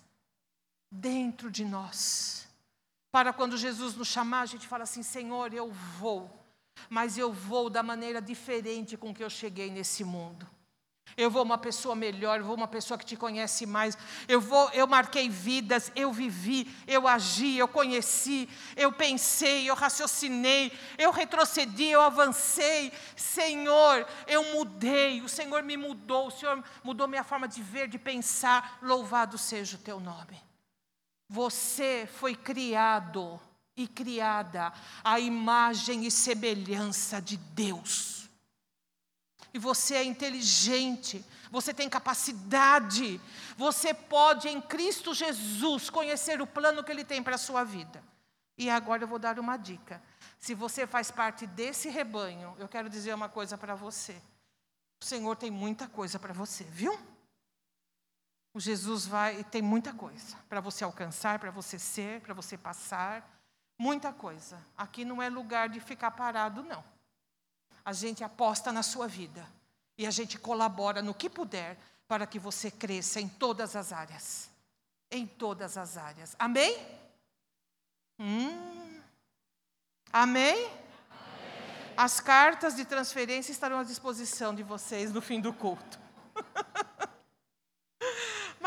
dentro 0.90 1.52
de 1.52 1.64
nós. 1.64 2.48
Para 3.12 3.32
quando 3.32 3.56
Jesus 3.56 3.94
nos 3.94 4.08
chamar, 4.08 4.42
a 4.42 4.46
gente 4.48 4.68
fala 4.68 4.84
assim: 4.84 5.04
Senhor, 5.04 5.54
eu 5.54 5.72
vou, 5.72 6.44
mas 6.90 7.20
eu 7.20 7.32
vou 7.32 7.70
da 7.70 7.84
maneira 7.84 8.20
diferente 8.20 8.98
com 8.98 9.14
que 9.14 9.24
eu 9.24 9.30
cheguei 9.30 9.70
nesse 9.70 10.04
mundo. 10.04 10.50
Eu 11.18 11.32
vou 11.32 11.44
uma 11.44 11.58
pessoa 11.58 11.96
melhor, 11.96 12.40
eu 12.40 12.46
vou 12.46 12.56
uma 12.56 12.68
pessoa 12.68 12.98
que 12.98 13.06
te 13.06 13.16
conhece 13.16 13.66
mais. 13.66 13.98
Eu 14.28 14.42
vou, 14.42 14.70
eu 14.72 14.86
marquei 14.86 15.30
vidas, 15.30 15.90
eu 15.96 16.12
vivi, 16.12 16.70
eu 16.86 17.08
agi, 17.08 17.58
eu 17.58 17.70
conheci, 17.70 18.50
eu 18.76 18.92
pensei, 18.92 19.70
eu 19.70 19.76
raciocinei, 19.76 20.74
eu 20.98 21.12
retrocedi, 21.12 21.86
eu 21.86 22.02
avancei. 22.02 22.92
Senhor, 23.16 24.06
eu 24.28 24.44
mudei, 24.56 25.22
o 25.22 25.30
Senhor 25.30 25.64
me 25.64 25.78
mudou, 25.78 26.28
o 26.28 26.32
Senhor 26.32 26.62
mudou 26.84 27.08
minha 27.08 27.24
forma 27.24 27.48
de 27.48 27.64
ver, 27.64 27.88
de 27.88 27.98
pensar. 27.98 28.78
Louvado 28.82 29.38
seja 29.38 29.78
o 29.78 29.80
teu 29.80 30.02
nome. 30.02 30.44
Você 31.30 32.10
foi 32.14 32.36
criado 32.36 33.40
e 33.78 33.88
criada 33.88 34.74
à 35.02 35.18
imagem 35.18 36.06
e 36.06 36.12
semelhança 36.12 37.22
de 37.22 37.38
Deus 37.38 38.15
e 39.56 39.58
você 39.58 39.96
é 39.96 40.04
inteligente, 40.04 41.24
você 41.50 41.74
tem 41.74 41.88
capacidade, 41.88 43.22
você 43.56 43.94
pode 43.94 44.50
em 44.50 44.60
Cristo 44.60 45.14
Jesus 45.14 45.90
conhecer 45.90 46.42
o 46.42 46.46
plano 46.46 46.84
que 46.84 46.92
Ele 46.92 47.06
tem 47.06 47.24
para 47.24 47.36
a 47.36 47.38
sua 47.38 47.64
vida. 47.64 48.04
E 48.58 48.70
agora 48.70 49.04
eu 49.04 49.08
vou 49.08 49.18
dar 49.18 49.40
uma 49.40 49.56
dica. 49.56 50.04
Se 50.38 50.54
você 50.54 50.86
faz 50.86 51.10
parte 51.10 51.48
desse 51.48 51.88
rebanho, 51.88 52.54
eu 52.60 52.68
quero 52.68 52.90
dizer 52.90 53.16
uma 53.16 53.30
coisa 53.30 53.58
para 53.58 53.76
você. 53.76 54.22
O 55.02 55.06
Senhor 55.06 55.38
tem 55.38 55.50
muita 55.50 55.88
coisa 55.88 56.20
para 56.20 56.34
você, 56.34 56.66
viu? 56.66 56.94
O 58.54 58.60
Jesus 58.60 59.06
vai 59.06 59.42
tem 59.46 59.62
muita 59.62 59.94
coisa 59.94 60.36
para 60.50 60.60
você 60.60 60.84
alcançar, 60.84 61.40
para 61.40 61.50
você 61.50 61.80
ser, 61.80 62.20
para 62.20 62.34
você 62.34 62.58
passar, 62.58 63.26
muita 63.80 64.12
coisa. 64.12 64.62
Aqui 64.78 65.06
não 65.06 65.22
é 65.22 65.30
lugar 65.30 65.70
de 65.70 65.80
ficar 65.80 66.12
parado, 66.12 66.62
não 66.62 66.95
a 67.86 67.94
gente 67.94 68.24
aposta 68.24 68.72
na 68.72 68.82
sua 68.82 69.08
vida 69.08 69.46
e 69.96 70.08
a 70.08 70.12
gente 70.12 70.40
colabora 70.40 71.04
no 71.04 71.14
que 71.14 71.30
puder 71.30 71.78
para 72.08 72.26
que 72.26 72.40
você 72.40 72.72
cresça 72.72 73.22
em 73.22 73.30
todas 73.30 73.76
as 73.76 73.94
áreas. 73.94 74.50
Em 75.12 75.28
todas 75.28 75.78
as 75.78 75.96
áreas. 75.96 76.36
Amém? 76.40 76.76
Hum. 78.20 79.00
Amém? 80.12 80.56
Amém? 80.56 80.72
As 81.96 82.20
cartas 82.20 82.76
de 82.76 82.84
transferência 82.84 83.52
estarão 83.52 83.80
à 83.80 83.84
disposição 83.84 84.54
de 84.54 84.64
vocês 84.64 85.14
no 85.14 85.22
fim 85.22 85.40
do 85.40 85.54
culto. 85.54 86.00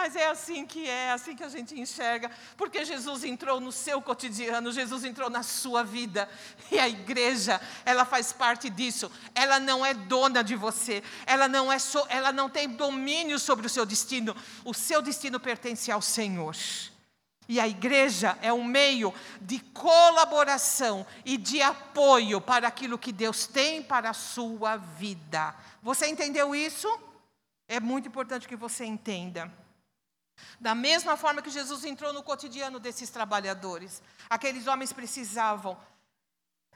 Mas 0.08 0.16
é 0.16 0.26
assim 0.26 0.64
que 0.64 0.88
é, 0.88 1.12
assim 1.12 1.36
que 1.36 1.44
a 1.44 1.50
gente 1.50 1.78
enxerga, 1.78 2.30
porque 2.56 2.82
Jesus 2.82 3.24
entrou 3.24 3.60
no 3.60 3.70
seu 3.70 4.00
cotidiano, 4.00 4.72
Jesus 4.72 5.04
entrou 5.04 5.28
na 5.28 5.42
sua 5.42 5.84
vida, 5.84 6.26
e 6.70 6.78
a 6.78 6.88
igreja, 6.88 7.60
ela 7.84 8.06
faz 8.06 8.32
parte 8.32 8.70
disso. 8.70 9.12
Ela 9.34 9.60
não 9.60 9.84
é 9.84 9.92
dona 9.92 10.42
de 10.42 10.56
você, 10.56 11.02
ela 11.26 11.46
não 11.46 11.70
é 11.70 11.78
so, 11.78 12.06
ela 12.08 12.32
não 12.32 12.48
tem 12.48 12.70
domínio 12.70 13.38
sobre 13.38 13.66
o 13.66 13.68
seu 13.68 13.84
destino. 13.84 14.34
O 14.64 14.72
seu 14.72 15.02
destino 15.02 15.38
pertence 15.38 15.92
ao 15.92 16.00
Senhor. 16.00 16.56
E 17.46 17.60
a 17.60 17.68
igreja 17.68 18.38
é 18.40 18.50
um 18.50 18.64
meio 18.64 19.12
de 19.42 19.60
colaboração 19.60 21.06
e 21.22 21.36
de 21.36 21.60
apoio 21.60 22.40
para 22.40 22.66
aquilo 22.66 22.96
que 22.96 23.12
Deus 23.12 23.46
tem 23.46 23.82
para 23.82 24.08
a 24.08 24.14
sua 24.14 24.78
vida. 24.78 25.54
Você 25.82 26.06
entendeu 26.06 26.54
isso? 26.54 26.88
É 27.68 27.78
muito 27.78 28.08
importante 28.08 28.48
que 28.48 28.56
você 28.56 28.86
entenda. 28.86 29.67
Da 30.60 30.74
mesma 30.74 31.16
forma 31.16 31.42
que 31.42 31.50
Jesus 31.50 31.84
entrou 31.84 32.12
no 32.12 32.22
cotidiano 32.22 32.78
desses 32.80 33.10
trabalhadores, 33.10 34.02
aqueles 34.28 34.66
homens 34.66 34.92
precisavam 34.92 35.76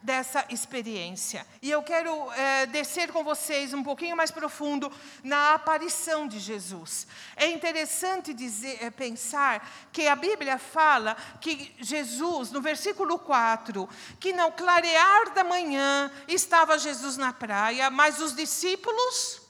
dessa 0.03 0.45
experiência. 0.51 1.47
E 1.63 1.71
eu 1.71 1.83
quero 1.83 2.31
é, 2.33 2.67
descer 2.67 3.13
com 3.13 3.23
vocês 3.23 3.73
um 3.73 3.83
pouquinho 3.83 4.17
mais 4.17 4.31
profundo 4.31 4.93
na 5.23 5.55
aparição 5.55 6.27
de 6.27 6.41
Jesus. 6.41 7.07
É 7.37 7.47
interessante 7.47 8.35
dizer, 8.35 8.83
é, 8.83 8.91
pensar 8.91 9.67
que 9.93 10.09
a 10.09 10.17
Bíblia 10.17 10.59
fala 10.59 11.17
que 11.41 11.75
Jesus, 11.79 12.51
no 12.51 12.61
versículo 12.61 13.19
4, 13.19 13.89
que 14.19 14.33
no 14.33 14.51
clarear 14.53 15.33
da 15.33 15.45
manhã 15.45 16.11
estava 16.27 16.79
Jesus 16.79 17.17
na 17.17 17.33
praia, 17.33 17.89
mas 17.89 18.21
os 18.21 18.35
discípulos. 18.35 19.41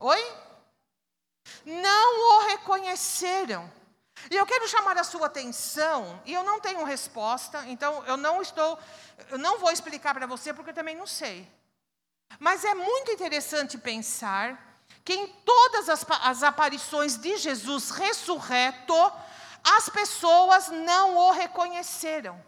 Oi? 0.00 0.51
Não 1.64 2.38
o 2.38 2.46
reconheceram. 2.48 3.70
E 4.30 4.36
eu 4.36 4.46
quero 4.46 4.68
chamar 4.68 4.96
a 4.96 5.04
sua 5.04 5.26
atenção, 5.26 6.20
e 6.24 6.32
eu 6.32 6.44
não 6.44 6.60
tenho 6.60 6.84
resposta, 6.84 7.66
então 7.66 8.04
eu 8.06 8.16
não 8.16 8.40
estou, 8.40 8.78
eu 9.30 9.38
não 9.38 9.58
vou 9.58 9.70
explicar 9.70 10.14
para 10.14 10.26
você 10.26 10.52
porque 10.52 10.70
eu 10.70 10.74
também 10.74 10.96
não 10.96 11.06
sei. 11.06 11.48
Mas 12.38 12.64
é 12.64 12.74
muito 12.74 13.10
interessante 13.10 13.76
pensar 13.76 14.80
que 15.04 15.14
em 15.14 15.26
todas 15.44 15.88
as, 15.88 16.06
as 16.22 16.42
aparições 16.42 17.16
de 17.16 17.36
Jesus 17.36 17.90
ressurreto, 17.90 18.94
as 19.64 19.88
pessoas 19.88 20.68
não 20.68 21.16
o 21.16 21.30
reconheceram. 21.32 22.42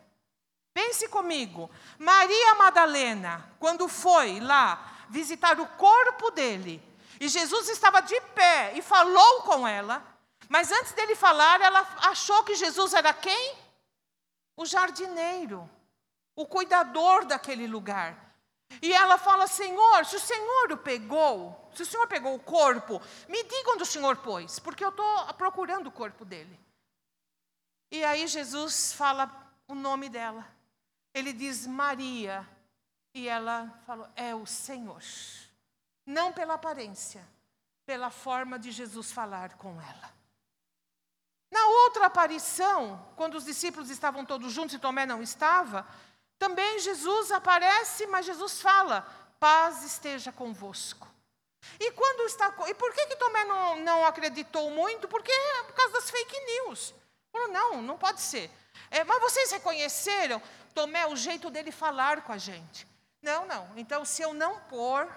Pense 0.72 1.08
comigo, 1.08 1.70
Maria 1.98 2.54
Madalena, 2.56 3.48
quando 3.60 3.88
foi 3.88 4.40
lá 4.40 4.92
visitar 5.08 5.60
o 5.60 5.66
corpo 5.66 6.30
dele, 6.30 6.82
e 7.20 7.28
Jesus 7.28 7.68
estava 7.68 8.00
de 8.00 8.20
pé 8.34 8.72
e 8.76 8.82
falou 8.82 9.42
com 9.42 9.66
ela, 9.66 10.04
mas 10.48 10.70
antes 10.70 10.92
dele 10.92 11.14
falar, 11.14 11.60
ela 11.60 11.80
achou 12.02 12.44
que 12.44 12.54
Jesus 12.54 12.92
era 12.94 13.12
quem? 13.12 13.56
O 14.56 14.66
jardineiro, 14.66 15.68
o 16.36 16.46
cuidador 16.46 17.24
daquele 17.24 17.66
lugar. 17.66 18.34
E 18.82 18.92
ela 18.92 19.18
fala: 19.18 19.46
Senhor, 19.46 20.04
se 20.04 20.16
o 20.16 20.20
Senhor 20.20 20.72
o 20.72 20.76
pegou, 20.76 21.70
se 21.74 21.82
o 21.82 21.86
Senhor 21.86 22.06
pegou 22.06 22.34
o 22.34 22.40
corpo, 22.40 23.00
me 23.28 23.42
diga 23.42 23.72
onde 23.72 23.82
o 23.82 23.86
Senhor 23.86 24.16
pôs, 24.18 24.58
porque 24.58 24.84
eu 24.84 24.90
estou 24.90 25.34
procurando 25.34 25.88
o 25.88 25.92
corpo 25.92 26.24
dele. 26.24 26.58
E 27.90 28.04
aí 28.04 28.26
Jesus 28.26 28.92
fala 28.92 29.30
o 29.68 29.74
nome 29.74 30.08
dela. 30.08 30.46
Ele 31.12 31.32
diz 31.32 31.66
Maria. 31.66 32.48
E 33.14 33.28
ela 33.28 33.72
falou: 33.86 34.08
É 34.16 34.34
o 34.34 34.44
Senhor. 34.44 35.00
Não 36.06 36.32
pela 36.32 36.54
aparência, 36.54 37.26
pela 37.86 38.10
forma 38.10 38.58
de 38.58 38.70
Jesus 38.70 39.12
falar 39.12 39.54
com 39.54 39.80
ela. 39.80 40.14
Na 41.50 41.66
outra 41.66 42.06
aparição, 42.06 43.06
quando 43.16 43.36
os 43.36 43.44
discípulos 43.44 43.88
estavam 43.88 44.24
todos 44.24 44.52
juntos 44.52 44.74
e 44.74 44.78
Tomé 44.78 45.06
não 45.06 45.22
estava, 45.22 45.86
também 46.38 46.80
Jesus 46.80 47.30
aparece, 47.30 48.06
mas 48.08 48.26
Jesus 48.26 48.60
fala: 48.60 49.06
paz 49.38 49.84
esteja 49.84 50.32
convosco. 50.32 51.08
E 51.78 51.92
quando 51.92 52.26
está. 52.26 52.52
E 52.68 52.74
por 52.74 52.92
que, 52.92 53.06
que 53.06 53.16
Tomé 53.16 53.44
não, 53.44 53.76
não 53.76 54.04
acreditou 54.04 54.70
muito? 54.70 55.08
Porque 55.08 55.30
é 55.30 55.62
por 55.62 55.74
causa 55.74 55.92
das 55.92 56.10
fake 56.10 56.40
news. 56.40 56.94
Falou, 57.32 57.48
não, 57.48 57.82
não 57.82 57.96
pode 57.96 58.20
ser. 58.20 58.50
É, 58.90 59.02
mas 59.04 59.20
vocês 59.20 59.50
reconheceram, 59.50 60.40
Tomé, 60.74 61.06
o 61.06 61.16
jeito 61.16 61.50
dele 61.50 61.72
falar 61.72 62.22
com 62.22 62.32
a 62.32 62.38
gente. 62.38 62.86
Não, 63.22 63.46
não. 63.46 63.70
Então, 63.76 64.04
se 64.04 64.22
eu 64.22 64.34
não 64.34 64.60
pôr 64.60 65.08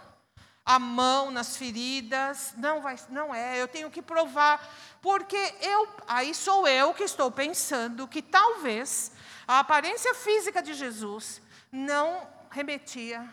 a 0.67 0.77
mão 0.77 1.31
nas 1.31 1.55
feridas, 1.55 2.53
não 2.57 2.81
vai, 2.81 2.97
não 3.07 3.33
é, 3.33 3.61
eu 3.61 3.69
tenho 3.69 3.89
que 3.89 4.01
provar, 4.01 4.61
porque 5.01 5.37
eu, 5.61 5.87
aí 6.05 6.35
sou 6.35 6.67
eu 6.67 6.93
que 6.93 7.03
estou 7.03 7.31
pensando 7.31 8.05
que 8.05 8.21
talvez 8.21 9.13
a 9.47 9.59
aparência 9.59 10.13
física 10.13 10.61
de 10.61 10.73
Jesus 10.73 11.41
não 11.71 12.27
remetia 12.51 13.25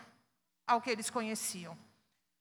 ao 0.65 0.79
que 0.79 0.89
eles 0.89 1.09
conheciam. 1.09 1.77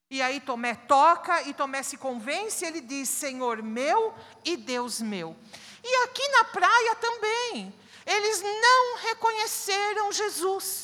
E 0.09 0.22
aí 0.22 0.38
Tomé 0.38 0.76
toca 0.76 1.42
e 1.42 1.53
Tomé 1.53 1.82
se 1.82 1.97
convence, 1.97 2.64
ele 2.64 2.80
diz: 2.80 3.09
Senhor 3.09 3.64
meu 3.64 4.14
e 4.45 4.57
Deus 4.57 5.01
meu. 5.01 5.36
E 5.82 6.05
aqui 6.05 6.28
na 6.28 6.45
praia 6.45 6.95
também, 6.95 7.74
eles 8.07 8.42
não 8.42 8.99
reconheceram 8.99 10.12
Jesus. 10.12 10.84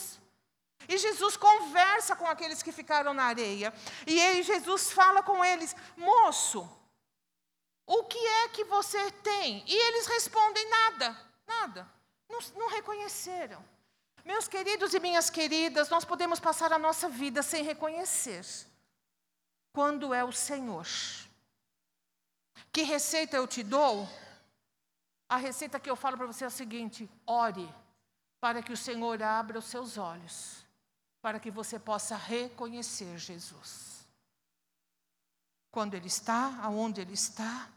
E 0.88 0.98
Jesus 0.98 1.36
conversa 1.36 2.16
com 2.16 2.26
aqueles 2.26 2.62
que 2.62 2.72
ficaram 2.72 3.12
na 3.14 3.24
areia. 3.24 3.72
E 4.06 4.20
aí 4.20 4.42
Jesus 4.42 4.90
fala 4.92 5.22
com 5.22 5.44
eles: 5.44 5.74
Moço, 5.96 6.68
o 7.86 8.04
que 8.04 8.18
é 8.18 8.48
que 8.48 8.64
você 8.64 9.10
tem? 9.12 9.64
E 9.66 9.74
eles 9.74 10.06
respondem: 10.06 10.68
Nada, 10.68 11.16
nada. 11.46 11.88
Não, 12.28 12.38
não 12.56 12.68
reconheceram. 12.68 13.62
Meus 14.24 14.46
queridos 14.46 14.94
e 14.94 15.00
minhas 15.00 15.30
queridas, 15.30 15.88
nós 15.88 16.04
podemos 16.04 16.38
passar 16.38 16.72
a 16.72 16.78
nossa 16.78 17.08
vida 17.08 17.42
sem 17.42 17.64
reconhecer. 17.64 18.44
Quando 19.72 20.12
é 20.14 20.24
o 20.24 20.32
Senhor. 20.32 20.86
Que 22.72 22.82
receita 22.82 23.36
eu 23.36 23.46
te 23.46 23.62
dou? 23.62 24.08
A 25.28 25.36
receita 25.36 25.80
que 25.80 25.88
eu 25.88 25.96
falo 25.96 26.16
para 26.16 26.26
você 26.26 26.44
é 26.44 26.46
a 26.46 26.50
seguinte: 26.50 27.08
ore 27.26 27.72
para 28.40 28.62
que 28.62 28.72
o 28.72 28.76
Senhor 28.76 29.22
abra 29.22 29.58
os 29.58 29.66
seus 29.66 29.98
olhos 29.98 30.59
para 31.20 31.38
que 31.38 31.50
você 31.50 31.78
possa 31.78 32.16
reconhecer 32.16 33.18
Jesus. 33.18 34.06
Quando 35.70 35.94
Ele 35.94 36.08
está, 36.08 36.58
aonde 36.62 37.00
Ele 37.00 37.14
está, 37.14 37.68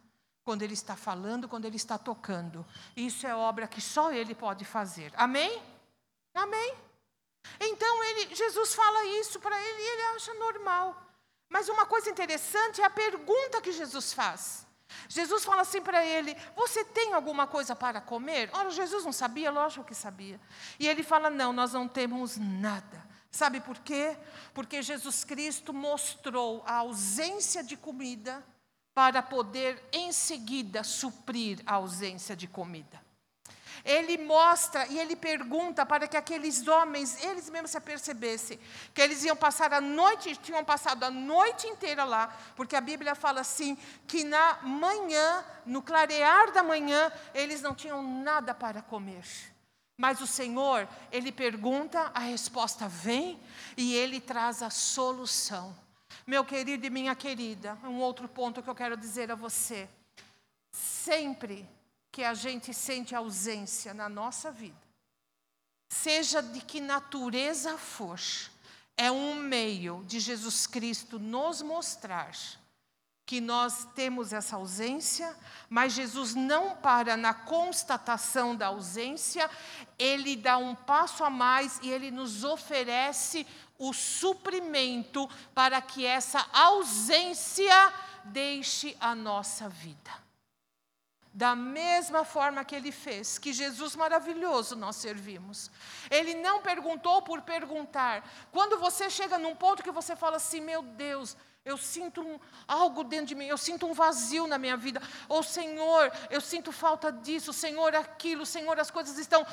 quando 0.43 0.61
Ele 0.61 0.73
está 0.73 0.95
falando, 0.95 1.47
quando 1.47 1.65
Ele 1.65 1.75
está 1.75 1.97
tocando. 1.97 2.65
Isso 2.95 3.27
é 3.27 3.35
obra 3.35 3.67
que 3.67 3.81
só 3.81 4.11
Ele 4.11 4.33
pode 4.33 4.65
fazer. 4.65 5.13
Amém? 5.15 5.61
Amém? 6.33 6.75
Então 7.59 8.03
ele, 8.03 8.33
Jesus 8.33 8.73
fala 8.73 9.05
isso 9.19 9.39
para 9.39 9.59
ele 9.59 9.79
e 9.79 9.91
ele 9.93 10.01
acha 10.15 10.33
normal. 10.35 11.01
Mas 11.49 11.69
uma 11.69 11.85
coisa 11.85 12.09
interessante 12.09 12.81
é 12.81 12.85
a 12.85 12.89
pergunta 12.89 13.61
que 13.61 13.71
Jesus 13.71 14.13
faz. 14.13 14.65
Jesus 15.07 15.43
fala 15.43 15.61
assim 15.61 15.81
para 15.81 16.05
ele: 16.05 16.35
Você 16.55 16.83
tem 16.83 17.13
alguma 17.13 17.45
coisa 17.47 17.75
para 17.75 18.01
comer? 18.01 18.49
Ora, 18.53 18.69
Jesus 18.69 19.03
não 19.03 19.11
sabia, 19.11 19.51
lógico 19.51 19.85
que 19.85 19.95
sabia. 19.95 20.39
E 20.79 20.87
ele 20.87 21.03
fala: 21.03 21.29
Não, 21.29 21.51
nós 21.53 21.73
não 21.73 21.87
temos 21.87 22.37
nada. 22.37 23.03
Sabe 23.34 23.59
por 23.59 23.79
quê? 23.79 24.15
Porque 24.53 24.84
Jesus 24.84 25.23
Cristo 25.23 25.73
mostrou 25.73 26.63
a 26.67 26.75
ausência 26.75 27.63
de 27.63 27.75
comida 27.75 28.45
para 28.93 29.23
poder 29.23 29.84
em 29.91 30.11
seguida 30.11 30.84
suprir 30.84 31.59
a 31.65 31.73
ausência 31.73 32.36
de 32.36 32.47
comida. 32.47 33.01
Ele 33.84 34.19
mostra 34.19 34.86
e 34.86 34.99
ele 34.99 35.15
pergunta 35.15 35.84
para 35.84 36.07
que 36.07 36.15
aqueles 36.15 36.67
homens, 36.67 37.21
eles 37.23 37.49
mesmos 37.49 37.71
se 37.71 37.77
apercebessem, 37.77 38.59
que 38.93 39.01
eles 39.01 39.23
iam 39.23 39.36
passar 39.36 39.73
a 39.73 39.81
noite, 39.81 40.36
tinham 40.36 40.63
passado 40.63 41.03
a 41.03 41.09
noite 41.09 41.65
inteira 41.65 42.03
lá, 42.03 42.38
porque 42.55 42.75
a 42.75 42.81
Bíblia 42.81 43.15
fala 43.15 43.41
assim, 43.41 43.75
que 44.07 44.23
na 44.23 44.59
manhã, 44.61 45.43
no 45.65 45.81
clarear 45.81 46.51
da 46.51 46.61
manhã, 46.61 47.11
eles 47.34 47.63
não 47.63 47.73
tinham 47.73 48.03
nada 48.03 48.53
para 48.53 48.84
comer. 48.84 49.53
Mas 49.97 50.21
o 50.21 50.27
Senhor, 50.27 50.87
Ele 51.11 51.31
pergunta, 51.31 52.11
a 52.13 52.19
resposta 52.19 52.87
vem 52.87 53.39
e 53.77 53.93
Ele 53.93 54.19
traz 54.19 54.61
a 54.61 54.69
solução. 54.69 55.75
Meu 56.25 56.43
querido 56.43 56.85
e 56.85 56.89
minha 56.89 57.15
querida, 57.15 57.77
um 57.83 57.99
outro 57.99 58.27
ponto 58.27 58.61
que 58.61 58.69
eu 58.69 58.75
quero 58.75 58.97
dizer 58.97 59.31
a 59.31 59.35
você. 59.35 59.89
Sempre 60.71 61.69
que 62.11 62.23
a 62.23 62.33
gente 62.33 62.73
sente 62.73 63.15
ausência 63.15 63.93
na 63.93 64.07
nossa 64.07 64.51
vida, 64.51 64.77
seja 65.89 66.41
de 66.41 66.61
que 66.61 66.79
natureza 66.79 67.77
for, 67.77 68.19
é 68.95 69.11
um 69.11 69.35
meio 69.35 70.03
de 70.05 70.19
Jesus 70.19 70.67
Cristo 70.67 71.19
nos 71.19 71.61
mostrar 71.61 72.31
que 73.26 73.39
nós 73.39 73.88
temos 73.95 74.34
essa 74.34 74.57
ausência, 74.57 75.34
mas 75.69 75.93
Jesus 75.93 76.36
não 76.36 76.76
para 76.76 77.15
na 77.15 77.34
constatação 77.34 78.55
da 78.55 78.67
ausência, 78.67 79.49
ele 79.97 80.36
dá 80.36 80.57
um 80.57 80.76
passo 80.76 81.24
a 81.24 81.30
mais 81.30 81.80
e 81.82 81.89
ele 81.89 82.11
nos 82.11 82.43
oferece 82.43 83.47
o 83.80 83.93
suprimento 83.93 85.30
para 85.53 85.82
que 85.82 86.05
essa 86.05 86.45
ausência 86.51 87.93
deixe 88.26 88.95
a 88.99 89.15
nossa 89.15 89.69
vida. 89.69 90.11
Da 91.34 91.55
mesma 91.55 92.24
forma 92.24 92.63
que 92.63 92.76
ele 92.76 92.91
fez, 92.91 93.39
que 93.39 93.51
Jesus 93.53 93.95
maravilhoso 93.95 94.76
nós 94.76 94.97
servimos. 94.97 95.71
Ele 96.11 96.36
não 96.36 96.61
perguntou 96.61 97.24
por 97.24 97.41
perguntar. 97.41 98.24
Quando 98.51 98.78
você 98.78 99.09
chega 99.09 99.39
num 99.39 99.55
ponto 99.55 99.82
que 99.82 99.89
você 99.89 100.15
fala 100.15 100.38
assim, 100.38 100.61
meu 100.61 100.84
Deus, 100.84 101.36
eu 101.66 101.78
sinto 101.78 102.22
um, 102.22 102.39
algo 102.68 103.03
dentro 103.03 103.28
de 103.28 103.36
mim, 103.36 103.45
eu 103.45 103.57
sinto 103.57 103.86
um 103.86 103.93
vazio 103.93 104.47
na 104.47 104.57
minha 104.57 104.76
vida. 104.76 105.01
Ou 105.30 105.41
Senhor, 105.41 106.11
eu 106.30 106.41
sinto 106.41 106.72
falta 106.72 107.11
disso, 107.11 107.53
Senhor, 107.53 107.95
aquilo, 107.95 108.45
Senhor, 108.45 108.80
as 108.80 108.91
coisas 108.91 109.18
estão. 109.18 109.45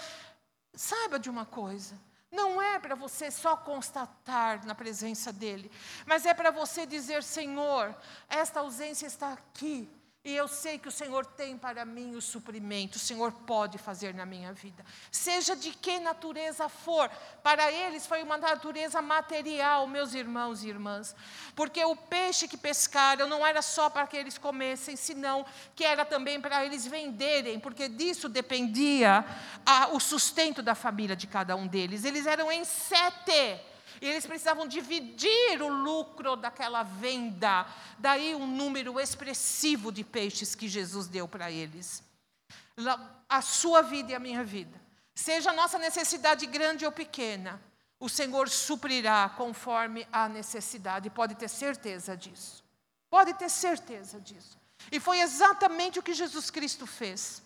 Saiba 0.74 1.18
de 1.18 1.30
uma 1.30 1.46
coisa. 1.46 1.98
Não 2.30 2.62
é 2.62 2.78
para 2.78 2.94
você 2.94 3.30
só 3.30 3.56
constatar 3.56 4.64
na 4.64 4.74
presença 4.74 5.32
dEle, 5.32 5.70
mas 6.06 6.24
é 6.24 6.32
para 6.32 6.50
você 6.50 6.86
dizer: 6.86 7.22
Senhor, 7.22 7.96
esta 8.28 8.60
ausência 8.60 9.06
está 9.06 9.32
aqui, 9.32 9.88
e 10.22 10.36
eu 10.36 10.46
sei 10.46 10.78
que 10.78 10.88
o 10.88 10.92
Senhor 10.92 11.24
tem 11.24 11.56
para 11.56 11.82
mim 11.86 12.14
o 12.14 12.20
suprimento, 12.20 12.96
o 12.96 13.00
Senhor 13.00 13.32
pode 13.32 13.78
fazer 13.78 14.12
na 14.12 14.26
minha 14.26 14.52
vida. 14.52 14.84
Seja 15.10 15.56
de 15.56 15.70
que 15.70 15.98
natureza 15.98 16.68
for, 16.68 17.08
para 17.42 17.72
eles 17.72 18.06
foi 18.06 18.22
uma 18.22 18.36
natureza 18.36 19.00
material, 19.00 19.86
meus 19.86 20.12
irmãos 20.12 20.62
e 20.62 20.68
irmãs. 20.68 21.16
Porque 21.54 21.82
o 21.86 21.96
peixe 21.96 22.46
que 22.46 22.58
pescaram 22.58 23.26
não 23.26 23.46
era 23.46 23.62
só 23.62 23.88
para 23.88 24.06
que 24.06 24.14
eles 24.14 24.36
comessem, 24.36 24.94
senão 24.94 25.46
que 25.74 25.84
era 25.84 26.04
também 26.04 26.38
para 26.38 26.66
eles 26.66 26.86
venderem, 26.86 27.58
porque 27.58 27.88
disso 27.88 28.28
dependia 28.28 29.24
a, 29.64 29.88
o 29.88 29.98
sustento 29.98 30.60
da 30.60 30.74
família 30.74 31.16
de 31.16 31.26
cada 31.26 31.56
um 31.56 31.66
deles. 31.66 32.04
Eles 32.04 32.26
eram 32.26 32.52
em 32.52 32.62
sete. 32.62 33.69
E 34.00 34.06
eles 34.06 34.24
precisavam 34.24 34.66
dividir 34.66 35.60
o 35.60 35.68
lucro 35.68 36.34
daquela 36.36 36.82
venda. 36.82 37.66
Daí 37.98 38.34
um 38.34 38.46
número 38.46 38.98
expressivo 38.98 39.92
de 39.92 40.02
peixes 40.02 40.54
que 40.54 40.68
Jesus 40.68 41.06
deu 41.06 41.28
para 41.28 41.50
eles. 41.50 42.02
A 43.28 43.42
sua 43.42 43.82
vida 43.82 44.12
e 44.12 44.14
a 44.14 44.18
minha 44.18 44.42
vida. 44.42 44.80
Seja 45.14 45.50
a 45.50 45.52
nossa 45.52 45.78
necessidade 45.78 46.46
grande 46.46 46.86
ou 46.86 46.92
pequena, 46.92 47.60
o 47.98 48.08
Senhor 48.08 48.48
suprirá 48.48 49.28
conforme 49.36 50.08
a 50.10 50.26
necessidade. 50.28 51.10
Pode 51.10 51.34
ter 51.34 51.48
certeza 51.48 52.16
disso. 52.16 52.64
Pode 53.10 53.34
ter 53.34 53.50
certeza 53.50 54.18
disso. 54.18 54.58
E 54.90 54.98
foi 54.98 55.20
exatamente 55.20 55.98
o 55.98 56.02
que 56.02 56.14
Jesus 56.14 56.50
Cristo 56.50 56.86
fez. 56.86 57.42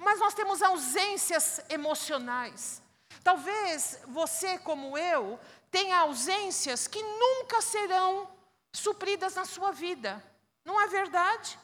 Mas 0.00 0.18
nós 0.18 0.34
temos 0.34 0.60
ausências 0.62 1.60
emocionais. 1.68 2.82
Talvez 3.22 4.00
você, 4.08 4.58
como 4.58 4.98
eu, 4.98 5.38
tem 5.76 5.92
ausências 5.92 6.88
que 6.88 7.02
nunca 7.02 7.60
serão 7.60 8.26
supridas 8.72 9.34
na 9.34 9.44
sua 9.44 9.72
vida. 9.72 10.24
Não 10.64 10.80
é 10.80 10.86
verdade? 10.86 11.58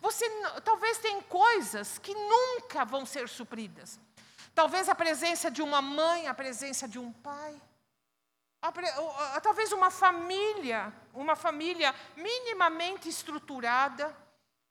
Você 0.00 0.28
talvez 0.64 0.98
tenha 0.98 1.22
coisas 1.22 1.96
que 1.96 2.12
nunca 2.12 2.84
vão 2.84 3.06
ser 3.06 3.28
supridas. 3.28 4.00
Talvez 4.52 4.88
a 4.88 4.96
presença 4.96 5.48
de 5.48 5.62
uma 5.62 5.80
mãe, 5.80 6.26
a 6.26 6.34
presença 6.34 6.88
de 6.88 6.98
um 6.98 7.12
pai. 7.12 7.54
Talvez 9.40 9.70
uma 9.70 9.92
família, 9.92 10.92
uma 11.14 11.36
família 11.36 11.94
minimamente 12.16 13.08
estruturada, 13.08 14.12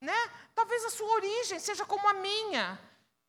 né? 0.02 0.20
Talvez 0.54 0.84
a 0.84 0.90
sua 0.90 1.14
origem 1.14 1.60
seja 1.60 1.86
como 1.86 2.10
a 2.10 2.14
minha, 2.14 2.78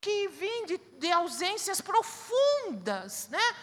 que 0.00 0.26
vim 0.26 0.66
de, 0.66 0.76
de 0.76 1.12
ausências 1.12 1.80
profundas, 1.80 3.28
né? 3.28 3.56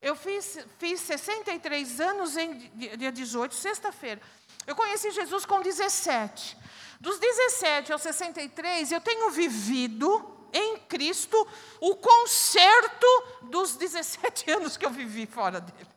Eu 0.00 0.14
fiz, 0.14 0.58
fiz 0.78 1.00
63 1.00 2.00
anos 2.00 2.36
em 2.36 2.56
dia 2.96 3.10
18, 3.10 3.54
sexta-feira. 3.54 4.20
Eu 4.66 4.76
conheci 4.76 5.10
Jesus 5.10 5.44
com 5.44 5.60
17. 5.60 6.56
Dos 7.00 7.18
17 7.18 7.92
aos 7.92 8.02
63, 8.02 8.92
eu 8.92 9.00
tenho 9.00 9.30
vivido 9.30 10.48
em 10.52 10.78
Cristo 10.78 11.46
o 11.80 11.96
concerto 11.96 13.06
dos 13.42 13.76
17 13.76 14.50
anos 14.52 14.76
que 14.76 14.86
eu 14.86 14.90
vivi 14.90 15.26
fora 15.26 15.60
dele. 15.60 15.88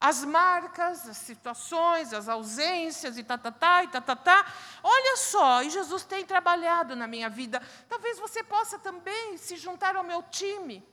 As 0.00 0.24
marcas, 0.24 1.08
as 1.08 1.18
situações, 1.18 2.12
as 2.12 2.28
ausências 2.28 3.16
e 3.16 3.22
tá, 3.22 3.38
tá, 3.38 3.52
tá, 3.52 3.84
e 3.84 3.88
tá, 3.88 4.00
tá, 4.00 4.16
tá. 4.16 4.52
Olha 4.82 5.16
só, 5.16 5.62
e 5.62 5.70
Jesus 5.70 6.02
tem 6.04 6.24
trabalhado 6.24 6.96
na 6.96 7.06
minha 7.06 7.30
vida. 7.30 7.62
Talvez 7.88 8.18
você 8.18 8.42
possa 8.42 8.78
também 8.78 9.36
se 9.38 9.56
juntar 9.56 9.94
ao 9.94 10.02
meu 10.02 10.22
time 10.24 10.84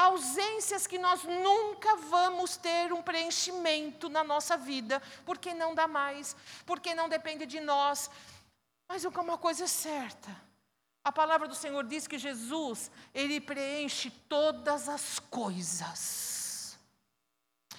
ausências 0.00 0.86
que 0.86 0.98
nós 0.98 1.24
nunca 1.24 1.96
vamos 1.96 2.56
ter 2.56 2.92
um 2.92 3.02
preenchimento 3.02 4.08
na 4.08 4.24
nossa 4.24 4.56
vida, 4.56 5.02
porque 5.24 5.52
não 5.52 5.74
dá 5.74 5.86
mais, 5.86 6.34
porque 6.64 6.94
não 6.94 7.08
depende 7.08 7.44
de 7.46 7.60
nós. 7.60 8.10
Mas 8.88 9.04
uma 9.04 9.38
coisa 9.38 9.64
é 9.64 9.66
certa. 9.66 10.34
A 11.04 11.12
palavra 11.12 11.46
do 11.46 11.54
Senhor 11.54 11.84
diz 11.84 12.06
que 12.06 12.18
Jesus, 12.18 12.90
ele 13.14 13.40
preenche 13.40 14.10
todas 14.28 14.88
as 14.88 15.18
coisas. 15.18 16.78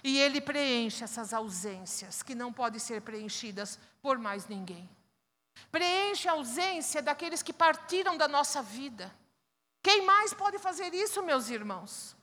E 0.03 0.19
ele 0.19 0.41
preenche 0.41 1.03
essas 1.03 1.33
ausências 1.33 2.23
que 2.23 2.33
não 2.33 2.51
podem 2.51 2.79
ser 2.79 3.01
preenchidas 3.01 3.79
por 4.01 4.17
mais 4.17 4.47
ninguém. 4.47 4.89
Preenche 5.71 6.27
a 6.27 6.33
ausência 6.33 7.01
daqueles 7.01 7.43
que 7.43 7.53
partiram 7.53 8.17
da 8.17 8.27
nossa 8.27 8.61
vida. 8.61 9.13
Quem 9.81 10.01
mais 10.03 10.33
pode 10.33 10.57
fazer 10.59 10.93
isso, 10.93 11.23
meus 11.23 11.49
irmãos? 11.49 12.15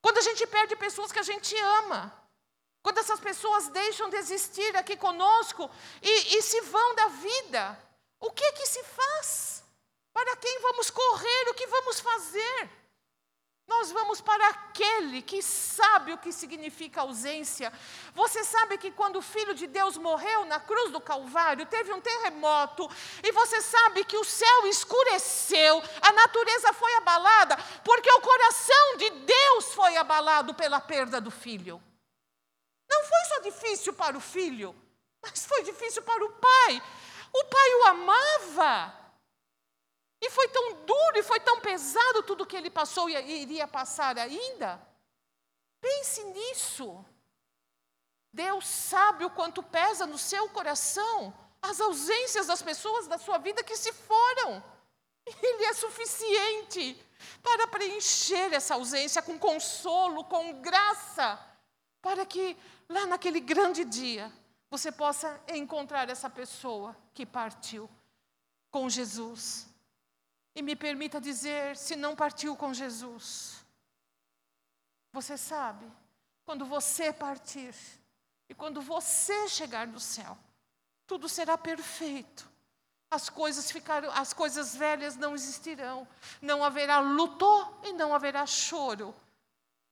Quando 0.00 0.18
a 0.18 0.22
gente 0.22 0.46
perde 0.46 0.76
pessoas 0.76 1.12
que 1.12 1.18
a 1.18 1.22
gente 1.22 1.56
ama, 1.80 2.12
quando 2.82 2.98
essas 2.98 3.20
pessoas 3.20 3.68
deixam 3.68 4.08
de 4.10 4.16
existir 4.16 4.76
aqui 4.76 4.96
conosco 4.96 5.70
e, 6.02 6.36
e 6.36 6.42
se 6.42 6.60
vão 6.62 6.94
da 6.94 7.08
vida, 7.08 7.78
o 8.18 8.30
que 8.30 8.52
que 8.52 8.66
se 8.66 8.82
faz? 8.84 9.64
Para 10.12 10.36
quem 10.36 10.60
vamos 10.60 10.90
correr? 10.90 11.48
O 11.48 11.54
que 11.54 11.66
vamos 11.66 12.00
fazer? 12.00 12.70
Nós 13.74 13.90
vamos 13.90 14.20
para 14.20 14.48
aquele 14.48 15.22
que 15.22 15.42
sabe 15.42 16.12
o 16.12 16.18
que 16.18 16.30
significa 16.30 17.00
ausência. 17.00 17.72
Você 18.14 18.44
sabe 18.44 18.76
que 18.76 18.90
quando 18.90 19.16
o 19.16 19.22
Filho 19.22 19.54
de 19.54 19.66
Deus 19.66 19.96
morreu 19.96 20.44
na 20.44 20.60
cruz 20.60 20.92
do 20.92 21.00
Calvário, 21.00 21.66
teve 21.66 21.92
um 21.92 22.00
terremoto, 22.00 22.88
e 23.22 23.32
você 23.32 23.60
sabe 23.62 24.04
que 24.04 24.16
o 24.16 24.24
céu 24.24 24.66
escureceu, 24.66 25.82
a 26.02 26.12
natureza 26.12 26.72
foi 26.74 26.94
abalada, 26.96 27.56
porque 27.82 28.10
o 28.12 28.20
coração 28.20 28.96
de 28.98 29.10
Deus 29.10 29.74
foi 29.74 29.96
abalado 29.96 30.54
pela 30.54 30.78
perda 30.78 31.20
do 31.20 31.30
Filho. 31.30 31.82
Não 32.90 33.02
foi 33.04 33.24
só 33.28 33.38
difícil 33.40 33.94
para 33.94 34.16
o 34.16 34.20
filho, 34.20 34.76
mas 35.22 35.46
foi 35.46 35.62
difícil 35.62 36.02
para 36.02 36.22
o 36.22 36.32
pai. 36.32 36.82
O 37.32 37.44
pai 37.44 37.74
o 37.74 37.84
amava. 37.86 39.01
E 40.22 40.30
foi 40.30 40.46
tão 40.48 40.84
duro 40.84 41.18
e 41.18 41.22
foi 41.24 41.40
tão 41.40 41.60
pesado 41.60 42.22
tudo 42.22 42.46
que 42.46 42.56
ele 42.56 42.70
passou 42.70 43.10
e 43.10 43.42
iria 43.42 43.66
passar 43.66 44.16
ainda. 44.16 44.80
Pense 45.80 46.22
nisso. 46.22 47.04
Deus 48.32 48.64
sabe 48.64 49.24
o 49.24 49.30
quanto 49.30 49.64
pesa 49.64 50.06
no 50.06 50.16
seu 50.16 50.48
coração 50.50 51.34
as 51.60 51.80
ausências 51.80 52.46
das 52.46 52.62
pessoas 52.62 53.08
da 53.08 53.18
sua 53.18 53.38
vida 53.38 53.64
que 53.64 53.76
se 53.76 53.92
foram. 53.92 54.62
Ele 55.26 55.64
é 55.64 55.72
suficiente 55.72 56.96
para 57.42 57.66
preencher 57.66 58.52
essa 58.52 58.74
ausência 58.74 59.20
com 59.22 59.36
consolo, 59.36 60.24
com 60.24 60.60
graça, 60.60 61.38
para 62.00 62.24
que 62.24 62.56
lá 62.88 63.06
naquele 63.06 63.40
grande 63.40 63.84
dia 63.84 64.32
você 64.70 64.92
possa 64.92 65.40
encontrar 65.48 66.08
essa 66.08 66.30
pessoa 66.30 66.96
que 67.12 67.26
partiu 67.26 67.90
com 68.70 68.88
Jesus. 68.88 69.71
E 70.54 70.62
me 70.62 70.76
permita 70.76 71.20
dizer, 71.20 71.76
se 71.76 71.96
não 71.96 72.14
partiu 72.14 72.54
com 72.54 72.74
Jesus, 72.74 73.64
você 75.12 75.36
sabe, 75.36 75.90
quando 76.44 76.64
você 76.64 77.12
partir 77.12 77.74
e 78.48 78.54
quando 78.54 78.80
você 78.82 79.48
chegar 79.48 79.86
no 79.86 80.00
céu, 80.00 80.36
tudo 81.06 81.28
será 81.28 81.56
perfeito. 81.56 82.50
As 83.10 83.28
coisas 83.28 83.70
ficaram, 83.70 84.10
as 84.12 84.32
coisas 84.32 84.74
velhas 84.74 85.16
não 85.16 85.34
existirão. 85.34 86.08
Não 86.40 86.64
haverá 86.64 86.98
luto 86.98 87.46
e 87.82 87.92
não 87.92 88.14
haverá 88.14 88.46
choro. 88.46 89.14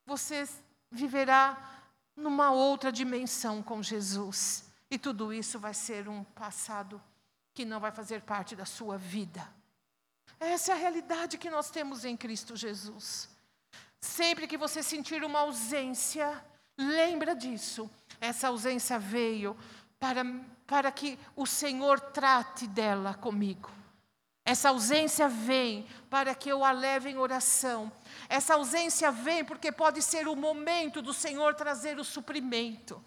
Você 0.07 0.49
viverá 0.89 1.55
numa 2.15 2.51
outra 2.51 2.91
dimensão 2.91 3.61
com 3.61 3.83
Jesus. 3.83 4.65
E 4.89 4.97
tudo 4.97 5.31
isso 5.31 5.59
vai 5.59 5.73
ser 5.73 6.09
um 6.09 6.23
passado 6.23 7.01
que 7.53 7.63
não 7.63 7.79
vai 7.79 7.91
fazer 7.91 8.21
parte 8.23 8.55
da 8.55 8.65
sua 8.65 8.97
vida. 8.97 9.47
Essa 10.41 10.71
é 10.71 10.75
a 10.75 10.77
realidade 10.77 11.37
que 11.37 11.51
nós 11.51 11.69
temos 11.69 12.03
em 12.03 12.17
Cristo 12.17 12.55
Jesus. 12.55 13.29
Sempre 13.99 14.47
que 14.47 14.57
você 14.57 14.81
sentir 14.81 15.23
uma 15.23 15.41
ausência, 15.41 16.43
lembra 16.75 17.35
disso. 17.35 17.87
Essa 18.19 18.47
ausência 18.47 18.97
veio 18.97 19.55
para, 19.99 20.25
para 20.65 20.91
que 20.91 21.19
o 21.35 21.45
Senhor 21.45 21.99
trate 21.99 22.65
dela 22.65 23.13
comigo. 23.13 23.69
Essa 24.43 24.69
ausência 24.69 25.29
vem 25.29 25.85
para 26.09 26.33
que 26.33 26.49
eu 26.49 26.65
a 26.65 26.71
leve 26.71 27.11
em 27.11 27.19
oração. 27.19 27.91
Essa 28.27 28.55
ausência 28.55 29.11
vem 29.11 29.45
porque 29.45 29.71
pode 29.71 30.01
ser 30.01 30.27
o 30.27 30.35
momento 30.35 31.03
do 31.03 31.13
Senhor 31.13 31.53
trazer 31.53 31.99
o 31.99 32.03
suprimento. 32.03 32.99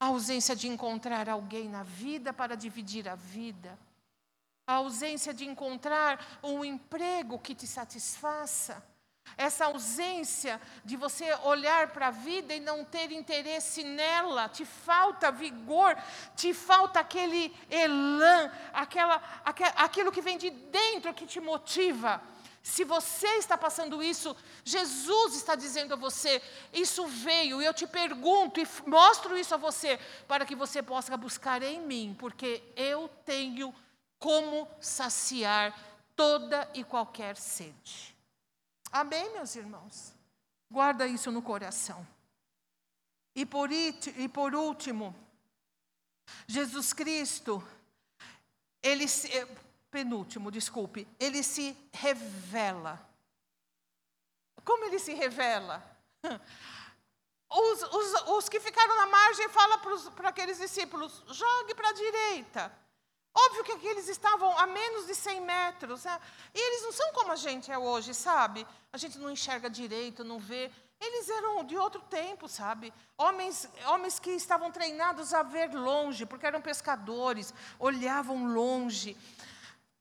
A 0.00 0.06
ausência 0.06 0.56
de 0.56 0.66
encontrar 0.66 1.28
alguém 1.28 1.68
na 1.68 1.84
vida 1.84 2.32
para 2.32 2.56
dividir 2.56 3.08
a 3.08 3.14
vida. 3.14 3.78
A 4.66 4.74
ausência 4.74 5.34
de 5.34 5.44
encontrar 5.46 6.40
um 6.42 6.64
emprego 6.64 7.38
que 7.38 7.54
te 7.54 7.66
satisfaça 7.66 8.82
essa 9.36 9.66
ausência 9.66 10.60
de 10.84 10.96
você 10.96 11.32
olhar 11.42 11.88
para 11.88 12.08
a 12.08 12.10
vida 12.10 12.54
e 12.54 12.60
não 12.60 12.84
ter 12.84 13.10
interesse 13.10 13.82
nela, 13.82 14.48
te 14.48 14.64
falta 14.64 15.30
vigor, 15.32 15.96
te 16.36 16.54
falta 16.54 17.00
aquele 17.00 17.54
elan, 17.70 18.50
aquela, 18.72 19.16
aquilo 19.76 20.12
que 20.12 20.20
vem 20.20 20.38
de 20.38 20.50
dentro 20.50 21.14
que 21.14 21.26
te 21.26 21.40
motiva. 21.40 22.22
Se 22.62 22.82
você 22.84 23.26
está 23.36 23.58
passando 23.58 24.02
isso, 24.02 24.34
Jesus 24.64 25.34
está 25.34 25.54
dizendo 25.54 25.94
a 25.94 25.98
você: 25.98 26.40
Isso 26.72 27.06
veio, 27.06 27.60
e 27.60 27.64
eu 27.66 27.74
te 27.74 27.86
pergunto 27.86 28.58
e 28.58 28.66
mostro 28.86 29.36
isso 29.36 29.54
a 29.54 29.58
você, 29.58 29.98
para 30.26 30.46
que 30.46 30.54
você 30.54 30.82
possa 30.82 31.14
buscar 31.16 31.62
em 31.62 31.80
mim, 31.80 32.16
porque 32.18 32.62
eu 32.74 33.10
tenho 33.26 33.74
como 34.24 34.66
saciar 34.80 35.78
toda 36.16 36.66
e 36.72 36.82
qualquer 36.82 37.36
sede. 37.36 38.16
Amém, 38.90 39.30
meus 39.34 39.54
irmãos? 39.54 40.14
Guarda 40.70 41.06
isso 41.06 41.30
no 41.30 41.42
coração. 41.42 42.06
E 43.34 43.44
por, 43.44 43.70
e 43.70 44.26
por 44.32 44.54
último, 44.54 45.14
Jesus 46.46 46.94
Cristo, 46.94 47.62
ele 48.82 49.06
se, 49.06 49.30
eh, 49.30 49.46
penúltimo, 49.90 50.50
desculpe, 50.50 51.06
ele 51.20 51.42
se 51.42 51.76
revela. 51.92 53.06
Como 54.64 54.86
ele 54.86 54.98
se 54.98 55.12
revela? 55.12 55.84
Os, 57.56 57.82
os, 57.82 58.22
os 58.30 58.48
que 58.48 58.58
ficaram 58.58 58.96
na 58.96 59.06
margem 59.06 59.48
falam 59.50 59.78
para 60.16 60.30
aqueles 60.30 60.58
discípulos: 60.58 61.22
jogue 61.28 61.72
para 61.72 61.90
a 61.90 61.92
direita. 61.92 62.83
Óbvio 63.36 63.64
que 63.64 63.72
aqueles 63.72 64.08
estavam 64.08 64.56
a 64.56 64.66
menos 64.66 65.06
de 65.06 65.14
100 65.14 65.40
metros. 65.40 66.04
Né? 66.04 66.20
E 66.54 66.58
eles 66.58 66.82
não 66.82 66.92
são 66.92 67.12
como 67.12 67.32
a 67.32 67.36
gente 67.36 67.70
é 67.70 67.76
hoje, 67.76 68.14
sabe? 68.14 68.64
A 68.92 68.96
gente 68.96 69.18
não 69.18 69.30
enxerga 69.30 69.68
direito, 69.68 70.22
não 70.22 70.38
vê. 70.38 70.70
Eles 71.00 71.28
eram 71.28 71.64
de 71.64 71.76
outro 71.76 72.00
tempo, 72.02 72.48
sabe? 72.48 72.94
Homens, 73.18 73.68
homens 73.86 74.20
que 74.20 74.30
estavam 74.30 74.70
treinados 74.70 75.34
a 75.34 75.42
ver 75.42 75.74
longe, 75.74 76.24
porque 76.24 76.46
eram 76.46 76.62
pescadores, 76.62 77.52
olhavam 77.78 78.46
longe. 78.46 79.16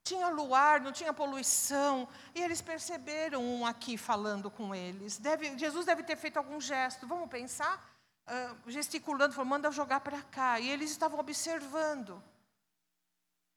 Tinha 0.03 0.27
luar, 0.27 0.79
não 0.81 0.91
tinha 0.91 1.11
poluição. 1.11 2.07
E 2.35 2.41
eles 2.41 2.61
perceberam 2.61 3.43
um 3.43 3.65
aqui 3.65 3.97
falando 3.97 4.51
com 4.51 4.75
eles. 4.75 5.17
Deve, 5.17 5.57
Jesus 5.57 5.85
deve 5.87 6.03
ter 6.03 6.15
feito 6.17 6.37
algum 6.37 6.61
gesto. 6.61 7.07
Vamos 7.07 7.29
pensar? 7.29 7.83
Uh, 8.27 8.69
gesticulando, 8.69 9.33
falando, 9.33 9.49
manda 9.49 9.71
jogar 9.71 10.01
para 10.01 10.21
cá. 10.21 10.59
E 10.59 10.69
eles 10.69 10.91
estavam 10.91 11.19
observando. 11.19 12.21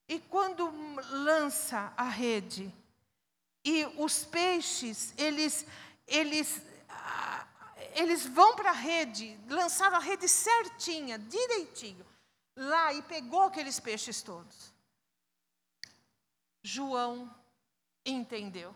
E 0.09 0.21
quando 0.21 0.71
lança 1.11 1.93
a 1.97 2.05
rede, 2.09 2.73
e 3.65 3.85
os 3.99 4.25
peixes, 4.25 5.13
eles, 5.19 5.67
eles, 6.07 6.63
ah, 6.89 7.47
eles 7.95 8.25
vão 8.25 8.55
para 8.55 8.71
a 8.71 8.75
rede, 8.75 9.37
lançaram 9.49 9.97
a 9.97 10.01
rede 10.01 10.29
certinha, 10.29 11.19
direitinho, 11.19 12.07
lá 12.55 12.93
e 12.93 13.03
pegou 13.03 13.43
aqueles 13.43 13.81
peixes 13.81 14.23
todos. 14.23 14.73
João 16.63 17.35
entendeu. 18.05 18.75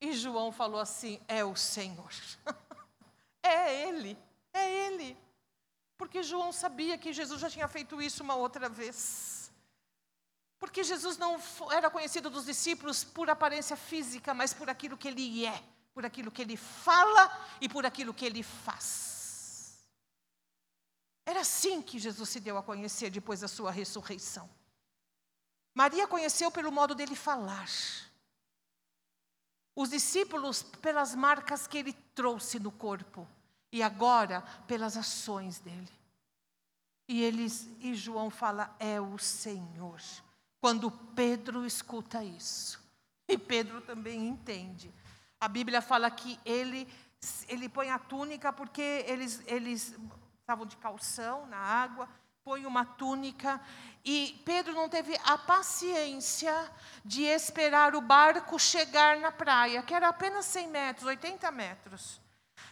E 0.00 0.12
João 0.14 0.50
falou 0.50 0.80
assim: 0.80 1.20
é 1.28 1.44
o 1.44 1.54
Senhor. 1.56 2.10
é 3.42 3.86
Ele, 3.86 4.16
é 4.52 4.86
Ele. 4.86 5.16
Porque 5.96 6.22
João 6.22 6.52
sabia 6.52 6.96
que 6.96 7.12
Jesus 7.12 7.40
já 7.40 7.50
tinha 7.50 7.68
feito 7.68 8.00
isso 8.00 8.22
uma 8.22 8.34
outra 8.36 8.68
vez. 8.68 9.47
Porque 10.58 10.82
Jesus 10.82 11.16
não 11.16 11.40
era 11.70 11.88
conhecido 11.88 12.28
dos 12.28 12.44
discípulos 12.44 13.04
por 13.04 13.30
aparência 13.30 13.76
física, 13.76 14.34
mas 14.34 14.52
por 14.52 14.68
aquilo 14.68 14.96
que 14.96 15.08
ele 15.08 15.46
é, 15.46 15.62
por 15.94 16.04
aquilo 16.04 16.30
que 16.30 16.42
ele 16.42 16.56
fala 16.56 17.46
e 17.60 17.68
por 17.68 17.86
aquilo 17.86 18.12
que 18.12 18.26
ele 18.26 18.42
faz. 18.42 19.86
Era 21.24 21.40
assim 21.40 21.82
que 21.82 21.98
Jesus 21.98 22.28
se 22.28 22.40
deu 22.40 22.56
a 22.56 22.62
conhecer 22.62 23.10
depois 23.10 23.40
da 23.40 23.48
sua 23.48 23.70
ressurreição. 23.70 24.48
Maria 25.74 26.08
conheceu 26.08 26.50
pelo 26.50 26.72
modo 26.72 26.94
dele 26.94 27.14
falar. 27.14 27.68
Os 29.76 29.90
discípulos 29.90 30.62
pelas 30.62 31.14
marcas 31.14 31.68
que 31.68 31.78
ele 31.78 31.92
trouxe 31.92 32.58
no 32.58 32.72
corpo 32.72 33.28
e 33.70 33.80
agora 33.82 34.40
pelas 34.66 34.96
ações 34.96 35.60
dele. 35.60 35.92
E 37.06 37.22
eles 37.22 37.68
e 37.78 37.94
João 37.94 38.28
fala 38.28 38.74
é 38.80 39.00
o 39.00 39.18
Senhor. 39.18 40.00
Quando 40.60 40.90
Pedro 40.90 41.64
escuta 41.64 42.22
isso, 42.22 42.80
e 43.28 43.36
Pedro 43.36 43.80
também 43.80 44.26
entende. 44.26 44.92
A 45.40 45.46
Bíblia 45.46 45.80
fala 45.80 46.10
que 46.10 46.38
ele, 46.44 46.88
ele 47.48 47.68
põe 47.68 47.90
a 47.90 47.98
túnica 47.98 48.52
porque 48.52 49.04
eles, 49.06 49.42
eles 49.46 49.94
estavam 50.40 50.66
de 50.66 50.76
calção 50.78 51.46
na 51.46 51.58
água, 51.58 52.08
põe 52.42 52.64
uma 52.64 52.84
túnica, 52.84 53.60
e 54.04 54.40
Pedro 54.44 54.72
não 54.72 54.88
teve 54.88 55.14
a 55.22 55.36
paciência 55.36 56.72
de 57.04 57.22
esperar 57.22 57.94
o 57.94 58.00
barco 58.00 58.58
chegar 58.58 59.18
na 59.18 59.30
praia, 59.30 59.82
que 59.82 59.94
era 59.94 60.08
apenas 60.08 60.46
100 60.46 60.68
metros, 60.68 61.06
80 61.06 61.50
metros. 61.50 62.20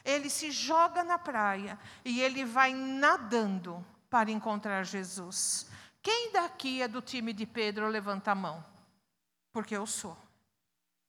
Ele 0.03 0.31
se 0.31 0.51
joga 0.51 1.05
na 1.05 1.19
praia 1.19 1.79
e 2.05 2.21
ele 2.23 2.45
vai 2.45 2.73
nadando 2.73 3.85
para 4.09 4.31
encontrar 4.31 4.85
Jesus. 4.85 5.67
Quem 6.07 6.31
daqui 6.31 6.81
é 6.81 6.87
do 6.87 7.03
time 7.03 7.33
de 7.33 7.45
Pedro, 7.45 7.89
levanta 7.89 8.31
a 8.31 8.35
mão. 8.37 8.65
Porque 9.51 9.77
eu 9.77 9.85
sou. 9.85 10.17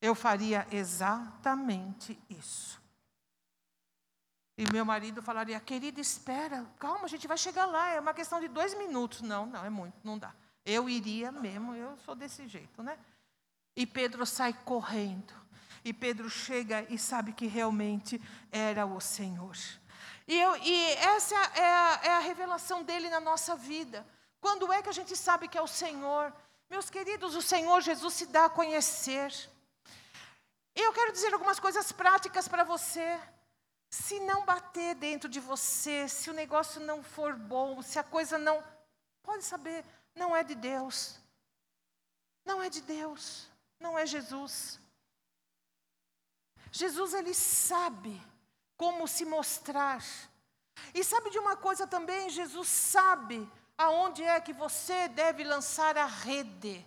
Eu 0.02 0.16
faria 0.16 0.66
exatamente 0.72 2.20
isso. 2.28 2.82
E 4.58 4.66
meu 4.74 4.84
marido 4.84 5.22
falaria, 5.22 5.60
querida, 5.60 6.02
espera, 6.02 6.66
calma, 6.80 7.06
a 7.06 7.08
gente 7.08 7.28
vai 7.28 7.38
chegar 7.38 7.68
lá, 7.68 7.92
é 7.92 8.00
uma 8.00 8.12
questão 8.12 8.40
de 8.40 8.48
dois 8.48 8.76
minutos. 8.76 9.22
Não, 9.22 9.46
não, 9.46 9.64
é 9.64 9.70
muito, 9.70 9.94
não 10.04 10.18
dá. 10.18 10.34
Eu 10.66 10.90
iria 10.90 11.32
mesmo, 11.32 11.76
eu 11.76 11.96
sou 11.98 12.16
desse 12.16 12.48
jeito, 12.48 12.82
né? 12.82 12.98
E 13.76 13.86
Pedro 13.86 14.26
sai 14.26 14.52
correndo. 14.52 15.32
E 15.86 15.94
Pedro 15.94 16.28
chega 16.28 16.92
e 16.92 16.98
sabe 16.98 17.34
que 17.34 17.46
realmente 17.46 18.20
era 18.52 18.84
o 18.84 19.00
Senhor. 19.00 19.56
E, 20.28 20.34
eu, 20.40 20.58
e 20.58 20.92
essa 20.94 21.36
é 21.36 21.70
a, 21.70 22.00
é 22.02 22.10
a 22.16 22.20
revelação 22.20 22.82
dele 22.82 23.12
na 23.12 23.20
nossa 23.20 23.56
vida. 23.56 24.04
Quando 24.48 24.72
é 24.72 24.82
que 24.82 24.88
a 24.88 24.94
gente 24.94 25.14
sabe 25.14 25.50
que 25.50 25.58
é 25.58 25.62
o 25.62 25.68
Senhor? 25.68 26.34
Meus 26.70 26.90
queridos, 26.90 27.36
o 27.36 27.42
Senhor 27.42 27.82
Jesus 27.82 28.14
se 28.14 28.28
dá 28.28 28.46
a 28.46 28.50
conhecer. 28.50 29.30
E 30.74 30.80
eu 30.80 30.94
quero 30.94 31.12
dizer 31.12 31.34
algumas 31.34 31.60
coisas 31.60 31.92
práticas 31.92 32.48
para 32.48 32.64
você. 32.64 33.20
Se 33.90 34.22
não 34.22 34.46
bater 34.46 34.96
dentro 34.96 35.28
de 35.28 35.42
você, 35.42 36.08
se 36.08 36.30
o 36.30 36.34
negócio 36.34 36.80
não 36.80 37.04
for 37.04 37.34
bom, 37.36 37.82
se 37.82 38.00
a 38.00 38.06
coisa 38.06 38.38
não. 38.38 38.64
Pode 39.22 39.44
saber, 39.44 39.84
não 40.16 40.34
é 40.34 40.46
de 40.46 40.56
Deus. 40.56 41.20
Não 42.46 42.64
é 42.64 42.70
de 42.70 42.80
Deus. 42.80 43.50
Não 43.78 44.00
é 44.00 44.06
Jesus. 44.06 44.80
Jesus, 46.72 47.14
ele 47.14 47.34
sabe 47.34 48.16
como 48.78 49.10
se 49.10 49.26
mostrar. 49.26 50.02
E 50.94 51.04
sabe 51.04 51.32
de 51.32 51.38
uma 51.38 51.58
coisa 51.58 51.86
também? 51.86 52.30
Jesus 52.30 52.70
sabe 52.70 53.52
aonde 53.78 54.24
é 54.24 54.40
que 54.40 54.54
você 54.54 55.08
deve 55.10 55.44
lançar 55.44 55.98
a 55.98 56.06
rede. 56.06 56.86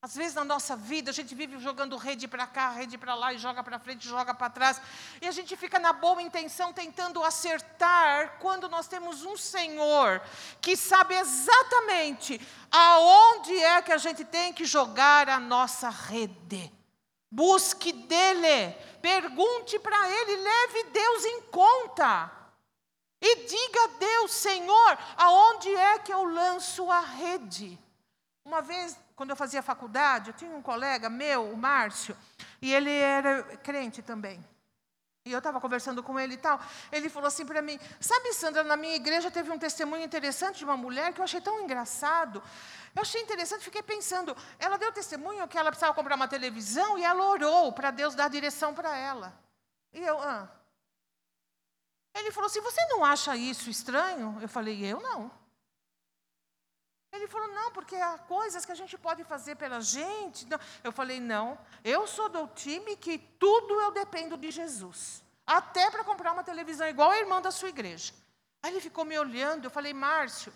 Às 0.00 0.14
vezes 0.14 0.34
na 0.34 0.44
nossa 0.44 0.76
vida 0.76 1.10
a 1.10 1.14
gente 1.14 1.34
vive 1.34 1.58
jogando 1.58 1.96
rede 1.96 2.28
para 2.28 2.46
cá, 2.46 2.70
rede 2.70 2.96
para 2.96 3.16
lá, 3.16 3.32
e 3.32 3.38
joga 3.38 3.64
para 3.64 3.80
frente, 3.80 4.06
joga 4.06 4.32
para 4.32 4.48
trás, 4.48 4.80
e 5.20 5.26
a 5.26 5.32
gente 5.32 5.56
fica 5.56 5.80
na 5.80 5.92
boa 5.92 6.22
intenção 6.22 6.72
tentando 6.72 7.22
acertar, 7.24 8.38
quando 8.38 8.68
nós 8.68 8.86
temos 8.86 9.24
um 9.24 9.36
Senhor 9.36 10.22
que 10.60 10.76
sabe 10.76 11.16
exatamente 11.16 12.40
aonde 12.70 13.58
é 13.58 13.82
que 13.82 13.92
a 13.92 13.98
gente 13.98 14.24
tem 14.24 14.52
que 14.52 14.64
jogar 14.64 15.28
a 15.28 15.40
nossa 15.40 15.90
rede. 15.90 16.72
Busque 17.28 17.92
dele, 17.92 18.72
pergunte 19.02 19.80
para 19.80 20.08
ele, 20.08 20.36
leve 20.36 20.84
Deus 20.84 21.24
em 21.24 21.42
conta. 21.42 22.37
E 23.20 23.46
diga 23.46 23.84
a 23.84 23.98
Deus, 23.98 24.32
Senhor, 24.32 24.98
aonde 25.16 25.74
é 25.74 25.98
que 25.98 26.12
eu 26.12 26.24
lanço 26.24 26.90
a 26.90 27.00
rede? 27.00 27.78
Uma 28.44 28.62
vez, 28.62 28.98
quando 29.16 29.30
eu 29.30 29.36
fazia 29.36 29.62
faculdade, 29.62 30.30
eu 30.30 30.34
tinha 30.34 30.50
um 30.50 30.62
colega 30.62 31.10
meu, 31.10 31.52
o 31.52 31.56
Márcio, 31.56 32.16
e 32.62 32.72
ele 32.72 32.90
era 32.90 33.42
crente 33.58 34.02
também. 34.02 34.42
E 35.28 35.32
eu 35.32 35.38
estava 35.38 35.60
conversando 35.60 36.02
com 36.02 36.18
ele 36.18 36.34
e 36.34 36.38
tal. 36.38 36.58
Ele 36.90 37.10
falou 37.10 37.26
assim 37.28 37.44
para 37.44 37.60
mim: 37.60 37.78
Sabe, 38.00 38.32
Sandra, 38.32 38.64
na 38.64 38.76
minha 38.76 38.96
igreja 38.96 39.30
teve 39.30 39.50
um 39.50 39.58
testemunho 39.58 40.02
interessante 40.02 40.58
de 40.58 40.64
uma 40.64 40.76
mulher 40.76 41.12
que 41.12 41.20
eu 41.20 41.24
achei 41.24 41.40
tão 41.40 41.60
engraçado. 41.60 42.42
Eu 42.96 43.02
achei 43.02 43.20
interessante, 43.20 43.62
fiquei 43.62 43.82
pensando. 43.82 44.34
Ela 44.58 44.78
deu 44.78 44.90
testemunho 44.90 45.46
que 45.46 45.58
ela 45.58 45.70
precisava 45.70 45.92
comprar 45.92 46.16
uma 46.16 46.26
televisão 46.26 46.96
e 46.96 47.04
ela 47.04 47.22
orou 47.26 47.72
para 47.72 47.90
Deus 47.90 48.14
dar 48.14 48.30
direção 48.30 48.72
para 48.72 48.96
ela. 48.96 49.38
E 49.92 50.00
eu, 50.00 50.18
ah, 50.18 50.48
ele 52.18 52.30
falou 52.30 52.46
assim: 52.46 52.60
Você 52.60 52.84
não 52.86 53.04
acha 53.04 53.36
isso 53.36 53.70
estranho? 53.70 54.38
Eu 54.40 54.48
falei: 54.48 54.84
Eu 54.84 55.00
não. 55.00 55.30
Ele 57.12 57.26
falou: 57.26 57.48
Não, 57.48 57.72
porque 57.72 57.96
há 57.96 58.18
coisas 58.18 58.64
que 58.64 58.72
a 58.72 58.74
gente 58.74 58.96
pode 58.98 59.24
fazer 59.24 59.56
pela 59.56 59.80
gente. 59.80 60.46
Eu 60.82 60.92
falei: 60.92 61.20
Não, 61.20 61.58
eu 61.84 62.06
sou 62.06 62.28
do 62.28 62.46
time 62.48 62.96
que 62.96 63.18
tudo 63.18 63.80
eu 63.80 63.90
dependo 63.90 64.36
de 64.36 64.50
Jesus. 64.50 65.22
Até 65.46 65.90
para 65.90 66.04
comprar 66.04 66.32
uma 66.32 66.44
televisão 66.44 66.86
igual 66.86 67.10
a 67.10 67.18
irmã 67.18 67.40
da 67.40 67.50
sua 67.50 67.70
igreja. 67.70 68.12
Aí 68.62 68.72
ele 68.72 68.80
ficou 68.80 69.04
me 69.04 69.18
olhando. 69.18 69.64
Eu 69.64 69.70
falei: 69.70 69.92
Márcio, 69.92 70.52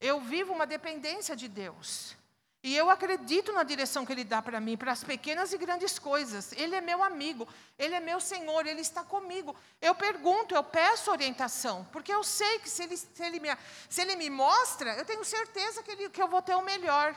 eu 0.00 0.20
vivo 0.20 0.52
uma 0.52 0.66
dependência 0.66 1.36
de 1.36 1.48
Deus. 1.48 2.16
E 2.64 2.74
eu 2.74 2.88
acredito 2.88 3.52
na 3.52 3.62
direção 3.62 4.06
que 4.06 4.12
Ele 4.12 4.24
dá 4.24 4.40
para 4.40 4.58
mim, 4.58 4.74
para 4.74 4.90
as 4.90 5.04
pequenas 5.04 5.52
e 5.52 5.58
grandes 5.58 5.98
coisas. 5.98 6.50
Ele 6.52 6.74
é 6.74 6.80
meu 6.80 7.02
amigo, 7.02 7.46
Ele 7.78 7.94
é 7.94 8.00
meu 8.00 8.18
Senhor, 8.18 8.66
Ele 8.66 8.80
está 8.80 9.04
comigo. 9.04 9.54
Eu 9.82 9.94
pergunto, 9.94 10.54
eu 10.54 10.64
peço 10.64 11.10
orientação, 11.10 11.86
porque 11.92 12.10
eu 12.10 12.24
sei 12.24 12.58
que 12.60 12.70
se 12.70 12.82
Ele, 12.82 12.96
se 12.96 13.22
ele, 13.22 13.38
me, 13.38 13.48
se 13.86 14.00
ele 14.00 14.16
me 14.16 14.30
mostra, 14.30 14.96
eu 14.96 15.04
tenho 15.04 15.22
certeza 15.26 15.82
que, 15.82 15.90
ele, 15.90 16.08
que 16.08 16.22
eu 16.22 16.26
vou 16.26 16.40
ter 16.40 16.54
o 16.54 16.62
melhor. 16.62 17.14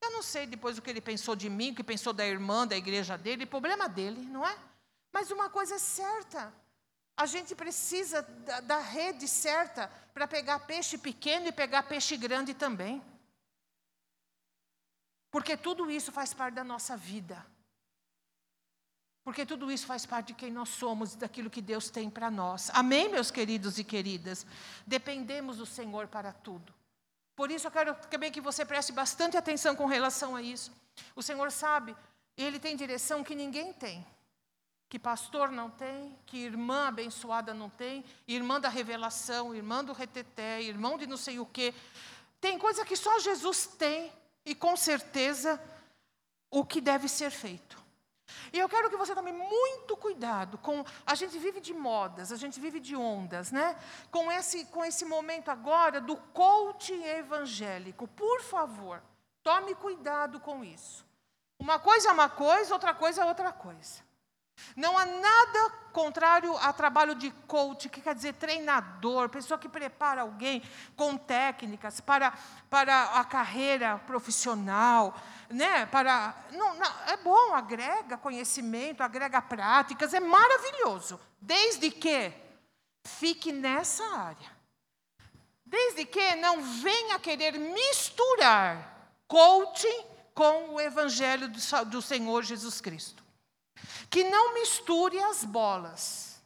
Eu 0.00 0.10
não 0.10 0.20
sei 0.20 0.46
depois 0.46 0.76
o 0.76 0.82
que 0.82 0.90
ele 0.90 1.00
pensou 1.00 1.36
de 1.36 1.48
mim, 1.48 1.70
o 1.70 1.76
que 1.76 1.84
pensou 1.84 2.12
da 2.12 2.26
irmã, 2.26 2.66
da 2.66 2.76
igreja 2.76 3.16
dele, 3.16 3.46
problema 3.46 3.88
dele, 3.88 4.22
não 4.22 4.44
é? 4.44 4.58
Mas 5.12 5.30
uma 5.30 5.48
coisa 5.48 5.76
é 5.76 5.78
certa, 5.78 6.52
a 7.16 7.24
gente 7.24 7.54
precisa 7.54 8.22
da, 8.22 8.58
da 8.58 8.78
rede 8.80 9.28
certa 9.28 9.88
para 10.12 10.26
pegar 10.26 10.58
peixe 10.58 10.98
pequeno 10.98 11.46
e 11.46 11.52
pegar 11.52 11.84
peixe 11.84 12.16
grande 12.16 12.52
também. 12.52 13.00
Porque 15.32 15.56
tudo 15.56 15.90
isso 15.90 16.12
faz 16.12 16.34
parte 16.34 16.54
da 16.54 16.62
nossa 16.62 16.94
vida. 16.94 17.44
Porque 19.24 19.46
tudo 19.46 19.72
isso 19.72 19.86
faz 19.86 20.04
parte 20.04 20.28
de 20.28 20.34
quem 20.34 20.52
nós 20.52 20.68
somos 20.68 21.14
e 21.14 21.16
daquilo 21.16 21.48
que 21.48 21.62
Deus 21.62 21.88
tem 21.88 22.10
para 22.10 22.30
nós. 22.30 22.70
Amém, 22.74 23.08
meus 23.08 23.30
queridos 23.30 23.78
e 23.78 23.84
queridas? 23.84 24.44
Dependemos 24.86 25.56
do 25.56 25.64
Senhor 25.64 26.06
para 26.06 26.32
tudo. 26.34 26.74
Por 27.34 27.50
isso 27.50 27.66
eu 27.66 27.70
quero 27.70 27.94
também 28.10 28.30
que 28.30 28.42
você 28.42 28.62
preste 28.62 28.92
bastante 28.92 29.36
atenção 29.36 29.74
com 29.74 29.86
relação 29.86 30.36
a 30.36 30.42
isso. 30.42 30.70
O 31.16 31.22
Senhor 31.22 31.50
sabe, 31.50 31.96
Ele 32.36 32.58
tem 32.58 32.76
direção 32.76 33.24
que 33.24 33.34
ninguém 33.34 33.72
tem. 33.72 34.06
Que 34.90 34.98
pastor 34.98 35.50
não 35.50 35.70
tem, 35.70 36.14
que 36.26 36.36
irmã 36.36 36.88
abençoada 36.88 37.54
não 37.54 37.70
tem, 37.70 38.04
irmã 38.28 38.60
da 38.60 38.68
revelação, 38.68 39.54
irmã 39.54 39.82
do 39.82 39.94
reteté, 39.94 40.60
irmão 40.60 40.98
de 40.98 41.06
não 41.06 41.16
sei 41.16 41.38
o 41.38 41.46
quê. 41.46 41.72
Tem 42.38 42.58
coisa 42.58 42.84
que 42.84 42.96
só 42.96 43.18
Jesus 43.18 43.66
tem 43.66 44.12
e 44.44 44.54
com 44.54 44.76
certeza 44.76 45.60
o 46.50 46.64
que 46.64 46.80
deve 46.80 47.08
ser 47.08 47.30
feito. 47.30 47.80
E 48.52 48.58
eu 48.58 48.68
quero 48.68 48.90
que 48.90 48.96
você 48.96 49.14
tome 49.14 49.32
muito 49.32 49.96
cuidado 49.96 50.58
com. 50.58 50.84
A 51.06 51.14
gente 51.14 51.38
vive 51.38 51.60
de 51.60 51.74
modas, 51.74 52.32
a 52.32 52.36
gente 52.36 52.60
vive 52.60 52.80
de 52.80 52.96
ondas, 52.96 53.50
né? 53.50 53.76
Com 54.10 54.30
esse, 54.30 54.64
com 54.66 54.84
esse 54.84 55.04
momento 55.04 55.50
agora 55.50 56.00
do 56.00 56.16
coaching 56.16 57.02
evangélico. 57.04 58.08
Por 58.08 58.42
favor, 58.42 59.02
tome 59.42 59.74
cuidado 59.74 60.40
com 60.40 60.64
isso. 60.64 61.06
Uma 61.58 61.78
coisa 61.78 62.08
é 62.08 62.12
uma 62.12 62.28
coisa, 62.28 62.74
outra 62.74 62.94
coisa 62.94 63.22
é 63.22 63.24
outra 63.24 63.52
coisa. 63.52 64.02
Não 64.76 64.96
há 64.96 65.04
nada 65.04 65.70
contrário 65.92 66.56
a 66.56 66.72
trabalho 66.72 67.14
de 67.14 67.30
coach, 67.46 67.88
que 67.88 68.00
quer 68.00 68.14
dizer 68.14 68.34
treinador, 68.34 69.28
pessoa 69.28 69.58
que 69.58 69.68
prepara 69.68 70.22
alguém 70.22 70.62
com 70.96 71.16
técnicas 71.16 72.00
para, 72.00 72.32
para 72.70 73.18
a 73.18 73.24
carreira 73.24 73.98
profissional, 73.98 75.14
né? 75.50 75.86
Para 75.86 76.34
não, 76.52 76.74
não, 76.74 76.92
é 77.08 77.16
bom, 77.18 77.54
agrega 77.54 78.16
conhecimento, 78.16 79.02
agrega 79.02 79.42
práticas, 79.42 80.14
é 80.14 80.20
maravilhoso, 80.20 81.20
desde 81.40 81.90
que 81.90 82.32
fique 83.04 83.52
nessa 83.52 84.04
área. 84.16 84.62
Desde 85.64 86.04
que 86.04 86.34
não 86.36 86.60
venha 86.60 87.18
querer 87.18 87.58
misturar 87.58 89.10
coaching 89.26 90.04
com 90.34 90.74
o 90.74 90.80
evangelho 90.80 91.48
do, 91.48 91.84
do 91.86 92.02
Senhor 92.02 92.42
Jesus 92.42 92.78
Cristo 92.78 93.21
que 94.12 94.22
não 94.24 94.52
misture 94.52 95.18
as 95.18 95.42
bolas. 95.42 96.38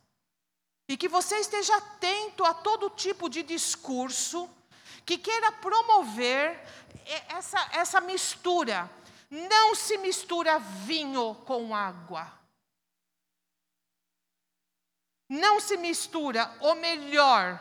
E 0.88 0.96
que 0.96 1.08
você 1.08 1.40
esteja 1.40 1.76
atento 1.76 2.44
a 2.44 2.54
todo 2.54 2.88
tipo 2.88 3.28
de 3.28 3.42
discurso 3.42 4.48
que 5.04 5.18
queira 5.18 5.50
promover 5.50 6.64
essa, 7.28 7.58
essa 7.72 8.00
mistura. 8.00 8.88
Não 9.28 9.74
se 9.74 9.98
mistura 9.98 10.60
vinho 10.60 11.34
com 11.44 11.74
água. 11.74 12.32
Não 15.28 15.58
se 15.58 15.76
mistura 15.76 16.48
o 16.60 16.76
melhor 16.76 17.60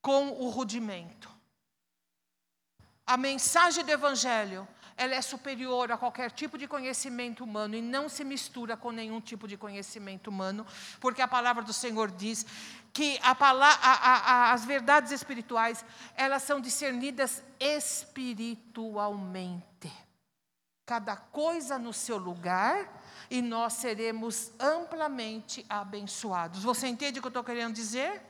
com 0.00 0.30
o 0.30 0.48
rudimento. 0.48 1.28
A 3.06 3.18
mensagem 3.18 3.84
do 3.84 3.90
Evangelho 3.90 4.66
ela 4.98 5.14
é 5.14 5.22
superior 5.22 5.90
a 5.92 5.96
qualquer 5.96 6.32
tipo 6.32 6.58
de 6.58 6.66
conhecimento 6.66 7.44
humano 7.44 7.76
e 7.76 7.80
não 7.80 8.08
se 8.08 8.24
mistura 8.24 8.76
com 8.76 8.90
nenhum 8.90 9.20
tipo 9.20 9.46
de 9.46 9.56
conhecimento 9.56 10.28
humano, 10.28 10.66
porque 11.00 11.22
a 11.22 11.28
palavra 11.28 11.62
do 11.62 11.72
Senhor 11.72 12.10
diz 12.10 12.44
que 12.92 13.16
a, 13.22 13.30
a, 13.30 13.92
a, 13.92 14.52
as 14.52 14.64
verdades 14.64 15.12
espirituais, 15.12 15.84
elas 16.16 16.42
são 16.42 16.60
discernidas 16.60 17.44
espiritualmente. 17.60 19.62
Cada 20.84 21.14
coisa 21.16 21.78
no 21.78 21.92
seu 21.92 22.18
lugar 22.18 23.00
e 23.30 23.40
nós 23.40 23.74
seremos 23.74 24.50
amplamente 24.58 25.64
abençoados. 25.68 26.64
Você 26.64 26.88
entende 26.88 27.20
o 27.20 27.22
que 27.22 27.26
eu 27.26 27.30
estou 27.30 27.44
querendo 27.44 27.74
dizer? 27.74 28.20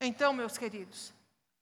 Então, 0.00 0.32
meus 0.32 0.56
queridos 0.58 1.12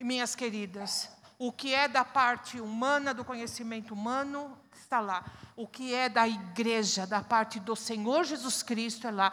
e 0.00 0.04
minhas 0.04 0.34
queridas, 0.34 1.10
o 1.38 1.52
que 1.52 1.74
é 1.74 1.86
da 1.86 2.04
parte 2.04 2.60
humana, 2.60 3.12
do 3.12 3.24
conhecimento 3.24 3.92
humano, 3.92 4.58
está 4.74 5.00
lá. 5.00 5.24
O 5.56 5.66
que 5.66 5.94
é 5.94 6.08
da 6.08 6.26
igreja, 6.26 7.06
da 7.06 7.22
parte 7.22 7.60
do 7.60 7.76
Senhor 7.76 8.24
Jesus 8.24 8.62
Cristo, 8.62 9.06
é 9.06 9.10
lá. 9.10 9.32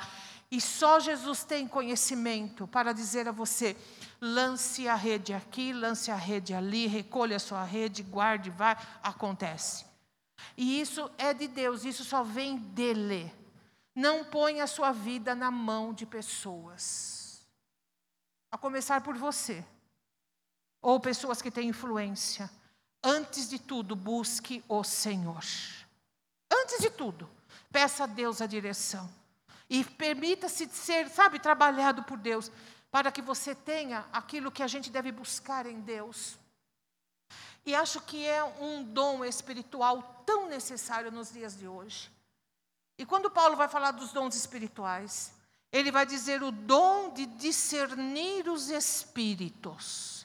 E 0.51 0.59
só 0.61 0.99
Jesus 0.99 1.43
tem 1.43 1.67
conhecimento 1.67 2.67
para 2.67 2.93
dizer 2.93 3.27
a 3.27 3.31
você: 3.31 3.75
lance 4.21 4.87
a 4.87 4.95
rede 4.95 5.33
aqui, 5.33 5.73
lance 5.73 6.11
a 6.11 6.15
rede 6.15 6.53
ali, 6.53 6.87
recolha 6.87 7.37
a 7.37 7.39
sua 7.39 7.63
rede, 7.63 8.03
guarde, 8.03 8.49
vai, 8.49 8.77
acontece. 9.01 9.85
E 10.57 10.79
isso 10.79 11.09
é 11.17 11.33
de 11.33 11.47
Deus, 11.47 11.85
isso 11.85 12.03
só 12.03 12.23
vem 12.23 12.57
dele. 12.57 13.33
Não 13.95 14.25
ponha 14.25 14.63
a 14.63 14.67
sua 14.67 14.91
vida 14.91 15.33
na 15.33 15.49
mão 15.51 15.93
de 15.93 16.05
pessoas. 16.05 17.21
a 18.51 18.57
começar 18.57 19.01
por 19.01 19.17
você, 19.17 19.65
ou 20.83 20.99
pessoas 20.99 21.41
que 21.41 21.49
têm 21.49 21.69
influência, 21.69 22.51
antes 23.01 23.49
de 23.49 23.57
tudo, 23.57 23.95
busque 23.95 24.63
o 24.67 24.83
Senhor. 24.83 25.43
Antes 26.51 26.79
de 26.79 26.89
tudo, 26.89 27.29
peça 27.71 28.03
a 28.03 28.07
Deus 28.07 28.41
a 28.41 28.45
direção. 28.45 29.09
E 29.69 29.83
permita-se 29.83 30.67
ser, 30.67 31.09
sabe, 31.09 31.39
trabalhado 31.39 32.03
por 32.03 32.17
Deus, 32.17 32.51
para 32.91 33.11
que 33.11 33.21
você 33.21 33.55
tenha 33.55 34.05
aquilo 34.11 34.51
que 34.51 34.61
a 34.61 34.67
gente 34.67 34.91
deve 34.91 35.11
buscar 35.11 35.65
em 35.65 35.79
Deus. 35.79 36.37
E 37.65 37.73
acho 37.73 38.01
que 38.01 38.27
é 38.27 38.43
um 38.43 38.83
dom 38.83 39.23
espiritual 39.23 40.21
tão 40.25 40.49
necessário 40.49 41.09
nos 41.11 41.31
dias 41.31 41.57
de 41.57 41.65
hoje. 41.65 42.11
E 42.97 43.05
quando 43.05 43.31
Paulo 43.31 43.55
vai 43.55 43.69
falar 43.69 43.91
dos 43.91 44.11
dons 44.11 44.35
espirituais, 44.35 45.33
ele 45.71 45.91
vai 45.91 46.05
dizer 46.05 46.43
o 46.43 46.51
dom 46.51 47.13
de 47.13 47.25
discernir 47.25 48.49
os 48.49 48.69
espíritos. 48.69 50.22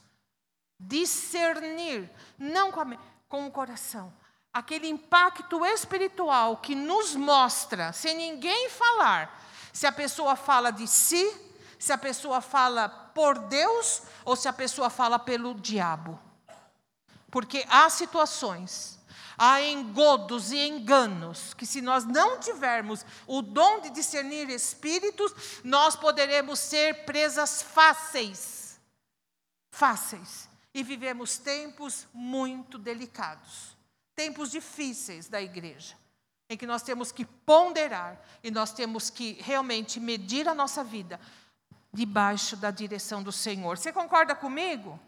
Discernir, 0.79 2.11
não 2.39 2.71
com, 2.71 2.81
a, 2.81 2.97
com 3.29 3.47
o 3.47 3.51
coração. 3.51 4.13
Aquele 4.53 4.89
impacto 4.89 5.65
espiritual 5.67 6.59
que 6.59 6.75
nos 6.75 7.15
mostra, 7.15 7.93
sem 7.93 8.15
ninguém 8.15 8.69
falar, 8.71 9.45
se 9.73 9.87
a 9.87 9.93
pessoa 9.93 10.37
fala 10.37 10.71
de 10.71 10.87
si, 10.87 11.25
se 11.79 11.93
a 11.93 11.99
pessoa 11.99 12.41
fala 12.41 12.89
por 12.89 13.39
Deus 13.39 14.03
ou 14.25 14.35
se 14.35 14.49
a 14.49 14.53
pessoa 14.53 14.91
fala 14.91 15.19
pelo 15.19 15.55
diabo. 15.55 16.19
Porque 17.31 17.65
há 17.69 17.89
situações, 17.91 18.99
há 19.37 19.61
engodos 19.61 20.51
e 20.51 20.59
enganos 20.67 21.55
que, 21.55 21.67
se 21.67 21.81
nós 21.81 22.05
não 22.05 22.41
tivermos 22.41 23.05
o 23.27 23.43
dom 23.43 23.81
de 23.81 23.91
discernir 23.91 24.49
espíritos, 24.49 25.33
nós 25.63 25.95
poderemos 25.95 26.59
ser 26.59 27.05
presas 27.05 27.63
fáceis. 27.63 28.81
Fáceis. 29.71 30.49
E 30.75 30.83
vivemos 30.83 31.39
tempos 31.39 32.07
muito 32.13 32.79
delicados, 32.79 33.77
tempos 34.15 34.51
difíceis 34.51 35.29
da 35.29 35.41
igreja, 35.41 35.97
em 36.49 36.57
que 36.57 36.67
nós 36.67 36.83
temos 36.83 37.11
que 37.11 37.25
ponderar 37.25 38.21
e 38.43 38.51
nós 38.51 38.73
temos 38.73 39.11
que 39.11 39.33
realmente 39.41 39.99
medir 39.99 40.49
a 40.49 40.55
nossa 40.55 40.85
vida 40.85 41.21
debaixo 41.93 42.57
da 42.57 42.71
direção 42.71 43.23
do 43.23 43.33
Senhor. 43.33 43.79
Você 43.79 43.93
concorda 43.93 44.35
comigo? 44.35 44.99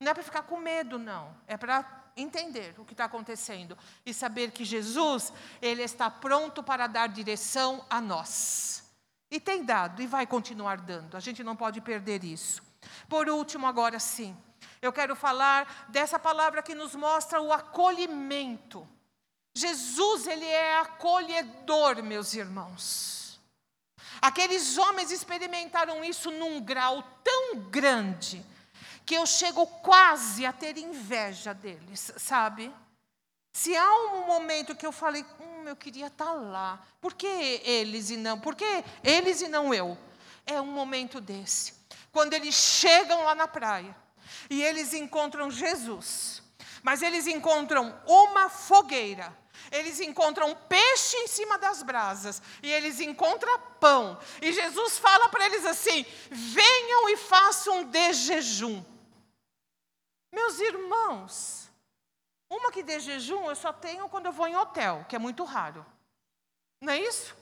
Não 0.00 0.10
é 0.10 0.14
para 0.14 0.22
ficar 0.22 0.42
com 0.42 0.58
medo, 0.58 0.98
não. 0.98 1.34
É 1.46 1.56
para 1.56 2.04
entender 2.16 2.74
o 2.78 2.84
que 2.84 2.94
está 2.94 3.04
acontecendo 3.04 3.76
e 4.04 4.14
saber 4.14 4.50
que 4.50 4.64
Jesus, 4.64 5.32
Ele 5.60 5.82
está 5.82 6.10
pronto 6.10 6.62
para 6.62 6.86
dar 6.86 7.08
direção 7.08 7.84
a 7.90 8.00
nós. 8.00 8.84
E 9.30 9.40
tem 9.40 9.64
dado 9.64 10.00
e 10.00 10.06
vai 10.06 10.26
continuar 10.26 10.78
dando. 10.78 11.16
A 11.16 11.20
gente 11.20 11.42
não 11.42 11.56
pode 11.56 11.80
perder 11.80 12.24
isso. 12.24 12.62
Por 13.08 13.28
último, 13.28 13.66
agora 13.66 13.98
sim, 13.98 14.36
eu 14.80 14.92
quero 14.92 15.16
falar 15.16 15.86
dessa 15.88 16.18
palavra 16.18 16.62
que 16.62 16.74
nos 16.74 16.94
mostra 16.94 17.40
o 17.40 17.52
acolhimento. 17.52 18.86
Jesus, 19.54 20.26
Ele 20.26 20.44
é 20.44 20.78
acolhedor, 20.78 22.02
meus 22.02 22.34
irmãos. 22.34 23.40
Aqueles 24.20 24.76
homens 24.78 25.10
experimentaram 25.10 26.04
isso 26.04 26.30
num 26.30 26.60
grau 26.60 27.02
tão 27.22 27.56
grande 27.56 28.44
que 29.04 29.14
eu 29.14 29.24
chego 29.24 29.66
quase 29.66 30.44
a 30.44 30.52
ter 30.52 30.76
inveja 30.76 31.54
deles, 31.54 32.12
sabe? 32.16 32.72
Se 33.52 33.74
há 33.76 33.90
um 34.12 34.26
momento 34.26 34.74
que 34.74 34.84
eu 34.84 34.92
falei, 34.92 35.24
hum, 35.40 35.64
eu 35.66 35.76
queria 35.76 36.08
estar 36.08 36.26
tá 36.26 36.32
lá, 36.32 36.84
por 37.00 37.14
que 37.14 37.26
eles 37.26 38.10
e 38.10 38.16
não? 38.16 38.38
Por 38.38 38.54
que 38.54 38.84
eles 39.02 39.40
e 39.40 39.48
não 39.48 39.72
eu? 39.72 39.96
É 40.44 40.60
um 40.60 40.66
momento 40.66 41.20
desse. 41.20 41.74
Quando 42.12 42.34
eles 42.34 42.54
chegam 42.54 43.24
lá 43.24 43.34
na 43.34 43.48
praia 43.48 43.96
e 44.48 44.62
eles 44.62 44.92
encontram 44.92 45.50
Jesus, 45.50 46.42
mas 46.82 47.02
eles 47.02 47.26
encontram 47.26 47.94
uma 48.06 48.48
fogueira 48.48 49.36
eles 49.70 50.00
encontram 50.00 50.54
peixe 50.54 51.16
em 51.16 51.26
cima 51.26 51.58
das 51.58 51.82
brasas 51.82 52.42
e 52.62 52.70
eles 52.70 53.00
encontram 53.00 53.58
pão. 53.80 54.18
E 54.40 54.52
Jesus 54.52 54.98
fala 54.98 55.28
para 55.28 55.46
eles 55.46 55.64
assim: 55.64 56.04
venham 56.30 57.08
e 57.08 57.16
façam 57.16 57.84
de 57.84 58.12
jejum. 58.12 58.84
Meus 60.32 60.60
irmãos, 60.60 61.70
uma 62.50 62.70
que 62.70 62.82
dê 62.82 63.00
jejum 63.00 63.48
eu 63.48 63.56
só 63.56 63.72
tenho 63.72 64.08
quando 64.08 64.26
eu 64.26 64.32
vou 64.32 64.46
em 64.46 64.56
hotel, 64.56 65.04
que 65.08 65.16
é 65.16 65.18
muito 65.18 65.44
raro. 65.44 65.84
Não 66.80 66.92
é 66.92 67.00
isso? 67.00 67.34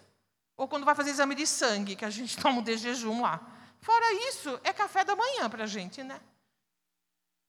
Ou 0.57 0.68
quando 0.68 0.85
vai 0.85 0.95
fazer 0.95 1.11
exame 1.11 1.35
de 1.35 1.47
sangue, 1.47 1.97
que 1.97 2.05
a 2.05 2.11
gente 2.11 2.37
toma 2.41 2.61
um 2.61 2.62
de 2.62 2.76
jejum 2.76 3.22
lá. 3.22 3.41
Fora 3.80 4.12
isso, 4.28 4.59
é 4.64 4.72
café 4.72 5.05
da 5.05 5.14
manhã 5.14 5.51
para 5.51 5.64
a 5.64 5.66
gente, 5.66 6.03
né? 6.03 6.20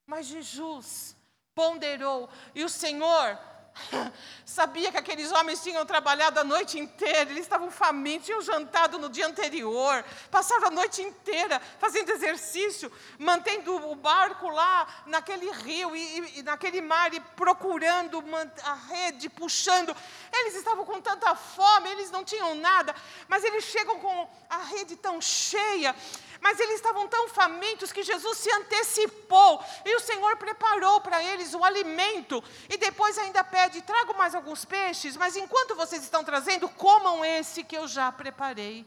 Mas 0.06 0.28
Jesus 0.28 1.16
ponderou, 1.54 2.30
e 2.54 2.64
o 2.64 2.70
Senhor 2.70 3.40
Sabia 4.46 4.92
que 4.92 4.98
aqueles 4.98 5.32
homens 5.32 5.62
tinham 5.62 5.86
trabalhado 5.86 6.40
a 6.40 6.44
noite 6.44 6.80
inteira, 6.80 7.30
eles 7.30 7.44
estavam 7.44 7.70
famintos, 7.70 8.26
tinham 8.26 8.42
jantado 8.42 8.98
no 8.98 9.10
dia 9.10 9.28
anterior, 9.28 10.04
passaram 10.32 10.68
a 10.68 10.72
noite 10.72 11.02
inteira 11.02 11.62
fazendo 11.80 12.10
exercício, 12.12 12.92
mantendo 13.20 13.76
o 13.90 13.96
barco 13.96 14.50
lá 14.50 15.04
naquele 15.06 15.50
rio 15.52 15.96
e, 15.96 16.40
e 16.40 16.44
naquele 16.44 16.82
mar 16.82 17.14
e 17.14 17.20
procurando 17.20 18.24
a 18.64 18.74
rede, 18.74 19.30
puxando. 19.30 19.96
Eles 20.32 20.56
estavam 20.56 20.86
com 20.86 21.02
tanta 21.02 21.36
fome, 21.36 21.90
eles 21.90 22.12
não 22.12 22.24
tinham 22.24 22.56
nada, 22.56 22.96
mas 23.28 23.44
eles 23.44 23.66
chegam 23.66 24.00
com 24.00 24.30
a 24.50 24.58
rede 24.58 24.96
tão 24.96 25.22
cheia 25.22 25.96
mas 26.46 26.60
eles 26.60 26.76
estavam 26.76 27.08
tão 27.08 27.28
famintos 27.28 27.92
que 27.92 28.04
Jesus 28.04 28.38
se 28.38 28.52
antecipou 28.52 29.66
e 29.84 29.96
o 29.96 30.00
Senhor 30.00 30.38
preparou 30.38 31.02
para 31.02 31.24
eles 31.24 31.56
o 31.56 31.64
alimento. 31.64 32.44
E 32.70 32.78
depois 32.78 33.18
ainda 33.18 33.44
pede: 33.44 33.82
trago 33.82 34.16
mais 34.16 34.36
alguns 34.36 34.64
peixes, 34.64 35.18
mas 35.18 35.36
enquanto 35.36 35.74
vocês 35.74 36.04
estão 36.04 36.24
trazendo, 36.24 36.70
comam 36.70 37.26
esse 37.26 37.64
que 37.64 37.76
eu 37.76 37.88
já 37.88 38.12
preparei. 38.12 38.86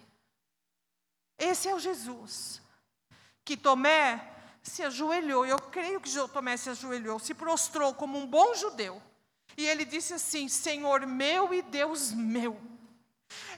Esse 1.37 1.69
é 1.69 1.75
o 1.75 1.81
Jesus 1.81 2.63
que 3.45 3.57
Tomé 3.57 4.25
se 4.63 4.85
ajoelhou. 4.85 5.45
Eu 5.45 5.59
creio 5.59 6.01
que 6.01 6.11
Tomé 6.29 6.57
se 6.57 6.71
ajoelhou, 6.71 7.19
se 7.19 7.35
prostrou 7.35 7.93
como 7.93 8.17
um 8.21 8.27
bom 8.27 8.55
judeu. 8.55 9.03
E 9.57 9.67
ele 9.67 9.85
disse 9.85 10.15
assim: 10.15 10.49
Senhor 10.49 11.05
meu 11.09 11.53
e 11.53 11.61
Deus 11.61 12.13
meu. 12.13 12.57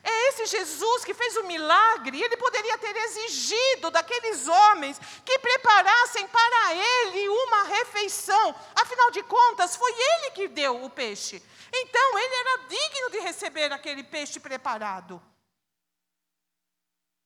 É 0.03 0.29
esse 0.29 0.47
Jesus 0.47 1.05
que 1.05 1.13
fez 1.13 1.37
o 1.37 1.45
milagre, 1.45 2.23
ele 2.23 2.37
poderia 2.37 2.79
ter 2.79 2.97
exigido 2.97 3.91
daqueles 3.91 4.49
homens 4.49 4.99
que 5.25 5.39
preparassem 5.39 6.27
para 6.27 6.75
ele 6.75 7.29
uma 7.29 7.65
refeição. 7.65 8.55
Afinal 8.75 9.11
de 9.11 9.23
contas, 9.23 9.77
foi 9.77 9.93
ele 9.93 10.31
que 10.31 10.49
deu 10.49 10.83
o 10.83 10.91
peixe. 10.91 11.43
Então, 11.73 12.19
ele 12.19 12.35
era 12.35 12.57
digno 12.69 13.11
de 13.11 13.21
receber 13.21 13.73
aquele 13.73 14.03
peixe 14.03 14.41
preparado. 14.41 15.23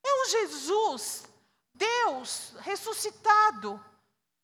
É 0.05 0.13
um 0.21 0.25
Jesus, 0.25 1.23
Deus 1.73 2.53
ressuscitado, 2.59 3.83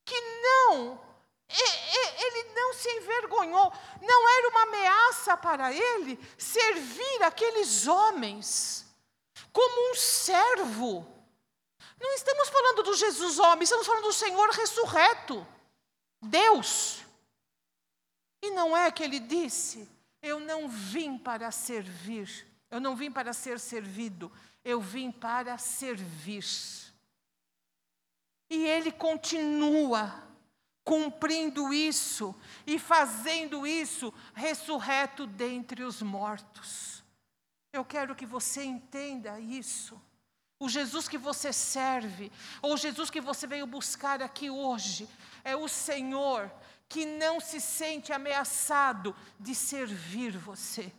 que 0.06 0.20
não 0.42 1.11
ele 1.54 2.54
não 2.54 2.74
se 2.74 2.89
envergonhou, 2.89 3.74
não 4.02 4.30
era 4.30 4.49
uma 4.49 4.64
ameaça 4.64 5.38
para 5.38 5.74
ele 5.74 6.20
servir 6.38 7.24
aqueles 7.24 7.88
homens 7.88 8.86
como 9.52 9.91
um 9.91 9.95
servo. 9.95 11.08
Não 11.99 12.14
estamos 12.14 12.49
falando 12.49 12.84
do 12.84 12.95
Jesus 12.95 13.38
homem, 13.38 13.64
estamos 13.64 13.86
falando 13.86 14.04
do 14.04 14.14
Senhor 14.14 14.49
ressurreto, 14.49 15.45
Deus. 16.22 16.99
E 18.41 18.49
não 18.52 18.76
é 18.76 18.91
que 18.91 19.04
ele 19.04 19.20
disse: 19.20 19.88
Eu 20.22 20.39
não 20.39 20.68
vim 20.68 21.18
para 21.18 21.52
servir, 21.52 22.47
eu 22.72 22.80
não 22.80 22.95
vim 22.95 23.12
para 23.12 23.34
ser 23.34 23.60
servido, 23.60 24.32
eu 24.64 24.82
vim 24.82 25.12
para 25.12 25.58
servir. 25.58 26.45
E 28.49 28.66
ele 28.68 28.91
continua 28.91 30.31
cumprindo 30.84 31.74
isso 31.74 32.36
e 32.66 32.80
fazendo 32.80 33.66
isso 33.66 34.14
ressurreto 34.34 35.28
dentre 35.28 35.84
os 35.84 36.02
mortos. 36.02 37.04
Eu 37.72 37.86
quero 37.86 38.16
que 38.16 38.26
você 38.26 38.64
entenda 38.64 39.40
isso. 39.40 40.00
O 40.60 40.70
Jesus 40.70 41.08
que 41.08 41.18
você 41.18 41.52
serve, 41.52 42.32
ou 42.62 42.74
o 42.74 42.78
Jesus 42.78 43.10
que 43.10 43.22
você 43.22 43.48
veio 43.48 43.66
buscar 43.66 44.22
aqui 44.22 44.50
hoje, 44.50 45.08
é 45.44 45.56
o 45.56 45.68
Senhor 45.68 46.52
que 46.88 47.06
não 47.06 47.40
se 47.40 47.62
sente 47.62 48.12
ameaçado 48.12 49.16
de 49.40 49.56
servir 49.56 50.38
você, 50.38 50.92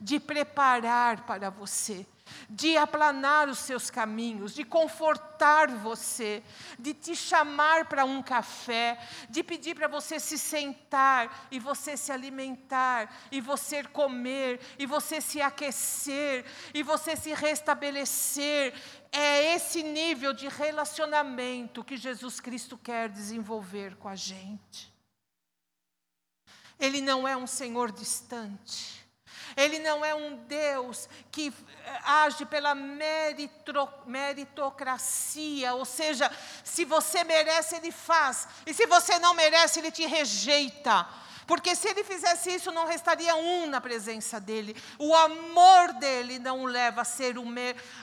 de 0.00 0.18
preparar 0.18 1.26
para 1.26 1.50
você, 1.50 2.06
de 2.48 2.76
aplanar 2.76 3.48
os 3.48 3.58
seus 3.58 3.90
caminhos, 3.90 4.54
de 4.54 4.64
confortar 4.64 5.68
você, 5.68 6.42
de 6.78 6.94
te 6.94 7.14
chamar 7.14 7.86
para 7.86 8.04
um 8.04 8.22
café, 8.22 8.98
de 9.28 9.42
pedir 9.42 9.74
para 9.74 9.88
você 9.88 10.18
se 10.18 10.38
sentar 10.38 11.48
e 11.50 11.58
você 11.58 11.96
se 11.96 12.12
alimentar, 12.12 13.12
e 13.30 13.40
você 13.40 13.82
comer, 13.84 14.60
e 14.78 14.86
você 14.86 15.20
se 15.20 15.40
aquecer, 15.40 16.44
e 16.72 16.82
você 16.82 17.16
se 17.16 17.32
restabelecer. 17.34 18.74
É 19.12 19.54
esse 19.54 19.82
nível 19.82 20.32
de 20.32 20.48
relacionamento 20.48 21.84
que 21.84 21.96
Jesus 21.96 22.40
Cristo 22.40 22.76
quer 22.76 23.08
desenvolver 23.08 23.96
com 23.96 24.08
a 24.08 24.16
gente. 24.16 24.92
Ele 26.78 27.00
não 27.00 27.26
é 27.26 27.36
um 27.36 27.46
Senhor 27.46 27.92
distante. 27.92 29.03
Ele 29.56 29.78
não 29.78 30.04
é 30.04 30.14
um 30.14 30.36
Deus 30.36 31.08
que 31.30 31.52
eh, 31.86 32.00
age 32.04 32.44
pela 32.44 32.74
meritocracia, 34.06 35.74
ou 35.74 35.84
seja, 35.84 36.30
se 36.62 36.84
você 36.84 37.24
merece, 37.24 37.76
Ele 37.76 37.92
faz, 37.92 38.48
e 38.66 38.74
se 38.74 38.86
você 38.86 39.18
não 39.18 39.34
merece, 39.34 39.78
Ele 39.78 39.90
te 39.90 40.06
rejeita. 40.06 41.06
Porque 41.46 41.74
se 41.74 41.88
ele 41.88 42.02
fizesse 42.02 42.54
isso, 42.54 42.72
não 42.72 42.86
restaria 42.86 43.34
um 43.36 43.66
na 43.66 43.80
presença 43.80 44.40
dele. 44.40 44.74
O 44.98 45.14
amor 45.14 45.92
dele 45.94 46.38
não 46.38 46.62
o 46.62 46.66
leva 46.66 47.02
a 47.02 47.04
ser 47.04 47.36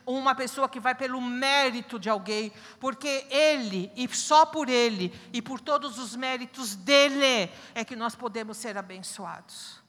uma 0.06 0.36
pessoa 0.36 0.70
que 0.70 0.80
vai 0.80 0.93
pelo 0.93 1.20
mérito 1.20 1.97
de 1.97 2.10
alguém, 2.10 2.52
porque 2.80 3.26
ele, 3.30 3.91
e 3.95 4.08
só 4.14 4.45
por 4.45 4.70
ele, 4.70 5.14
e 5.34 5.41
por 5.41 5.60
todos 5.60 5.97
os 5.97 6.16
méritos 6.16 6.76
dele, 6.76 7.52
é 7.74 7.84
que 7.84 7.95
nós 7.95 8.16
podemos 8.16 8.58
ser 8.58 8.78
abençoados 8.78 9.81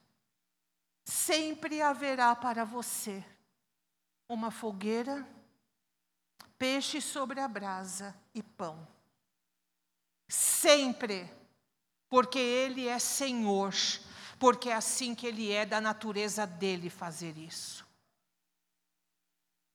sempre 1.05 1.83
haverá 1.83 2.35
para 2.35 2.65
você 2.65 3.25
uma 4.29 4.51
fogueira, 4.51 5.27
peixe 6.59 7.01
sobre 7.01 7.41
a 7.41 7.49
brasa 7.49 8.15
e 8.35 8.43
pão. 8.43 8.87
Sempre, 10.29 11.31
porque 12.09 12.39
Ele 12.39 12.89
é 12.89 12.99
Senhor, 12.99 13.75
porque 14.39 14.71
é 14.71 14.75
assim 14.75 15.15
que 15.15 15.27
Ele 15.27 15.53
é 15.53 15.67
da 15.67 15.81
natureza 15.81 16.47
dele 16.47 16.89
fazer 16.89 17.37
isso. 17.37 17.87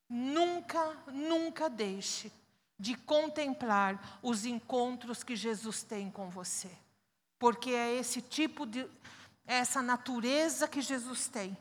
Nunca, 0.08 0.94
nunca 1.12 1.68
deixe 1.68 2.32
de 2.78 2.94
contemplar 2.94 4.18
os 4.22 4.44
encontros 4.44 5.22
que 5.22 5.36
Jesus 5.36 5.82
tem 5.82 6.10
com 6.10 6.30
você, 6.30 6.70
porque 7.38 7.70
é 7.70 7.94
esse 7.94 8.22
tipo 8.22 8.64
de 8.64 8.88
é 9.48 9.56
essa 9.56 9.80
natureza 9.80 10.68
que 10.68 10.82
Jesus 10.82 11.26
tem, 11.26 11.56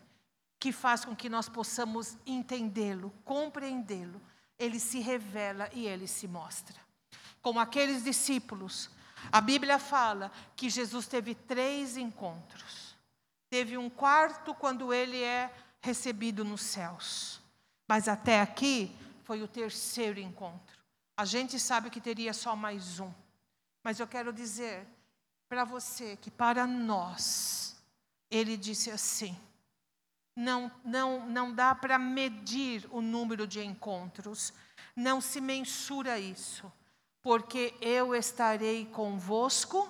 que 0.60 0.74
faz 0.74 1.06
com 1.06 1.16
que 1.16 1.30
nós 1.30 1.48
possamos 1.48 2.18
entendê-lo, 2.26 3.14
compreendê-lo. 3.24 4.22
Ele 4.60 4.78
se 4.78 5.00
revela 5.00 5.70
e 5.72 5.88
ele 5.88 6.06
se 6.06 6.28
mostra. 6.28 6.76
Como 7.42 7.62
aqueles 7.62 8.04
discípulos, 8.04 8.90
a 9.32 9.40
Bíblia 9.40 9.80
fala 9.80 10.30
que 10.54 10.70
Jesus 10.70 11.08
teve 11.08 11.34
três 11.34 11.96
encontros. 11.96 12.98
Teve 13.50 13.78
um 13.78 13.90
quarto 13.90 14.54
quando 14.54 14.94
ele 14.94 15.24
é 15.24 15.50
recebido 15.80 16.44
nos 16.44 16.62
céus. 16.62 17.40
Mas 17.88 18.10
até 18.10 18.42
aqui 18.42 18.94
foi 19.24 19.42
o 19.42 19.48
terceiro 19.48 20.20
encontro. 20.20 20.78
A 21.16 21.24
gente 21.24 21.58
sabe 21.58 21.90
que 21.90 22.02
teria 22.02 22.34
só 22.34 22.54
mais 22.54 23.00
um. 23.00 23.14
Mas 23.82 23.98
eu 23.98 24.08
quero 24.08 24.34
dizer 24.34 24.86
para 25.48 25.64
você 25.64 26.18
que 26.18 26.30
para 26.30 26.68
nós, 26.68 27.77
ele 28.30 28.58
disse 28.58 28.92
assim: 28.92 29.38
não, 30.36 30.72
não, 30.84 31.26
não 31.28 31.52
dá 31.52 31.74
para 31.74 31.98
medir 31.98 32.88
o 32.92 33.02
número 33.02 33.48
de 33.48 33.64
encontros, 33.64 34.54
não 34.96 35.20
se 35.20 35.42
mensura 35.42 36.20
isso, 36.20 36.72
porque 37.22 37.74
eu 37.82 38.14
estarei 38.14 38.86
convosco 38.86 39.90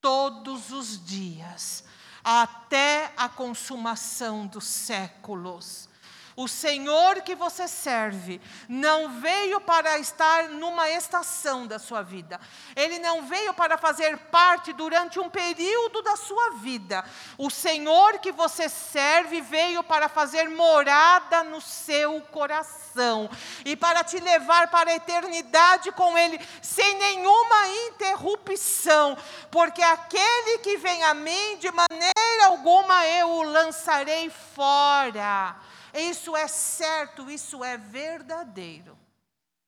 todos 0.00 0.72
os 0.72 1.04
dias, 1.04 1.84
até 2.22 3.12
a 3.16 3.28
consumação 3.28 4.46
dos 4.46 4.64
séculos. 4.64 5.88
O 6.36 6.46
Senhor 6.46 7.22
que 7.22 7.34
você 7.34 7.66
serve 7.66 8.42
não 8.68 9.20
veio 9.20 9.58
para 9.58 9.98
estar 9.98 10.50
numa 10.50 10.90
estação 10.90 11.66
da 11.66 11.78
sua 11.78 12.02
vida. 12.02 12.38
Ele 12.76 12.98
não 12.98 13.22
veio 13.22 13.54
para 13.54 13.78
fazer 13.78 14.18
parte 14.18 14.74
durante 14.74 15.18
um 15.18 15.30
período 15.30 16.02
da 16.02 16.14
sua 16.14 16.50
vida. 16.56 17.02
O 17.38 17.48
Senhor 17.48 18.18
que 18.18 18.30
você 18.30 18.68
serve 18.68 19.40
veio 19.40 19.82
para 19.82 20.10
fazer 20.10 20.50
morada 20.50 21.42
no 21.42 21.58
seu 21.58 22.20
coração 22.20 23.30
e 23.64 23.74
para 23.74 24.04
te 24.04 24.20
levar 24.20 24.68
para 24.68 24.90
a 24.90 24.96
eternidade 24.96 25.90
com 25.92 26.18
Ele, 26.18 26.38
sem 26.60 26.98
nenhuma 26.98 27.68
interrupção. 27.88 29.16
Porque 29.50 29.82
aquele 29.82 30.58
que 30.58 30.76
vem 30.76 31.02
a 31.02 31.14
mim, 31.14 31.56
de 31.58 31.72
maneira 31.72 32.46
alguma 32.46 33.06
eu 33.06 33.30
o 33.30 33.42
lançarei 33.42 34.28
fora. 34.28 35.56
Isso 35.96 36.36
é 36.36 36.46
certo, 36.46 37.30
isso 37.30 37.64
é 37.64 37.78
verdadeiro. 37.78 38.98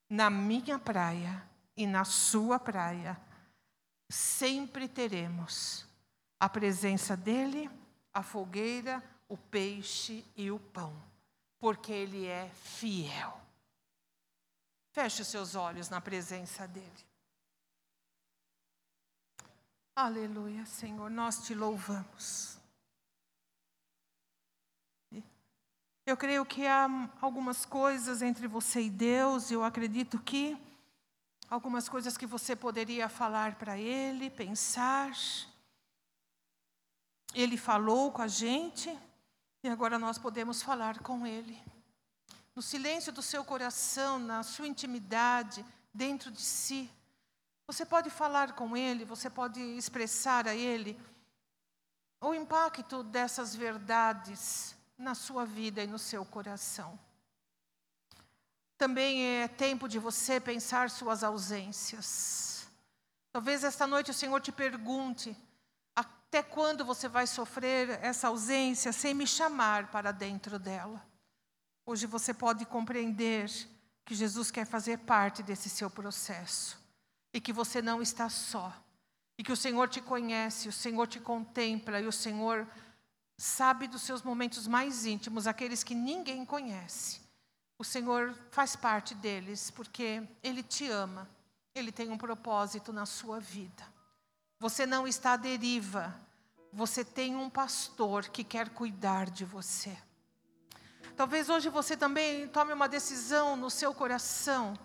Na 0.08 0.28
minha 0.28 0.78
praia 0.78 1.42
e 1.76 1.86
na 1.86 2.04
sua 2.04 2.58
praia, 2.58 3.18
sempre 4.10 4.88
teremos 4.88 5.86
a 6.38 6.48
presença 6.48 7.16
dele, 7.16 7.70
a 8.12 8.22
fogueira, 8.22 9.02
o 9.28 9.36
peixe 9.36 10.24
e 10.36 10.50
o 10.50 10.58
pão, 10.58 10.94
porque 11.58 11.92
ele 11.92 12.26
é 12.26 12.48
fiel. 12.48 13.40
Feche 14.92 15.22
os 15.22 15.28
seus 15.28 15.54
olhos 15.54 15.88
na 15.88 16.00
presença 16.00 16.66
dele. 16.66 17.08
Aleluia, 19.94 20.64
Senhor, 20.64 21.10
nós 21.10 21.44
te 21.44 21.54
louvamos. 21.54 22.57
Eu 26.08 26.16
creio 26.16 26.42
que 26.46 26.66
há 26.66 26.88
algumas 27.20 27.66
coisas 27.66 28.22
entre 28.22 28.48
você 28.48 28.80
e 28.80 28.88
Deus, 28.88 29.50
eu 29.50 29.62
acredito 29.62 30.18
que 30.18 30.56
algumas 31.50 31.86
coisas 31.86 32.16
que 32.16 32.24
você 32.24 32.56
poderia 32.56 33.10
falar 33.10 33.56
para 33.56 33.76
Ele, 33.76 34.30
pensar. 34.30 35.12
Ele 37.34 37.58
falou 37.58 38.10
com 38.10 38.22
a 38.22 38.26
gente 38.26 38.88
e 39.62 39.68
agora 39.68 39.98
nós 39.98 40.16
podemos 40.16 40.62
falar 40.62 40.98
com 41.00 41.26
Ele. 41.26 41.62
No 42.56 42.62
silêncio 42.62 43.12
do 43.12 43.20
seu 43.20 43.44
coração, 43.44 44.18
na 44.18 44.42
sua 44.42 44.66
intimidade, 44.66 45.62
dentro 45.92 46.30
de 46.30 46.40
si. 46.40 46.90
Você 47.66 47.84
pode 47.84 48.08
falar 48.08 48.54
com 48.54 48.74
Ele, 48.74 49.04
você 49.04 49.28
pode 49.28 49.60
expressar 49.60 50.48
a 50.48 50.54
Ele 50.54 50.98
o 52.18 52.32
impacto 52.32 53.02
dessas 53.02 53.54
verdades 53.54 54.77
na 54.98 55.14
sua 55.14 55.46
vida 55.46 55.82
e 55.82 55.86
no 55.86 55.98
seu 55.98 56.24
coração. 56.24 56.98
Também 58.76 59.42
é 59.42 59.48
tempo 59.48 59.88
de 59.88 59.98
você 59.98 60.40
pensar 60.40 60.90
suas 60.90 61.22
ausências. 61.22 62.68
Talvez 63.32 63.62
esta 63.62 63.86
noite 63.86 64.10
o 64.10 64.14
Senhor 64.14 64.40
te 64.40 64.50
pergunte: 64.50 65.36
até 65.94 66.42
quando 66.42 66.84
você 66.84 67.08
vai 67.08 67.26
sofrer 67.26 67.98
essa 68.02 68.28
ausência 68.28 68.92
sem 68.92 69.14
me 69.14 69.26
chamar 69.26 69.90
para 69.90 70.12
dentro 70.12 70.58
dela? 70.58 71.02
Hoje 71.86 72.06
você 72.06 72.34
pode 72.34 72.66
compreender 72.66 73.50
que 74.04 74.14
Jesus 74.14 74.50
quer 74.50 74.66
fazer 74.66 74.98
parte 74.98 75.42
desse 75.42 75.68
seu 75.68 75.88
processo 75.88 76.78
e 77.32 77.40
que 77.40 77.52
você 77.52 77.80
não 77.80 78.02
está 78.02 78.28
só. 78.28 78.74
E 79.38 79.42
que 79.42 79.52
o 79.52 79.56
Senhor 79.56 79.88
te 79.88 80.00
conhece, 80.00 80.68
o 80.68 80.72
Senhor 80.72 81.06
te 81.06 81.20
contempla 81.20 82.00
e 82.00 82.06
o 82.06 82.12
Senhor 82.12 82.66
sabe 83.38 83.86
dos 83.86 84.02
seus 84.02 84.22
momentos 84.22 84.66
mais 84.66 85.06
íntimos, 85.06 85.46
aqueles 85.46 85.84
que 85.84 85.94
ninguém 85.94 86.44
conhece. 86.44 87.20
O 87.78 87.84
Senhor 87.84 88.36
faz 88.50 88.74
parte 88.74 89.14
deles, 89.14 89.70
porque 89.70 90.28
Ele 90.42 90.64
te 90.64 90.88
ama, 90.90 91.30
Ele 91.72 91.92
tem 91.92 92.10
um 92.10 92.18
propósito 92.18 92.92
na 92.92 93.06
sua 93.06 93.38
vida. 93.38 93.86
Você 94.58 94.84
não 94.84 95.06
está 95.06 95.34
à 95.34 95.36
deriva, 95.36 96.12
você 96.72 97.04
tem 97.04 97.36
um 97.36 97.48
pastor 97.48 98.28
que 98.28 98.42
quer 98.42 98.70
cuidar 98.70 99.30
de 99.30 99.44
você. 99.44 99.96
Talvez 101.16 101.48
hoje 101.48 101.68
você 101.68 101.96
também 101.96 102.48
tome 102.48 102.72
uma 102.72 102.88
decisão 102.88 103.56
no 103.56 103.70
seu 103.70 103.94
coração 103.94 104.76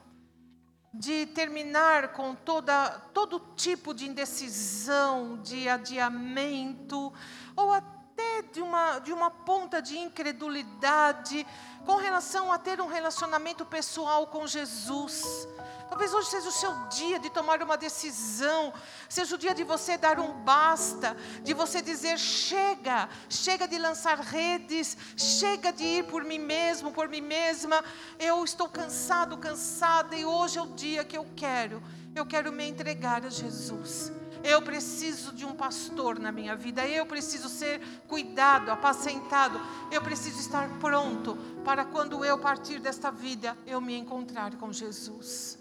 de 0.94 1.26
terminar 1.28 2.10
com 2.14 2.36
toda, 2.36 2.90
todo 3.14 3.40
tipo 3.56 3.96
de 3.96 4.08
indecisão, 4.08 5.42
de 5.42 5.68
adiamento, 5.68 7.12
ou 7.56 7.74
até 7.74 7.93
até 8.14 8.44
de 8.44 8.62
uma, 8.62 9.00
de 9.00 9.12
uma 9.12 9.32
ponta 9.32 9.82
de 9.82 9.98
incredulidade 9.98 11.46
com 11.84 11.96
relação 11.96 12.52
a 12.52 12.60
ter 12.60 12.80
um 12.80 12.88
relacionamento 12.88 13.66
pessoal 13.66 14.28
com 14.28 14.46
Jesus. 14.46 15.48
Talvez 15.90 16.14
hoje 16.14 16.30
seja 16.30 16.48
o 16.48 16.52
seu 16.52 16.74
dia 16.90 17.20
de 17.20 17.30
tomar 17.30 17.62
uma 17.62 17.76
decisão, 17.76 18.74
seja 19.10 19.36
o 19.36 19.38
dia 19.38 19.54
de 19.54 19.64
você 19.64 19.98
dar 19.98 20.20
um 20.20 20.32
basta, 20.44 21.16
de 21.42 21.54
você 21.54 21.82
dizer: 21.82 22.18
chega, 22.18 23.10
chega 23.30 23.68
de 23.68 23.78
lançar 23.78 24.20
redes, 24.20 24.96
chega 25.18 25.72
de 25.72 25.84
ir 25.84 26.06
por 26.06 26.24
mim 26.24 26.40
mesmo, 26.40 26.92
por 26.92 27.10
mim 27.10 27.22
mesma. 27.22 27.84
Eu 28.20 28.44
estou 28.44 28.70
cansado, 28.70 29.38
cansada, 29.38 30.16
e 30.16 30.26
hoje 30.26 30.58
é 30.58 30.62
o 30.62 30.68
dia 30.68 31.04
que 31.04 31.18
eu 31.18 31.28
quero, 31.36 31.82
eu 32.16 32.26
quero 32.26 32.52
me 32.52 32.68
entregar 32.68 33.26
a 33.26 33.30
Jesus. 33.30 34.23
Eu 34.44 34.62
preciso 34.62 35.32
de 35.32 35.46
um 35.46 35.56
pastor 35.56 36.20
na 36.20 36.32
minha 36.32 36.56
vida, 36.56 36.86
eu 36.86 37.06
preciso 37.06 37.48
ser 37.48 37.80
cuidado, 38.08 38.70
apacentado, 38.70 39.60
eu 39.90 40.02
preciso 40.02 40.40
estar 40.40 40.68
pronto 40.80 41.38
para 41.64 41.86
quando 41.86 42.26
eu 42.26 42.38
partir 42.38 42.80
desta 42.80 43.10
vida, 43.10 43.58
eu 43.66 43.80
me 43.80 43.96
encontrar 43.96 44.56
com 44.58 44.72
Jesus. 44.74 45.58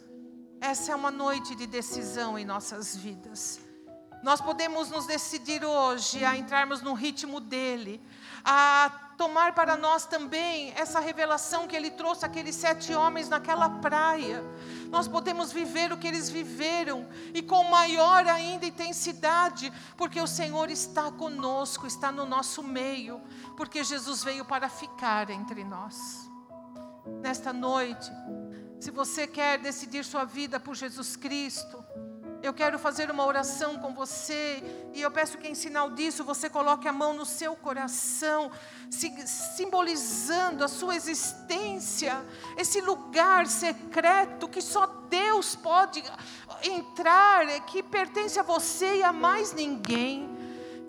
Essa 0.60 0.92
é 0.92 0.94
uma 0.96 1.10
noite 1.10 1.54
de 1.54 1.66
decisão 1.66 2.36
em 2.36 2.44
nossas 2.44 2.96
vidas. 2.96 3.60
Nós 4.22 4.40
podemos 4.40 4.88
nos 4.90 5.06
decidir 5.06 5.64
hoje 5.64 6.24
a 6.24 6.36
entrarmos 6.36 6.80
no 6.80 6.94
ritmo 6.94 7.40
dele, 7.40 8.00
a 8.45 8.90
tomar 9.16 9.55
para 9.55 9.76
nós 9.76 10.05
também 10.05 10.72
essa 10.76 10.99
revelação 10.99 11.68
que 11.68 11.76
ele 11.76 11.90
trouxe 11.90 12.24
aqueles 12.24 12.55
sete 12.57 12.95
homens 12.95 13.28
naquela 13.28 13.68
praia. 13.68 14.43
Nós 14.90 15.07
podemos 15.07 15.53
viver 15.53 15.93
o 15.93 15.97
que 15.97 16.09
eles 16.09 16.28
viveram 16.28 17.09
e 17.32 17.40
com 17.43 17.62
maior 17.64 18.26
ainda 18.26 18.66
intensidade, 18.66 19.72
porque 19.97 20.20
o 20.20 20.26
Senhor 20.26 20.70
está 20.70 21.11
conosco, 21.12 21.86
está 21.86 22.11
no 22.11 22.26
nosso 22.26 22.62
meio, 22.62 23.20
porque 23.57 23.84
Jesus 23.84 24.24
veio 24.24 24.45
para 24.45 24.68
ficar 24.68 25.30
entre 25.30 25.62
nós. 25.62 26.28
Nesta 27.20 27.53
noite, 27.53 28.11
se 28.80 28.90
você 28.90 29.26
quer 29.26 29.59
decidir 29.59 30.05
sua 30.05 30.24
vida 30.24 30.59
por 30.59 30.74
Jesus 30.74 31.14
Cristo, 31.14 31.84
eu 32.43 32.53
quero 32.53 32.76
fazer 32.76 33.09
uma 33.09 33.24
oração 33.24 33.78
com 33.78 33.95
você 33.95 34.62
e 34.93 35.01
eu 35.01 35.11
peço 35.12 35.38
que 35.38 35.47
em 35.47 35.55
sinal 35.55 35.90
disso 35.90 36.24
você 36.24 36.51
coloque 36.51 36.88
a 36.88 36.93
mão 36.93 37.14
no 37.14 37.24
seu 37.24 37.55
coração, 37.55 38.51
simbolizando 38.90 40.64
a 40.64 40.68
sua 40.68 40.97
existência, 40.97 42.20
esse 42.57 42.80
lugar 42.80 43.47
secreto 43.47 44.49
que 44.49 44.61
só 44.61 44.86
Deus 45.09 45.55
pode 45.55 46.03
entrar, 46.64 47.47
que 47.66 47.80
pertence 47.80 48.40
a 48.40 48.43
você 48.43 48.97
e 48.97 49.03
a 49.05 49.12
mais 49.12 49.53
ninguém. 49.53 50.28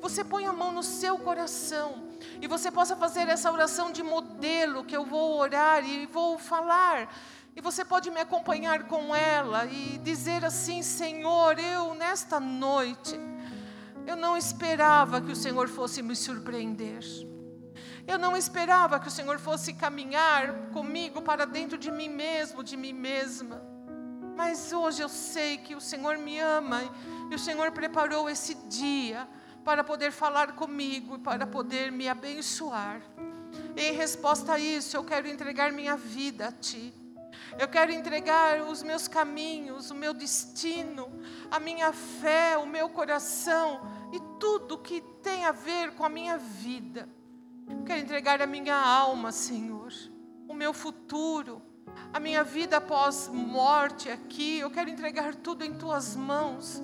Você 0.02 0.24
põe 0.24 0.46
a 0.46 0.52
mão 0.52 0.72
no 0.72 0.84
seu 0.84 1.18
coração 1.20 2.12
e 2.42 2.48
você 2.48 2.72
possa 2.72 2.96
fazer 2.96 3.30
essa 3.30 3.52
oração 3.52 3.92
de 3.92 4.02
modelo 4.02 4.84
que 4.84 4.98
eu 4.98 5.06
vou 5.06 5.38
orar 5.38 5.88
e 5.88 6.08
vou 6.08 6.38
falar 6.38 7.08
e 7.56 7.62
você 7.62 7.86
pode 7.86 8.10
me 8.10 8.20
acompanhar 8.20 8.84
com 8.84 9.16
ela 9.16 9.66
e 9.66 9.98
dizer 10.00 10.44
assim: 10.44 10.82
Senhor, 10.82 11.60
eu 11.60 11.94
nesta 11.94 12.40
noite, 12.40 13.20
eu 14.08 14.16
não 14.16 14.36
esperava 14.36 15.22
que 15.22 15.32
o 15.32 15.36
Senhor 15.36 15.68
fosse 15.68 16.02
me 16.02 16.16
surpreender. 16.16 17.04
Eu 18.06 18.18
não 18.18 18.36
esperava 18.36 19.00
que 19.00 19.08
o 19.08 19.12
Senhor 19.12 19.40
fosse 19.40 19.74
caminhar 19.74 20.72
comigo 20.72 21.22
para 21.22 21.46
dentro 21.46 21.78
de 21.78 21.90
mim 21.90 22.10
mesmo, 22.10 22.64
de 22.64 22.76
mim 22.76 22.92
mesma. 22.92 23.62
Mas 24.36 24.74
hoje 24.74 25.02
eu 25.02 25.08
sei 25.08 25.58
que 25.58 25.76
o 25.76 25.80
Senhor 25.80 26.18
me 26.18 26.40
ama 26.40 26.82
e 27.32 27.36
o 27.36 27.40
Senhor 27.40 27.72
preparou 27.72 28.30
esse 28.30 28.56
dia 28.68 29.28
para 29.64 29.84
poder 29.84 30.12
falar 30.12 30.54
comigo 30.54 31.16
e 31.16 31.20
para 31.20 31.48
poder 31.48 31.92
me 31.92 32.10
abençoar. 32.10 33.02
Em 33.78 33.94
resposta 33.94 34.54
a 34.54 34.60
isso, 34.60 34.98
eu 34.98 35.04
quero 35.04 35.28
entregar 35.28 35.72
minha 35.72 35.96
vida 35.96 36.48
a 36.48 36.52
Ti. 36.52 37.03
Eu 37.60 37.68
quero 37.68 37.92
entregar 37.92 38.62
os 38.62 38.82
meus 38.82 39.08
caminhos, 39.08 39.92
o 39.92 39.96
meu 39.96 40.14
destino, 40.14 41.10
a 41.52 41.60
minha 41.60 41.92
fé, 41.94 42.58
o 42.58 42.66
meu 42.66 42.90
coração 42.90 43.82
e 44.12 44.20
tudo 44.40 44.78
que 44.78 45.02
tem 45.22 45.46
a 45.46 45.52
ver 45.52 45.92
com 45.92 46.04
a 46.04 46.10
minha 46.10 46.38
vida. 46.38 47.08
Eu 47.70 47.84
quero 47.84 48.02
entregar 48.02 48.42
a 48.42 48.48
minha 48.48 48.76
alma, 48.76 49.32
Senhor, 49.32 49.92
o 50.48 50.54
meu 50.54 50.74
futuro, 50.74 51.62
a 52.12 52.20
minha 52.20 52.44
vida 52.44 52.78
após 52.78 53.28
morte 53.28 54.10
aqui. 54.10 54.60
Eu 54.60 54.72
quero 54.72 54.90
entregar 54.90 55.36
tudo 55.36 55.64
em 55.64 55.74
tuas 55.74 56.16
mãos. 56.16 56.82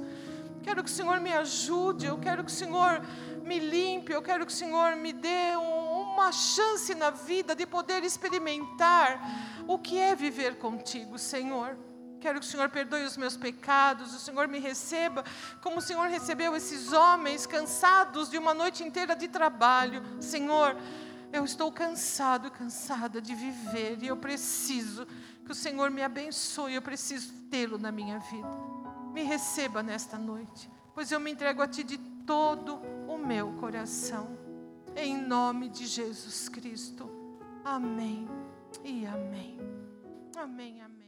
Quero 0.63 0.83
que 0.83 0.89
o 0.89 0.93
Senhor 0.93 1.19
me 1.19 1.31
ajude, 1.33 2.05
eu 2.05 2.17
quero 2.17 2.43
que 2.43 2.51
o 2.51 2.53
Senhor 2.53 3.01
me 3.43 3.59
limpe, 3.59 4.11
eu 4.11 4.21
quero 4.21 4.45
que 4.45 4.51
o 4.51 4.55
Senhor 4.55 4.95
me 4.95 5.11
dê 5.11 5.55
um, 5.57 5.78
uma 6.19 6.31
chance 6.33 6.93
na 6.93 7.09
vida 7.09 7.55
de 7.55 7.65
poder 7.65 8.03
experimentar 8.03 9.19
o 9.65 9.79
que 9.79 9.97
é 9.97 10.13
viver 10.13 10.57
contigo, 10.57 11.17
Senhor. 11.17 11.77
Quero 12.19 12.41
que 12.41 12.45
o 12.45 12.49
Senhor 12.49 12.67
perdoe 12.69 13.03
os 13.03 13.15
meus 13.15 13.37
pecados, 13.37 14.13
o 14.13 14.19
Senhor 14.19 14.45
me 14.47 14.59
receba 14.59 15.23
como 15.61 15.77
o 15.77 15.81
Senhor 15.81 16.07
recebeu 16.09 16.53
esses 16.55 16.91
homens 16.91 17.45
cansados 17.45 18.29
de 18.29 18.37
uma 18.37 18.53
noite 18.53 18.83
inteira 18.83 19.15
de 19.15 19.29
trabalho. 19.29 20.03
Senhor, 20.19 20.75
eu 21.31 21.45
estou 21.45 21.71
cansado, 21.71 22.51
cansada 22.51 23.21
de 23.21 23.33
viver 23.33 23.99
e 24.01 24.07
eu 24.07 24.17
preciso 24.17 25.07
que 25.45 25.51
o 25.53 25.55
Senhor 25.55 25.89
me 25.89 26.03
abençoe, 26.03 26.75
eu 26.75 26.81
preciso 26.81 27.31
tê-lo 27.49 27.77
na 27.77 27.91
minha 27.91 28.19
vida. 28.19 28.49
Me 29.13 29.23
receba 29.23 29.81
nesta 29.81 30.17
noite, 30.17 30.69
pois 30.93 31.11
eu 31.11 31.19
me 31.19 31.31
entrego 31.31 31.61
a 31.61 31.67
Ti 31.67 31.83
de 31.83 31.97
todo 31.97 32.75
o 33.07 33.17
meu 33.17 33.53
coração. 33.53 34.38
Em 34.95 35.15
nome 35.15 35.69
de 35.69 35.85
Jesus 35.85 36.49
Cristo. 36.49 37.09
Amém 37.63 38.27
e 38.83 39.05
amém. 39.05 39.57
Amém, 40.35 40.81
amém. 40.81 40.98